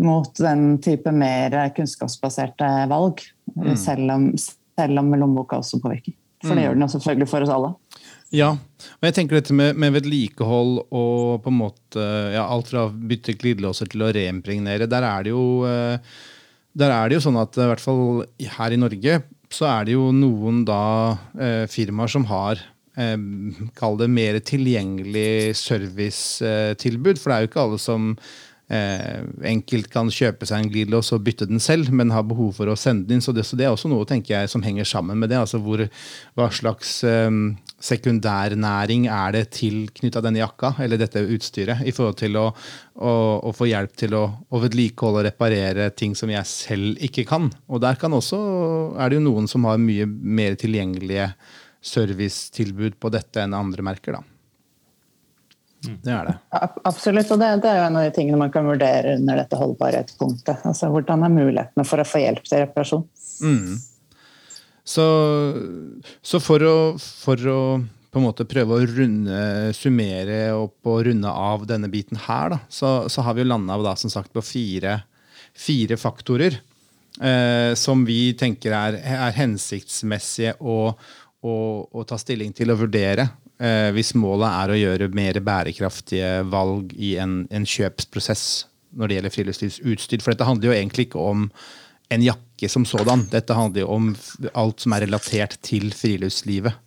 mot 0.00 0.30
den 0.40 0.78
type 0.82 1.12
mer 1.12 1.56
kunnskapsbaserte 1.76 2.68
valg. 2.90 3.22
Mm. 3.56 3.74
Selv, 3.78 4.14
om, 4.14 4.30
selv 4.38 5.02
om 5.02 5.12
lommeboka 5.14 5.60
også 5.60 5.80
påvirker. 5.82 6.16
For 6.40 6.54
det 6.54 6.62
mm. 6.62 6.64
gjør 6.64 6.76
den 6.76 6.86
jo 6.86 6.90
selvfølgelig 6.94 7.30
for 7.30 7.46
oss 7.46 7.54
alle. 7.54 7.72
Ja, 8.30 8.52
og 8.54 9.06
jeg 9.08 9.14
tenker 9.16 9.40
dette 9.40 9.54
med, 9.56 9.78
med 9.80 9.96
vedlikehold 9.96 10.76
og 10.86 11.40
på 11.42 11.50
en 11.50 11.58
måte 11.58 12.04
ja, 12.30 12.44
alt 12.46 12.70
fra 12.70 12.86
bytte 12.88 13.34
glidelåser 13.38 13.90
til 13.90 14.06
å 14.06 14.12
reimpregnere. 14.14 14.86
Der 14.90 15.06
er 15.06 15.26
det 15.26 15.34
jo 15.34 15.46
eh, 15.66 16.12
der 16.78 16.92
er 16.94 17.08
det 17.10 17.18
jo 17.18 17.24
sånn 17.26 17.40
at 17.40 17.58
i 17.58 17.66
hvert 17.66 17.82
fall 17.82 18.22
her 18.56 18.74
i 18.74 18.78
Norge 18.78 19.20
så 19.50 19.66
er 19.66 19.88
det 19.88 19.96
jo 19.96 20.10
noen 20.14 20.62
da 20.66 20.82
eh, 21.34 21.64
firmaer 21.70 22.12
som 22.12 22.26
har 22.30 22.60
eh, 22.94 23.16
Kall 23.78 23.98
det 23.98 24.10
mer 24.12 24.38
tilgjengelig 24.46 25.56
servicetilbud. 25.58 27.18
For 27.18 27.32
det 27.32 27.36
er 27.36 27.42
jo 27.42 27.50
ikke 27.50 27.64
alle 27.66 27.80
som 27.82 28.12
eh, 28.70 29.20
enkelt 29.50 29.90
kan 29.92 30.10
kjøpe 30.14 30.46
seg 30.48 30.62
en 30.62 30.70
glidelås 30.72 31.12
og 31.16 31.24
bytte 31.26 31.48
den 31.50 31.62
selv, 31.62 31.90
men 31.94 32.12
har 32.14 32.26
behov 32.28 32.54
for 32.60 32.70
å 32.70 32.78
sende 32.78 33.08
den 33.08 33.18
inn. 33.18 33.24
Så 33.24 33.34
det, 33.36 33.44
så 33.48 33.58
det 33.58 33.66
er 33.66 33.74
også 33.74 33.90
noe 33.90 34.06
tenker 34.08 34.36
jeg, 34.36 34.52
som 34.52 34.64
henger 34.64 34.88
sammen 34.88 35.18
med 35.20 35.32
det. 35.32 35.40
altså 35.40 35.60
hvor, 35.62 35.82
Hva 36.38 36.48
slags 36.54 37.00
eh, 37.08 37.30
sekundærnæring 37.90 39.08
er 39.10 39.36
det 39.36 39.44
tilknytta 39.58 40.22
denne 40.24 40.42
jakka 40.42 40.74
eller 40.84 41.00
dette 41.00 41.24
utstyret, 41.36 41.84
i 41.84 41.94
forhold 41.96 42.18
til 42.20 42.38
å, 42.40 42.48
å, 43.00 43.14
å 43.50 43.54
få 43.56 43.70
hjelp 43.70 43.96
til 43.98 44.16
å, 44.18 44.24
å 44.48 44.62
vedlikeholde 44.64 45.22
og 45.22 45.28
reparere 45.30 45.90
ting 45.96 46.16
som 46.18 46.32
jeg 46.32 46.48
selv 46.48 47.00
ikke 47.10 47.26
kan. 47.28 47.50
Og 47.68 47.82
der 47.82 47.98
kan 48.00 48.14
også, 48.16 48.40
er 49.00 49.10
det 49.10 49.20
jo 49.20 49.28
noen 49.28 49.50
som 49.50 49.66
har 49.68 49.80
mye 49.80 50.06
mer 50.06 50.58
tilgjengelige 50.60 51.32
servicetilbud 51.80 52.98
på 53.00 53.10
dette 53.12 53.42
enn 53.42 53.56
andre 53.56 53.84
merker. 53.84 54.18
da. 54.18 54.39
Mm. 55.86 55.98
Det 56.04 56.12
er 56.12 56.26
det. 56.28 56.34
Absolutt, 56.84 57.30
og 57.32 57.38
det, 57.40 57.50
det, 57.64 57.70
er 57.70 57.78
jo 57.78 57.84
en 57.86 58.00
av 58.00 58.04
de 58.04 58.12
tingene 58.16 58.40
man 58.40 58.52
kan 58.52 58.66
vurdere 58.68 59.14
under 59.16 59.40
dette 59.40 59.56
holdbarhetspunktet. 59.56 60.66
Altså, 60.68 60.90
Hvordan 60.92 61.24
er 61.24 61.32
mulighetene 61.32 61.86
for 61.88 62.02
å 62.02 62.08
få 62.08 62.20
hjelp 62.20 62.44
til 62.48 62.64
reparasjon? 62.66 63.06
Mm. 63.40 63.78
Så, 64.90 65.06
så 66.22 66.40
for, 66.42 66.64
å, 66.66 66.76
for, 66.98 67.46
å, 67.48 67.60
på 68.10 68.20
en 68.20 68.26
måte 68.26 68.48
prøve 68.48 68.76
å 68.76 68.88
runde, 68.88 69.42
summere 69.76 70.40
opp 70.56 70.90
og 70.90 71.04
runde 71.08 71.30
av 71.30 71.64
denne 71.68 71.90
biten 71.92 72.20
her, 72.26 72.56
da, 72.56 72.60
så, 72.68 72.94
så, 73.12 73.24
har 73.24 73.36
vi 73.36 73.44
jo 73.44 73.52
landa 73.52 73.78
på 73.78 74.44
fire, 74.44 74.98
fire 75.56 75.96
faktorer 76.00 76.58
eh, 77.22 77.72
som 77.78 78.04
vi 78.08 78.32
tenker 78.38 78.74
er, 78.76 78.98
er 79.00 79.36
hensiktsmessige 79.38 80.56
å, 80.60 80.80
å, 81.40 81.54
å, 81.86 82.04
ta 82.04 82.18
stilling 82.20 82.52
til 82.56 82.74
og 82.74 82.82
vurdere 82.84 83.30
eh, 83.60 83.90
hvis 83.96 84.14
målet 84.18 84.48
er 84.48 84.72
å 84.72 84.80
gjøre 84.80 85.10
mer 85.16 85.38
bærekraftige 85.44 86.32
valg 86.50 86.94
i 86.96 87.14
en, 87.22 87.44
en, 87.52 87.68
kjøpsprosess 87.68 88.66
når 88.98 89.08
det 89.08 89.18
gjelder 89.18 89.34
friluftslivsutstyr. 89.36 90.24
For 90.24 90.34
dette 90.34 90.48
handler 90.48 90.72
jo 90.72 90.76
egentlig 90.76 91.10
ikke 91.10 91.22
om 91.22 91.48
en 92.10 92.24
jakke 92.24 92.68
som 92.68 92.86
sådan. 92.88 93.28
Dette 93.30 93.54
handler 93.54 93.84
jo 93.84 93.90
om 93.94 94.12
alt 94.58 94.82
som 94.82 94.96
er 94.96 95.06
relatert 95.06 95.60
til 95.66 95.92
friluftslivet. 95.94 96.86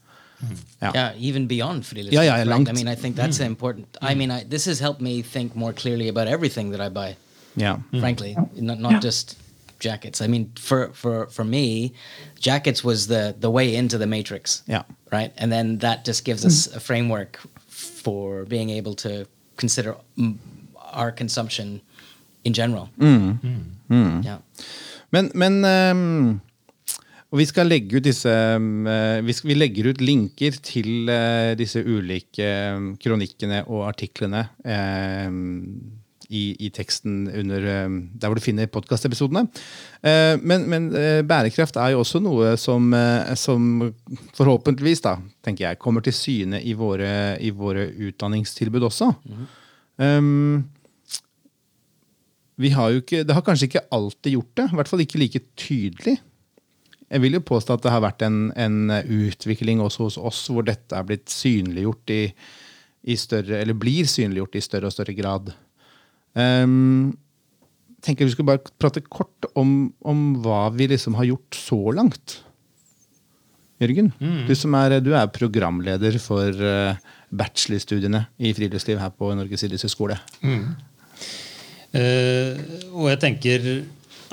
Yeah. 0.81 0.91
yeah, 0.93 1.12
even 1.15 1.47
beyond 1.47 1.86
friluftsliv. 1.88 2.19
Yeah, 2.19 2.25
yeah, 2.25 2.43
right? 2.43 2.67
I 2.67 2.73
mean, 2.73 2.89
I 2.89 2.95
think 2.95 3.15
that's 3.15 3.39
mm. 3.39 3.45
important. 3.45 3.88
Mm. 4.01 4.09
I 4.12 4.15
mean, 4.15 4.31
I, 4.31 4.43
this 4.43 4.65
has 4.65 4.79
helped 4.79 4.99
me 4.99 5.21
think 5.21 5.55
more 5.55 5.71
clearly 5.71 6.09
about 6.09 6.27
everything 6.27 6.71
that 6.71 6.81
I 6.81 6.89
buy. 6.89 7.15
Yeah, 7.55 7.77
frankly, 7.99 8.36
not 8.55 8.79
not 8.79 9.01
just 9.01 9.38
jackets. 9.84 10.22
I 10.22 10.28
mean, 10.28 10.52
for 10.56 10.89
for 10.93 11.28
for 11.28 11.43
me, 11.43 11.93
jackets 12.39 12.84
was 12.84 13.08
the 13.08 13.36
the 13.39 13.52
way 13.52 13.76
into 13.76 13.98
the 13.98 14.08
matrix. 14.08 14.63
Yeah. 14.67 14.84
Right, 15.12 15.32
and 15.38 15.52
then 15.52 15.78
that 15.80 16.08
just 16.08 16.26
gives 16.26 16.46
us 16.46 16.67
a 16.76 16.80
framework 16.80 17.39
for 17.67 18.46
being 18.46 18.69
able 18.80 18.96
to 18.96 19.28
consider 19.58 19.96
our 20.93 21.12
consumption 21.12 21.82
in 22.43 22.54
general. 22.54 22.89
Mm. 22.98 23.39
Mm. 23.41 23.63
mm. 23.89 24.26
Yeah. 24.26 24.38
Men, 25.12 25.32
men 25.36 25.65
um, 25.65 26.41
og 27.34 27.39
vi 27.39 28.00
disse 28.02 28.30
um, 28.30 28.86
vi, 29.26 29.54
legger 29.54 29.89
ut 29.89 30.02
linker 30.02 30.58
til 30.62 31.10
uh, 31.10 31.58
disse 31.58 31.82
ulike 31.82 32.46
um, 32.76 32.96
kronikkene 32.98 33.63
og 33.67 33.88
artiklene. 33.88 34.48
I, 36.34 36.43
i, 36.65 36.69
teksten 36.74 37.28
under, 37.30 37.65
eh, 37.69 37.96
der 38.17 38.32
hvor 38.32 38.39
du 38.39 38.43
finner 38.43 38.69
podkastepisodene. 38.72 39.46
Eh, 40.02 40.36
men, 40.41 40.65
men, 40.72 40.89
eh, 40.98 41.22
bærekraft 41.28 41.78
er 41.78 41.93
jo 41.93 42.02
også 42.02 42.22
noe 42.24 42.56
som, 42.60 42.89
som, 43.39 43.91
forhåpentligvis 44.38 45.04
da, 45.06 45.17
tenker 45.46 45.67
jeg, 45.67 45.82
kommer 45.84 46.06
til 46.06 46.15
syne 46.17 46.62
i 46.63 46.74
våre, 46.78 47.38
i 47.38 47.54
våre 47.54 47.86
utdanningstilbud 48.10 48.88
også. 48.89 49.12
Mm. 49.30 49.46
Um, 50.04 50.63
vi 52.62 52.74
har 52.74 52.93
jo 52.93 53.02
ikke, 53.02 53.24
det 53.26 53.36
har 53.36 53.46
kanskje 53.46 53.69
ikke 53.69 53.88
alltid 53.93 54.38
gjort 54.38 54.54
det, 54.58 54.67
i 54.69 54.78
hvert 54.80 54.89
fall 54.89 55.04
ikke 55.06 55.22
like 55.22 55.41
tydelig. 55.60 56.17
Jeg 57.13 57.22
vil 57.22 57.38
jo 57.38 57.46
påstå 57.46 57.76
at 57.76 57.86
det 57.86 57.93
har 57.93 58.02
vært 58.02 58.24
en, 58.26 58.48
en 58.58 58.89
utvikling 58.89 59.82
også 59.84 60.08
hos 60.08 60.17
oss 60.17 60.46
hvor 60.50 60.65
dette 60.65 60.98
er 60.98 61.06
blitt 61.06 61.30
synliggjort 61.30 62.13
i, 62.13 62.24
i 63.04 63.17
større, 63.19 63.60
eller 63.60 63.78
blir 63.78 64.08
synliggjort 64.10 64.58
i 64.58 64.63
større 64.63 64.89
og 64.89 64.96
større 64.96 65.15
grad. 65.17 65.52
Um, 66.34 67.13
tenker 68.04 68.26
Vi 68.26 68.34
skulle 68.34 68.50
bare 68.50 68.74
prate 68.82 69.04
kort 69.06 69.48
om, 69.60 69.93
om, 70.02 70.24
hva 70.43 70.65
vi 70.74 70.89
liksom 70.91 71.17
har 71.19 71.30
gjort 71.30 71.58
så 71.58 71.80
langt. 71.96 72.39
Jørgen, 73.82 74.12
mm. 74.19 74.46
du, 74.48 74.54
som 74.56 74.76
er, 74.80 75.00
du 75.04 75.12
er 75.17 75.32
programleder 75.34 76.17
for 76.22 76.56
uh, 76.56 77.00
bachelorstudiene 77.34 78.26
i 78.39 78.54
friluftsliv 78.56 79.02
her 79.02 79.12
på 79.15 79.32
Norges 79.36 79.65
idrettshøgskole. 79.65 80.17
Mm. 80.46 80.67
Uh, 81.93 82.62
og 82.93 83.12
jeg 83.12 83.22
tenker 83.22 83.67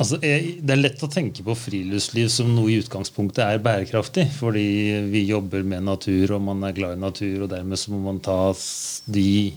Altså, 0.00 0.16
det 0.16 0.72
er 0.72 0.80
lett 0.80 1.02
å 1.04 1.10
tenke 1.12 1.44
på 1.44 1.54
friluftsliv 1.58 2.30
som 2.32 2.48
noe 2.54 2.70
i 2.72 2.78
utgangspunktet 2.80 3.42
er 3.44 3.60
bærekraftig. 3.64 4.30
Fordi 4.32 4.64
vi 5.12 5.26
jobber 5.28 5.66
med 5.66 5.84
natur, 5.84 6.36
og 6.36 6.44
man 6.46 6.64
er 6.64 6.76
glad 6.76 6.96
i 6.96 7.02
natur, 7.02 7.44
og 7.44 7.50
dermed 7.52 7.80
så 7.80 7.92
må 7.92 8.00
man 8.06 8.22
ta 8.24 8.38
de 9.12 9.52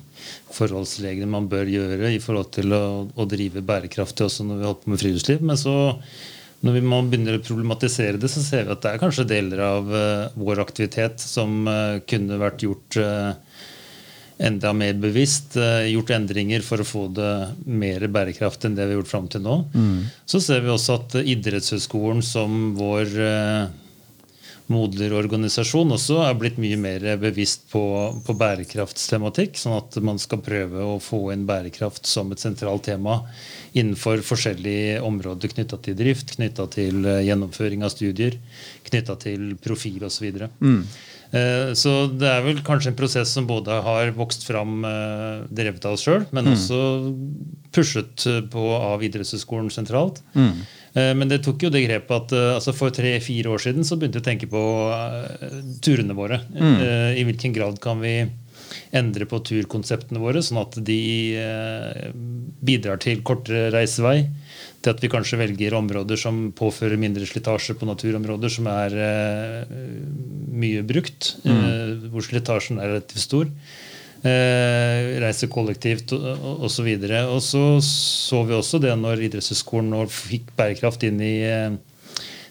forholdsreglene 0.53 1.31
man 1.31 1.47
bør 1.51 1.71
gjøre 1.71 2.11
i 2.11 2.21
forhold 2.23 2.51
til 2.55 2.75
å, 2.75 2.83
å 3.07 3.27
drive 3.29 3.63
bærekraftig 3.63 4.27
også 4.27 4.47
når 4.47 4.59
vi 4.59 4.67
holder 4.67 4.83
på 4.83 4.93
med 4.93 5.03
friluftsliv. 5.05 5.45
Men 5.47 5.59
så 5.59 5.75
når 6.63 6.77
vi 6.77 6.83
begynner 6.87 7.39
å 7.39 7.43
problematisere 7.43 8.19
det, 8.19 8.31
så 8.31 8.43
ser 8.43 8.67
vi 8.67 8.75
at 8.75 8.83
det 8.83 8.93
er 8.93 9.01
kanskje 9.01 9.27
deler 9.27 9.63
av 9.63 9.89
uh, 9.91 10.27
vår 10.39 10.61
aktivitet 10.63 11.23
som 11.23 11.63
uh, 11.67 11.99
kunne 12.07 12.39
vært 12.39 12.63
gjort 12.63 12.99
uh, 13.03 13.33
enda 14.43 14.73
mer 14.75 14.97
bevisst, 14.99 15.57
eh, 15.57 15.89
gjort 15.93 16.11
endringer 16.15 16.63
for 16.65 16.83
å 16.83 16.87
få 16.87 17.05
det 17.15 17.31
mer 17.65 18.07
bærekraftig 18.07 18.69
enn 18.69 18.75
det 18.77 18.87
vi 18.87 18.95
har 18.95 19.01
gjort 19.01 19.13
fram 19.13 19.29
til 19.31 19.45
nå. 19.45 19.59
Mm. 19.73 20.03
Så 20.25 20.41
ser 20.43 20.65
vi 20.65 20.73
også 20.73 20.99
at 20.99 21.15
Idrettshøgskolen 21.23 22.23
som 22.25 22.73
vår 22.77 23.15
eh, 23.23 23.79
moderorganisasjon 24.71 25.91
også 25.95 26.21
er 26.23 26.37
blitt 26.39 26.59
mye 26.61 26.77
mer 26.79 27.05
bevisst 27.21 27.65
på, 27.71 27.83
på 28.25 28.35
bærekraftstematikk. 28.39 29.57
Sånn 29.59 29.75
at 29.77 29.97
man 30.05 30.21
skal 30.21 30.43
prøve 30.45 30.85
å 30.87 30.99
få 31.03 31.25
inn 31.33 31.45
bærekraft 31.49 32.07
som 32.09 32.31
et 32.33 32.43
sentralt 32.43 32.85
tema 32.87 33.19
innenfor 33.73 34.23
forskjellige 34.25 35.01
områder 35.03 35.51
knytta 35.55 35.79
til 35.83 35.97
drift, 35.99 36.35
knytta 36.37 36.67
til 36.73 37.03
eh, 37.05 37.23
gjennomføring 37.27 37.83
av 37.85 37.93
studier, 37.93 38.37
knytta 38.87 39.17
til 39.23 39.53
profil 39.63 40.07
osv. 40.07 40.29
Mm. 40.59 40.83
Eh, 41.33 41.71
så 41.73 41.93
det 42.13 42.29
er 42.29 42.43
vel 42.45 42.61
kanskje 42.65 42.91
en 42.91 42.97
prosess 42.97 43.31
som 43.33 43.47
både 43.49 43.79
har 43.85 44.11
vokst 44.13 44.45
fram 44.45 44.83
eh, 44.85 45.41
drevet 45.49 45.85
av 45.89 45.97
oss 45.97 46.05
sjøl, 46.05 46.27
men 46.29 46.45
mm. 46.45 46.53
også 46.53 46.79
pushet 47.73 48.27
på 48.53 48.67
av 48.77 49.01
idrettshøyskolen 49.05 49.71
sentralt. 49.73 50.21
Mm. 50.37 50.61
Eh, 50.93 51.09
men 51.17 51.31
det 51.31 51.41
tok 51.45 51.65
jo 51.65 51.73
det 51.73 51.85
grepet 51.87 52.13
at 52.19 52.37
altså 52.59 52.75
for 52.77 52.93
tre-fire 52.93 53.49
år 53.49 53.65
siden 53.65 53.87
så 53.87 53.97
begynte 53.97 54.21
vi 54.21 54.25
å 54.25 54.29
tenke 54.29 54.51
på 54.51 54.63
turene 55.85 56.17
våre. 56.17 56.43
Mm. 56.53 56.77
I 57.17 57.25
hvilken 57.25 57.57
grad 57.57 57.81
kan 57.81 58.03
vi 58.03 58.19
endre 58.93 59.25
på 59.29 59.39
turkonseptene 59.45 60.21
våre, 60.21 60.41
sånn 60.45 60.61
at 60.61 60.77
de 60.85 61.01
bidrar 62.63 63.01
til 63.01 63.25
kortere 63.25 63.71
reisevei 63.73 64.19
til 64.83 64.91
at 64.91 65.01
vi 65.03 65.11
kanskje 65.11 65.39
velger 65.39 65.77
områder 65.77 66.19
som 66.19 66.49
påfører 66.55 66.99
mindre 66.99 67.25
slitasje 67.27 67.77
på 67.79 67.87
naturområder 67.87 68.51
som 68.51 68.67
er 68.71 68.97
eh, 68.99 69.73
mye 70.53 70.83
brukt, 70.87 71.35
mm. 71.45 71.53
eh, 71.55 72.07
hvor 72.11 72.25
slitasjen 72.25 72.81
er 72.81 72.95
relativt 72.95 73.23
stor. 73.23 73.49
Eh, 74.23 75.13
reise 75.23 75.49
kollektivt 75.51 76.13
osv. 76.15 76.85
Og, 76.87 77.09
og, 77.09 77.33
og 77.37 77.41
så 77.43 77.63
så 77.83 78.43
vi 78.47 78.55
også 78.55 78.79
det 78.83 78.93
når 78.99 79.25
idrettshøyskolen 79.29 79.95
fikk 80.11 80.53
bærekraft 80.59 81.03
inn 81.07 81.19
i 81.23 81.33
eh, 81.47 81.75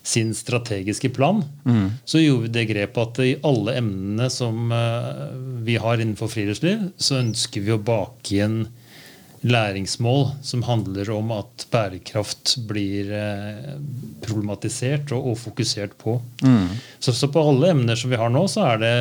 sin 0.03 0.35
strategiske 0.35 1.13
plan, 1.15 1.41
mm. 1.65 1.87
så 2.05 2.21
gjorde 2.21 2.49
vi 2.49 2.55
det 2.57 2.69
grepet 2.73 3.03
at 3.03 3.21
i 3.25 3.35
alle 3.47 3.77
emnene 3.79 4.29
som 4.33 4.73
eh, 4.75 5.25
vi 5.65 5.79
har 5.81 6.01
innenfor 6.01 6.33
friluftsliv, 6.33 6.89
så 6.99 7.21
ønsker 7.23 7.65
vi 7.65 7.75
å 7.75 7.81
bake 7.81 8.35
igjen 8.35 8.65
læringsmål 9.43 10.29
som 10.43 10.63
handler 10.63 11.11
om 11.11 11.33
at 11.35 11.65
bærekraft 11.73 12.55
blir 12.69 13.11
eh, 13.17 13.73
problematisert 14.23 15.11
og, 15.15 15.33
og, 15.33 15.39
fokusert 15.41 15.97
på. 15.99 16.15
Mm. 16.45 16.69
Så, 17.03 17.15
så, 17.17 17.29
på 17.33 17.43
alle 17.51 17.73
emner 17.75 17.99
som 17.99 18.13
vi 18.13 18.21
har 18.21 18.31
nå, 18.31 18.45
så 18.51 18.65
er 18.71 18.83
det 18.83 18.93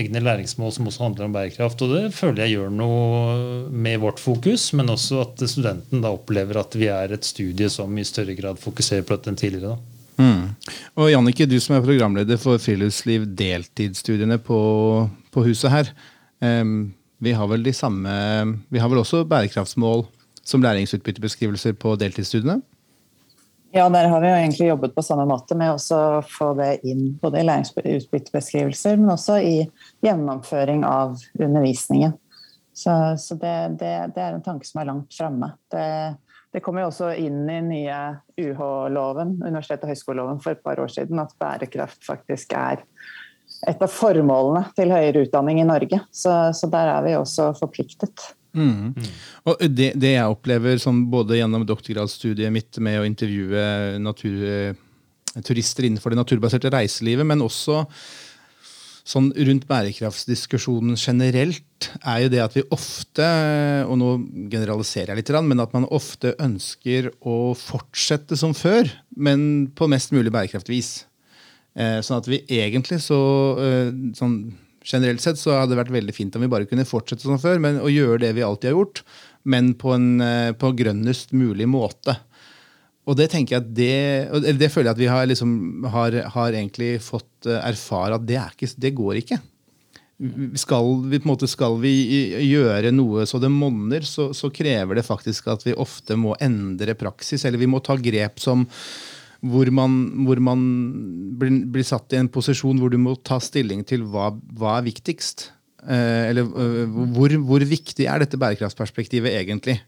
egne 0.00 0.22
læringsmål 0.24 0.74
som 0.74 0.90
også 0.90 1.04
handler 1.06 1.28
om 1.28 1.36
bærekraft. 1.36 1.84
Og 1.86 1.94
det 1.94 2.02
føler 2.16 2.44
jeg 2.44 2.56
gjør 2.56 2.74
noe 2.74 3.70
med 3.70 4.02
vårt 4.02 4.22
fokus, 4.22 4.72
men 4.78 4.90
også 4.90 5.22
at 5.28 5.44
studenten 5.46 6.02
da 6.02 6.10
opplever 6.16 6.58
at 6.62 6.74
vi 6.78 6.90
er 6.90 7.14
et 7.14 7.28
studie 7.28 7.70
som 7.70 7.94
i 7.98 8.06
større 8.08 8.34
grad 8.38 8.58
fokuserer 8.62 9.06
på 9.06 9.14
dette 9.14 9.30
enn 9.30 9.38
tidligere. 9.38 9.76
da. 9.76 9.92
Mm. 10.22 10.48
Og 10.98 11.12
Jannicke, 11.12 11.46
du 11.48 11.56
som 11.62 11.76
er 11.76 11.86
programleder 11.86 12.40
for 12.40 12.60
Friluftsliv 12.60 13.24
deltidsstudiene 13.38 14.36
på, 14.42 14.58
på 15.32 15.46
huset 15.46 15.72
her. 15.72 15.94
Um, 16.42 16.92
vi 17.22 17.32
har 17.32 17.46
vel 17.46 17.62
de 17.62 17.72
samme 17.72 18.10
Vi 18.68 18.80
har 18.82 18.90
vel 18.90 19.02
også 19.02 19.22
bærekraftsmål 19.30 20.06
som 20.42 20.62
læringsutbyttebeskrivelser 20.64 21.76
på 21.78 21.94
deltidsstudiene? 21.94 22.58
Ja, 23.72 23.86
der 23.88 24.08
har 24.10 24.20
vi 24.20 24.28
jo 24.28 24.38
egentlig 24.40 24.66
jobbet 24.68 24.94
på 24.94 25.04
samme 25.06 25.24
måte 25.30 25.56
med 25.56 25.70
å 25.72 26.00
få 26.26 26.50
det 26.58 26.82
inn 26.84 27.14
både 27.22 27.40
i 27.40 27.46
læringsutbyttebeskrivelser, 27.46 28.98
men 29.00 29.14
også 29.14 29.38
i 29.40 29.54
gjennomføring 30.04 30.82
av 30.84 31.14
undervisningen. 31.38 32.12
Så, 32.74 32.92
så 33.22 33.38
det, 33.38 33.54
det, 33.80 33.94
det, 34.16 34.20
er 34.20 34.34
en 34.34 34.44
tanke 34.44 34.68
som 34.68 34.82
er 34.82 34.90
langt 34.90 35.14
framme. 35.16 35.52
Det, 35.72 35.86
det 36.52 36.60
kom 36.64 36.82
jo 36.82 36.90
også 36.90 37.14
inn 37.16 37.46
i 37.48 37.62
nye 37.64 37.98
UH-loven, 38.42 39.38
universitets- 39.40 39.86
og 39.86 39.94
høyskoleloven, 39.94 40.42
for 40.44 40.56
et 40.56 40.64
par 40.66 40.82
år 40.82 40.92
siden 40.92 41.22
at 41.22 41.32
bærekraft 41.40 42.02
faktisk 42.04 42.52
er 42.58 42.82
et 43.68 43.82
av 43.84 43.90
formålene 43.92 44.64
til 44.76 44.92
høyere 44.92 45.26
utdanning 45.26 45.60
i 45.62 45.66
Norge. 45.68 46.00
Så, 46.10 46.32
så 46.56 46.70
der 46.70 46.90
er 46.96 47.04
vi 47.06 47.16
også 47.18 47.52
forpliktet. 47.58 48.32
Mm. 48.52 48.92
Og 49.48 49.62
det, 49.72 49.92
det, 49.96 50.16
jeg 50.16 50.32
opplever 50.32 50.80
som 50.82 51.04
både 51.12 51.38
gjennom 51.38 51.64
doktorgradsstudiet 51.68 52.52
mitt 52.52 52.80
med 52.84 53.00
å 53.00 53.06
intervjue 53.08 53.62
natur, 54.02 54.42
turister 55.46 55.88
innenfor 55.88 56.12
det 56.12 56.20
naturbaserte 56.20 56.72
reiselivet, 56.74 57.26
men 57.28 57.44
også 57.44 57.84
sånn 59.08 59.32
rundt 59.34 59.64
bærekraftsdiskusjonen 59.66 60.94
generelt, 61.00 61.88
er 62.06 62.20
jo 62.22 62.30
det 62.30 62.42
at 62.44 62.54
vi 62.54 62.62
ofte, 62.74 63.26
og 63.88 63.96
nå 63.98 64.10
generaliserer 64.52 65.10
jeg 65.10 65.22
litt, 65.22 65.32
men 65.48 65.64
at 65.64 65.72
man 65.74 65.88
ofte 65.90 66.36
ønsker 66.42 67.10
å 67.18 67.54
fortsette 67.58 68.38
som 68.38 68.54
før, 68.54 68.92
men 69.16 69.72
på 69.74 69.90
mest 69.90 70.14
mulig 70.14 70.30
bærekraftig 70.34 70.76
vis. 70.76 70.92
Eh, 71.72 72.00
sånn 72.04 72.20
at 72.20 72.28
vi 72.28 72.42
egentlig 72.52 73.00
så 73.04 73.22
eh, 73.60 73.94
sånn 74.18 74.36
Generelt 74.82 75.22
sett 75.22 75.38
så 75.38 75.52
hadde 75.54 75.70
det 75.70 75.78
vært 75.78 75.92
veldig 75.94 76.12
fint 76.16 76.34
om 76.34 76.42
vi 76.42 76.48
bare 76.50 76.66
kunne 76.66 76.82
fortsette 76.82 77.22
som 77.22 77.36
før, 77.38 77.60
men 77.62 77.76
å 77.78 77.86
gjøre 77.86 78.16
det 78.24 78.32
vi 78.34 78.42
alltid 78.42 78.72
har 78.72 78.80
gjort, 78.80 79.04
men 79.46 79.68
på 79.78 79.92
en 79.94 80.08
eh, 80.26 80.48
på 80.58 80.72
grønnest 80.74 81.30
mulig 81.38 81.68
måte. 81.70 82.16
Og 83.06 83.14
det 83.14 83.28
tenker 83.30 83.54
jeg 83.54 83.62
at 83.62 83.68
det, 83.78 84.56
det 84.58 84.70
føler 84.74 84.90
jeg 84.90 84.96
at 84.96 85.02
vi 85.04 85.08
har, 85.12 85.28
liksom, 85.30 85.52
har, 85.86 86.16
har 86.34 86.58
egentlig 86.58 86.96
fått 86.98 87.46
erfare 87.46 88.18
at 88.18 88.26
det, 88.26 88.40
ikke, 88.56 88.72
det 88.82 88.92
går 88.98 89.20
ikke. 89.22 89.38
Skal 90.54 90.90
vi, 91.10 91.18
måte, 91.26 91.48
skal 91.50 91.78
vi, 91.82 91.94
gjøre 92.46 92.92
noe 92.94 93.24
så 93.26 93.40
det 93.42 93.50
monner, 93.50 94.04
så, 94.06 94.28
så, 94.36 94.52
krever 94.54 94.98
det 94.98 95.06
faktisk 95.06 95.48
at 95.50 95.64
vi 95.66 95.74
ofte 95.74 96.14
må 96.18 96.36
endre 96.42 96.94
praksis. 96.98 97.42
Eller 97.46 97.58
vi 97.58 97.70
må 97.70 97.80
ta 97.82 97.96
grep 97.98 98.38
som, 98.42 98.62
hvor 99.42 99.70
man, 99.74 99.96
hvor 100.26 100.38
man 100.42 100.60
blir, 101.38 101.62
blir, 101.74 101.86
satt 101.86 102.14
i 102.14 102.20
en 102.20 102.30
posisjon 102.30 102.78
hvor 102.78 102.92
du 102.92 102.98
må 103.02 103.16
ta 103.26 103.40
stilling 103.42 103.82
til 103.88 104.04
hva, 104.06 104.30
hva 104.58 104.76
er 104.78 104.86
viktigst. 104.86 105.48
Eh, 105.82 106.28
eller 106.30 106.46
uh, 106.46 106.84
hvor, 107.16 107.34
hvor, 107.42 107.64
viktig 107.66 108.06
er 108.06 108.22
dette 108.22 108.38
bærekraftsperspektivet 108.38 109.34
egentlig? 109.40 109.80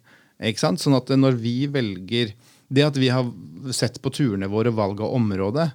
Ikke 0.43 0.65
sant? 0.65 0.83
Sånn 0.83 0.97
at 0.99 1.13
når 1.15 1.37
vi 1.39 1.69
velger 1.71 2.33
Det 2.67 2.83
at 2.83 2.97
vi 2.99 3.07
har 3.13 3.29
sett 3.71 4.01
på 4.03 4.11
turene 4.11 4.49
våre 4.51 4.73
valg 4.75 4.99
av 5.05 5.13
område 5.15 5.69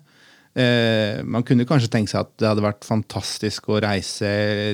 eh, 0.60 1.22
Man 1.24 1.46
kunne 1.48 1.64
kanskje 1.70 1.88
tenke 1.94 2.12
seg 2.12 2.26
at 2.26 2.34
det 2.42 2.50
hadde 2.50 2.66
vært 2.66 2.84
fantastisk 2.84 3.70
å 3.72 3.80
reise 3.80 4.32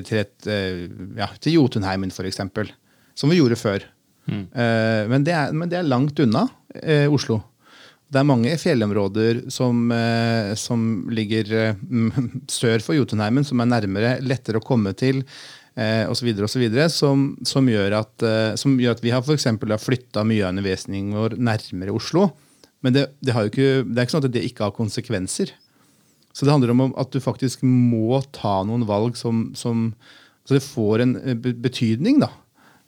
til, 0.08 0.24
et, 0.24 0.49
eh, 0.49 0.88
ja, 1.20 1.30
til 1.38 1.60
Jotunheimen, 1.60 2.10
f.eks. 2.10 2.41
Som 3.14 3.30
vi 3.30 3.38
gjorde 3.38 3.60
før. 3.62 3.86
Mm. 4.26 4.45
Eh, 4.49 5.03
men, 5.12 5.26
det 5.28 5.36
er, 5.38 5.53
men, 5.53 5.70
det 5.70 5.80
er, 5.80 5.88
langt 5.88 6.20
unna 6.24 6.47
eh, 6.82 7.06
Oslo. 7.06 7.43
Det 8.06 8.22
er 8.22 8.28
mange 8.28 8.53
fjellområder 8.62 9.47
som, 9.53 9.89
eh, 9.91 10.53
som 10.60 10.82
ligger 11.10 11.51
eh, 11.58 11.80
sør 12.51 12.84
for 12.86 12.97
Jotunheimen, 12.97 13.45
som 13.47 13.62
er 13.62 13.72
nærmere, 13.72 14.12
lettere 14.22 14.62
å 14.62 14.66
komme 14.66 14.93
til 14.97 15.24
eh, 15.74 16.06
osv. 16.10 16.30
Som, 16.93 17.28
som, 17.47 17.70
gjør 17.70 17.97
eh, 17.97 18.53
som 18.62 18.78
gjør 18.80 18.95
at 18.95 19.03
vi 19.03 19.14
har 19.14 19.26
for 19.26 19.41
flytta 19.82 20.24
mye 20.24 20.45
av 20.45 20.53
undervisningen 20.53 21.18
vår 21.18 21.38
nærmere 21.41 21.95
Oslo. 21.95 22.30
Men 22.86 22.93
det, 22.93 23.08
det, 23.26 23.34
ikke, 23.34 23.82
det, 23.82 23.97
er 23.97 24.06
ikke 24.06 24.18
sånn 24.18 24.28
at 24.28 24.36
det 24.36 24.45
ikke 24.45 24.68
har 24.68 24.78
konsekvenser. 24.78 25.56
Så 26.36 26.45
det 26.45 26.53
handler 26.53 26.76
om 26.76 26.88
at 26.99 27.10
du 27.10 27.22
faktisk 27.24 27.64
må 27.66 28.22
ta 28.36 28.60
noen 28.68 28.86
valg 28.86 29.18
som, 29.18 29.47
som 29.58 29.93
Så 30.45 30.60
det 30.60 30.62
får 30.62 31.01
en 31.01 31.14
betydning, 31.41 32.20
da. 32.22 32.30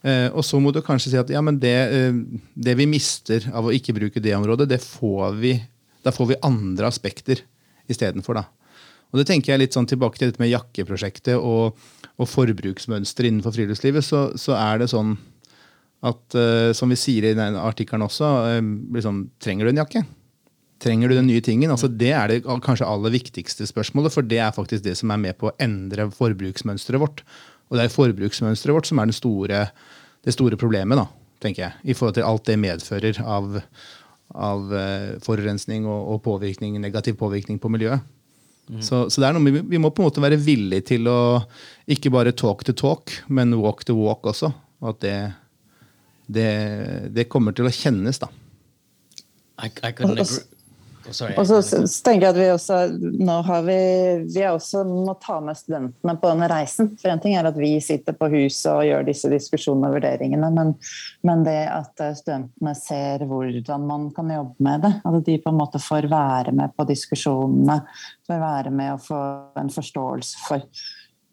Eh, 0.06 0.28
og 0.30 0.45
så 0.45 0.60
må 0.62 0.72
du 0.74 0.84
kanskje 0.86 1.12
si 1.12 1.20
at 1.20 1.32
ja, 1.34 1.41
men 1.43 1.58
det, 1.62 1.78
eh, 1.93 2.20
det, 2.54 2.76
vi 2.78 2.89
mister 2.89 3.48
av 3.50 3.68
å 3.68 3.74
ikke 3.74 3.95
bruke 3.98 4.22
det 4.24 4.36
området, 4.38 4.70
det 4.70 4.82
får 4.84 5.39
vi, 5.41 5.56
da 6.06 6.14
får 6.14 6.32
vi 6.34 6.41
andre 6.45 6.91
aspekter 6.91 7.41
istedenfor. 7.89 8.43
Og 9.08 9.22
det 9.22 9.28
tenker 9.30 9.54
jeg 9.54 9.64
litt 9.64 9.78
sånn 9.78 9.89
tilbake 9.89 10.20
til 10.20 10.30
dette 10.30 10.43
med 10.43 10.52
jakkeprosjektet 10.52 11.39
og, 11.39 11.80
og 12.20 12.30
forbruksmønster 12.30 13.30
innenfor 13.30 13.56
friluftslivet. 13.56 14.06
Så, 14.06 14.28
så, 14.38 14.54
er 14.60 14.84
det 14.84 14.91
sånn 14.91 15.16
at, 16.06 16.22
uh, 16.36 16.76
som 16.78 16.91
vi 16.91 16.98
sier 17.00 17.26
i 17.26 17.38
den 17.38 17.56
artikkelen 17.58 18.04
også, 18.06 18.28
liksom, 18.93 19.24
trenger 19.41 19.66
du 19.66 19.72
en 19.72 19.80
jakke? 19.80 20.04
Trenger 20.84 21.10
du 21.10 21.16
den 21.16 21.30
nye 21.32 21.41
tingen? 21.41 21.72
Altså, 21.74 21.88
det 21.88 22.12
er 22.14 22.30
det 22.30 22.41
kanskje 22.66 22.86
aller 22.86 23.16
viktigste 23.16 23.66
spørsmålet, 23.66 24.14
for 24.14 24.28
det 24.28 24.43
er 24.43 24.54
faktisk 24.54 24.84
det 24.86 24.98
som 25.00 25.16
er 25.16 25.24
med 25.24 25.39
på 25.39 25.50
å 25.50 25.56
endre 25.64 26.10
forbruksmønsteret 26.14 27.02
vårt. 27.02 27.24
Og 27.68 27.78
det 27.78 27.86
er 27.86 27.93
forbruksmønsteret 27.93 28.76
vårt 28.76 28.89
som 28.89 29.01
er 29.01 29.13
store, 29.15 29.63
det 30.24 30.36
store 30.36 30.59
problemet, 30.59 30.99
da, 30.99 31.07
tenker 31.43 31.68
jeg. 31.68 31.80
I 31.91 31.95
forhold 31.97 32.18
til 32.18 32.28
alt 32.28 32.45
det 32.47 32.59
medfører 32.61 33.22
av, 33.24 33.57
av 34.34 34.70
uh, 34.72 35.18
forurensning 35.24 35.88
og, 35.88 36.13
og 36.13 36.22
påvirkning, 36.28 36.80
negativ 36.82 37.18
påvirkning 37.20 37.59
på 37.59 37.72
miljøet. 37.74 38.05
Mm. 38.68 38.82
Så, 38.84 39.05
så, 39.09 39.22
det 39.22 39.30
er 39.30 39.38
noe, 39.38 39.63
vi 39.63 39.80
må 39.80 39.91
på 39.95 40.03
en 40.03 40.09
måte 40.09 40.24
være 40.24 40.39
villige 40.43 40.89
til 40.89 41.07
å 41.07 41.20
ikke 41.88 42.11
bare 42.11 42.36
talk 42.36 42.65
to 42.68 42.76
talk, 42.76 43.13
men 43.32 43.55
walk 43.61 43.86
to 43.88 43.95
walk 43.95 44.28
også. 44.28 44.51
Og 44.84 44.91
at 44.91 44.99
det, 45.05 45.15
det, 46.28 46.49
det 47.15 47.30
kommer 47.32 47.55
til 47.55 47.70
å 47.70 47.74
kjennes, 47.74 48.20
da. 48.24 48.32
I, 49.57 49.72
I 49.82 49.91
couldn't 49.95 50.20
agree. 50.20 50.57
Og 51.08 51.47
så 51.47 51.60
tenker 52.03 52.28
jeg 52.28 52.34
at 52.34 52.39
vi 52.39 52.47
også 52.51 52.80
nå 53.28 53.38
har 53.47 53.64
vi, 53.68 53.78
vi 54.34 54.43
også 54.47 54.84
må 54.88 55.16
ta 55.24 55.38
med 55.43 55.58
studentene 55.60 56.18
på 56.20 56.32
denne 56.32 56.49
reisen. 56.51 56.91
For 56.99 57.12
en 57.12 57.22
ting 57.24 57.38
er 57.38 57.47
at 57.47 57.58
vi 57.60 57.72
sitter 57.84 58.18
på 58.18 58.30
huset 58.34 58.70
og 58.74 58.84
gjør 58.88 59.08
disse 59.08 59.32
diskusjonene 59.32 59.91
og 59.91 59.97
vurderingene, 59.97 60.51
men, 60.53 60.76
men, 61.28 61.45
det 61.47 61.60
at 61.72 62.03
eh, 62.03 62.16
studentene 62.18 62.76
ser 62.78 63.26
hvordan 63.30 63.88
man 63.88 64.10
kan 64.16 64.32
jobbe 64.34 64.68
med 64.68 64.86
det. 64.86 64.93
At 65.08 65.20
de 65.28 65.39
på 65.43 65.53
en 65.53 65.60
måte 65.62 65.82
får 65.82 66.10
være 66.12 66.55
med 66.58 66.76
på 66.76 66.88
diskusjonene, 66.89 67.82
får 68.28 68.43
være 68.43 68.76
med 68.76 68.95
og 68.97 69.03
få 69.08 69.24
en 69.62 69.74
forståelse 69.74 70.47
for 70.47 70.64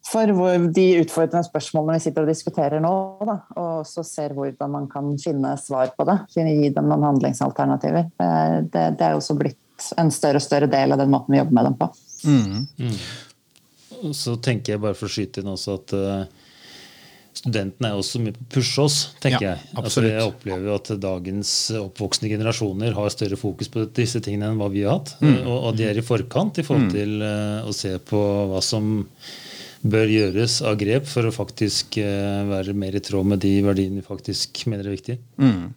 for 0.04 0.28
de 0.76 0.84
utfordrende 1.00 1.46
spørsmålene 1.46 1.96
vi 1.96 2.04
sitter 2.04 2.26
og 2.26 2.28
diskuterer 2.28 2.82
nå, 2.82 2.92
da, 3.24 3.38
og 3.60 3.86
så 3.88 4.04
ser 4.04 4.34
hvordan 4.36 4.72
man 4.74 4.88
kan 4.90 5.14
finne 5.20 5.54
svar 5.60 5.94
på 5.96 6.04
det. 6.08 6.18
Gi 6.34 6.70
dem 6.74 6.90
noen 6.90 7.06
handlingsalternativer. 7.08 8.10
Det, 8.20 8.32
det, 8.74 8.84
det 9.00 9.06
er 9.06 9.16
også 9.16 9.36
blitt 9.40 9.58
en 10.00 10.12
større 10.14 10.40
og 10.40 10.44
større 10.44 10.70
del 10.70 10.94
av 10.94 11.02
den 11.02 11.12
måten 11.12 11.34
vi 11.34 11.40
jobber 11.40 11.58
med 11.58 11.68
dem 11.70 11.76
på. 11.80 11.90
Mm. 12.24 12.66
Mm. 12.78 14.14
Så 14.14 14.36
tenker 14.42 14.74
jeg 14.74 14.82
bare 14.82 14.96
for 14.98 15.08
å 15.08 15.14
skyte 15.14 15.42
inn 15.42 15.52
også 15.52 15.76
at 15.78 15.94
uh, 15.96 16.44
studentene 17.34 17.90
er 17.90 17.98
også 17.98 18.20
mye 18.22 18.34
på 18.36 18.44
å 18.44 18.50
pushe 18.56 18.84
oss, 18.84 18.98
tenker 19.22 19.46
ja, 19.46 19.54
jeg. 19.54 19.70
Altså, 19.80 20.04
jeg 20.06 20.24
opplever 20.24 20.68
jo 20.68 20.76
at 20.78 20.92
dagens 21.02 21.54
oppvoksende 21.80 22.30
generasjoner 22.32 22.94
har 22.96 23.14
større 23.14 23.38
fokus 23.40 23.70
på 23.72 23.86
disse 23.96 24.22
tingene 24.24 24.52
enn 24.52 24.60
hva 24.60 24.70
vi 24.72 24.84
har 24.84 25.00
hatt. 25.00 25.16
Mm. 25.24 25.40
Og, 25.42 25.56
og, 25.56 25.70
de 25.78 25.88
er 25.88 25.98
i 25.98 26.04
forkant 26.04 26.60
i 26.60 26.66
forhold 26.66 26.90
mm. 26.90 26.94
til 26.94 27.16
uh, 27.24 27.66
å 27.68 27.74
se 27.74 27.96
på 28.12 28.22
hva 28.52 28.62
som 28.64 28.92
bør 29.84 30.08
gjøres 30.08 30.60
av 30.64 30.78
grep 30.80 31.08
for 31.10 31.28
å 31.28 31.34
faktisk 31.34 31.98
uh, 32.00 32.44
være 32.48 32.76
mer 32.78 32.96
i 32.96 33.02
tråd 33.04 33.34
med 33.34 33.42
de 33.44 33.56
verdiene 33.66 34.00
vi 34.00 34.06
faktisk 34.06 34.64
mener 34.70 34.88
er 34.88 34.96
viktige. 34.96 35.20
Mm. 35.40 35.72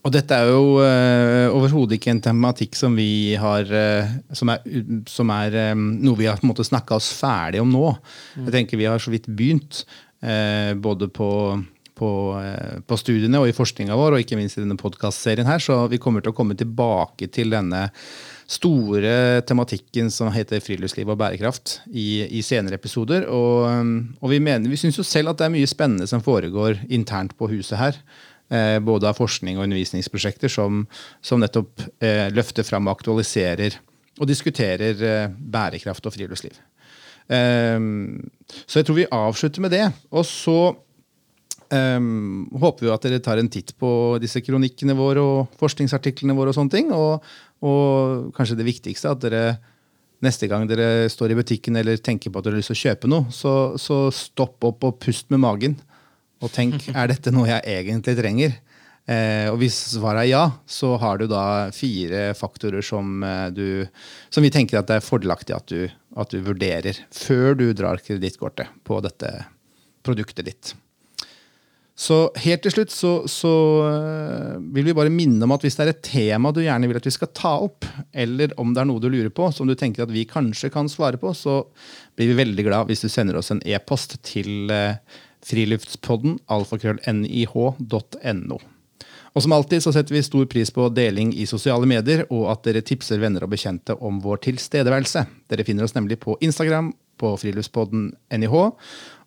Og 0.00 0.12
dette 0.14 0.32
er 0.32 0.48
jo 0.48 0.78
uh, 0.80 1.52
overhodet 1.52 1.98
ikke 1.98 2.14
en 2.14 2.22
tematikk 2.24 2.78
som 2.78 2.94
vi 2.96 3.36
har 3.40 3.68
uh, 3.68 4.12
som, 4.36 4.52
er, 4.54 4.84
som 5.10 5.32
er 5.34 5.56
um, 5.74 5.90
noe 6.00 6.16
vi 6.16 6.28
har 6.30 6.40
på 6.40 6.46
en 6.46 6.52
måte 6.54 6.64
snakka 6.64 6.96
oss 6.96 7.10
ferdig 7.18 7.60
om 7.60 7.68
nå. 7.68 7.90
Mm. 8.38 8.46
Jeg 8.46 8.54
tenker 8.54 8.80
Vi 8.80 8.88
har 8.88 9.02
så 9.02 9.12
vidt 9.12 9.28
begynt, 9.28 9.82
uh, 10.24 10.72
både 10.80 11.10
på, 11.12 11.28
på, 12.00 12.10
på, 12.88 13.00
studiene 13.02 13.42
og 13.42 13.50
i 13.50 13.56
forskninga 13.56 13.98
vår, 14.00 14.16
og 14.16 14.24
ikke 14.24 14.40
minst 14.40 14.56
i 14.56 14.64
denne 14.64 14.80
podkastserien 14.80 15.48
her, 15.48 15.60
så 15.60 15.82
vi 15.92 16.00
kommer 16.00 16.24
til 16.24 16.32
å 16.32 16.38
komme 16.38 16.56
tilbake 16.56 17.28
til 17.28 17.52
denne 17.52 17.90
store 18.50 19.44
tematikken 19.46 20.08
som 20.10 20.32
heter 20.34 20.64
friluftsliv 20.64 21.12
og 21.12 21.20
bærekraft 21.20 21.76
i, 21.92 22.24
i 22.34 22.40
senere 22.42 22.80
episoder. 22.80 23.28
Og, 23.30 24.16
og 24.16 24.32
vi, 24.32 24.40
mener, 24.42 24.64
vi 24.72 24.80
syns 24.80 24.98
jo 24.98 25.06
selv 25.06 25.34
at 25.34 25.38
det 25.38 25.46
er 25.46 25.54
mye 25.54 25.70
spennende 25.70 26.08
som 26.10 26.24
foregår 26.24 26.80
internt 26.88 27.36
på 27.38 27.52
huset 27.52 27.78
her. 27.78 28.00
Eh, 28.50 28.78
både 28.82 29.10
av 29.10 29.18
forskning 29.18 29.58
og 29.58 29.66
undervisningsprosjekter 29.66 30.52
som, 30.52 30.84
som 31.24 31.40
nettopp 31.42 31.86
eh, 32.02 32.28
løfter 32.34 32.66
fram 32.66 32.88
og 32.88 32.98
aktualiserer 32.98 33.78
og 34.20 34.28
diskuterer 34.28 35.06
eh, 35.06 35.30
bærekraft 35.30 36.06
og 36.06 36.16
friluftsliv. 36.16 36.58
Så 37.30 38.80
jeg 38.80 38.86
tror 38.88 38.96
vi 38.96 39.04
avslutter 39.14 39.62
med 39.62 39.70
det. 39.70 39.84
Og 40.10 40.24
så 40.26 40.72
um, 41.70 42.48
håper 42.58 42.86
vi 42.86 42.90
at 42.90 43.06
dere 43.06 43.20
tar 43.22 43.38
en 43.38 43.50
titt 43.52 43.70
på 43.78 43.90
disse 44.22 44.42
kronikkene 44.42 44.96
våre 44.98 45.22
og 45.22 45.60
forskningsartiklene 45.60 46.34
våre. 46.34 46.50
Og 46.50 46.58
sånne 46.58 46.74
ting, 46.74 46.90
og, 46.90 47.22
og 47.62 48.32
kanskje 48.34 48.58
det 48.58 48.66
viktigste, 48.66 49.12
at 49.14 49.22
dere 49.22 49.44
neste 50.24 50.48
gang 50.50 50.66
dere 50.68 51.08
står 51.12 51.32
i 51.32 51.38
butikken 51.38 51.78
eller 51.80 52.00
tenker 52.02 52.32
på 52.32 52.40
at 52.40 52.46
dere 52.48 52.58
har 52.58 52.64
lyst 52.64 52.72
til 52.74 52.78
å 52.78 52.82
kjøpe 52.82 53.10
noe, 53.10 53.30
så, 53.32 53.54
så 53.80 54.02
stopp 54.14 54.66
opp 54.68 54.84
og 54.88 54.98
pust 55.02 55.30
med 55.32 55.42
magen. 55.42 55.78
Og 56.40 56.52
tenk 56.52 56.88
er 56.94 57.10
dette 57.10 57.32
noe 57.34 57.48
jeg 57.50 57.64
egentlig 57.68 58.16
trenger. 58.18 58.58
Eh, 59.10 59.48
og 59.50 59.58
hvis 59.62 59.76
svaret 59.96 60.26
er 60.26 60.30
ja, 60.30 60.42
så 60.68 60.94
har 61.00 61.18
du 61.18 61.26
da 61.30 61.70
fire 61.74 62.30
faktorer 62.38 62.84
som, 62.84 63.22
eh, 63.24 63.48
du, 63.50 63.86
som 64.30 64.44
vi 64.44 64.52
tenker 64.54 64.80
at 64.80 64.90
det 64.90 65.00
er 65.00 65.06
fordelaktig 65.06 65.56
at 65.56 65.72
du, 65.72 65.88
at 66.20 66.30
du 66.30 66.44
vurderer 66.46 67.00
før 67.14 67.56
du 67.58 67.70
drar 67.76 68.02
kredittkortet 68.04 68.70
på 68.86 69.00
dette 69.04 69.32
produktet 70.06 70.46
ditt. 70.46 70.74
Så 72.00 72.30
helt 72.40 72.62
til 72.64 72.72
slutt 72.72 72.92
så, 72.94 73.10
så 73.28 73.50
uh, 73.84 74.54
vil 74.72 74.86
vi 74.86 74.94
bare 74.96 75.12
minne 75.12 75.44
om 75.44 75.52
at 75.52 75.66
hvis 75.66 75.74
det 75.76 75.82
er 75.84 75.90
et 75.92 76.06
tema 76.06 76.48
du 76.48 76.62
gjerne 76.62 76.88
vil 76.88 76.96
at 76.96 77.04
vi 77.04 77.12
skal 77.12 77.28
ta 77.36 77.50
opp, 77.66 77.84
eller 78.16 78.54
om 78.62 78.70
det 78.72 78.80
er 78.80 78.88
noe 78.88 79.02
du 79.04 79.10
lurer 79.12 79.28
på 79.36 79.50
som 79.52 79.68
du 79.68 79.74
tenker 79.76 80.06
at 80.06 80.14
vi 80.14 80.22
kanskje 80.28 80.70
kan 80.72 80.88
svare 80.88 81.20
på, 81.20 81.34
så 81.36 81.58
blir 82.16 82.32
vi 82.32 82.38
veldig 82.38 82.64
glad 82.70 82.88
hvis 82.88 83.04
du 83.04 83.10
sender 83.12 83.36
oss 83.36 83.52
en 83.52 83.60
e-post 83.68 84.16
til 84.24 84.72
uh, 84.72 84.96
friluftspodden 85.46 86.40
alfakrøllnih.no. 86.50 88.58
Og 89.30 89.44
som 89.44 89.54
alltid 89.54 89.84
så 89.84 89.92
setter 89.94 90.16
vi 90.16 90.22
stor 90.26 90.46
pris 90.50 90.72
på 90.74 90.88
deling 90.90 91.30
i 91.38 91.46
sosiale 91.46 91.86
medier, 91.88 92.24
og 92.34 92.48
at 92.50 92.64
dere 92.66 92.82
tipser 92.86 93.20
venner 93.22 93.46
og 93.46 93.52
bekjente 93.52 93.94
om 94.02 94.18
vår 94.24 94.42
tilstedeværelse. 94.48 95.22
Dere 95.50 95.66
finner 95.66 95.86
oss 95.86 95.94
nemlig 95.94 96.18
på 96.22 96.34
Instagram 96.42 96.90
på 97.20 97.36
friluftspodden 97.38 98.10
NIH. 98.42 98.56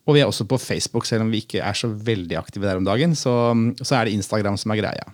Og 0.04 0.18
vi 0.18 0.20
er 0.20 0.28
også 0.28 0.44
på 0.50 0.60
Facebook, 0.60 1.08
selv 1.08 1.24
om 1.24 1.32
vi 1.32 1.40
ikke 1.46 1.62
er 1.64 1.76
så 1.78 1.88
veldig 1.88 2.36
aktive 2.36 2.68
der 2.68 2.82
om 2.82 2.88
dagen. 2.88 3.16
Så, 3.16 3.32
så 3.80 3.96
er 3.96 4.06
det 4.06 4.18
Instagram 4.18 4.60
som 4.60 4.76
er 4.76 4.82
greia. 4.82 5.06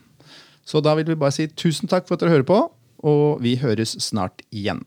Så 0.66 0.82
da 0.86 0.96
vil 0.98 1.08
vi 1.10 1.20
bare 1.20 1.36
si 1.36 1.46
tusen 1.54 1.90
takk 1.90 2.08
for 2.08 2.18
at 2.18 2.24
dere 2.24 2.40
hører 2.40 2.50
på, 2.50 2.64
og 3.06 3.44
vi 3.46 3.60
høres 3.62 3.94
snart 4.02 4.42
igjen. 4.50 4.82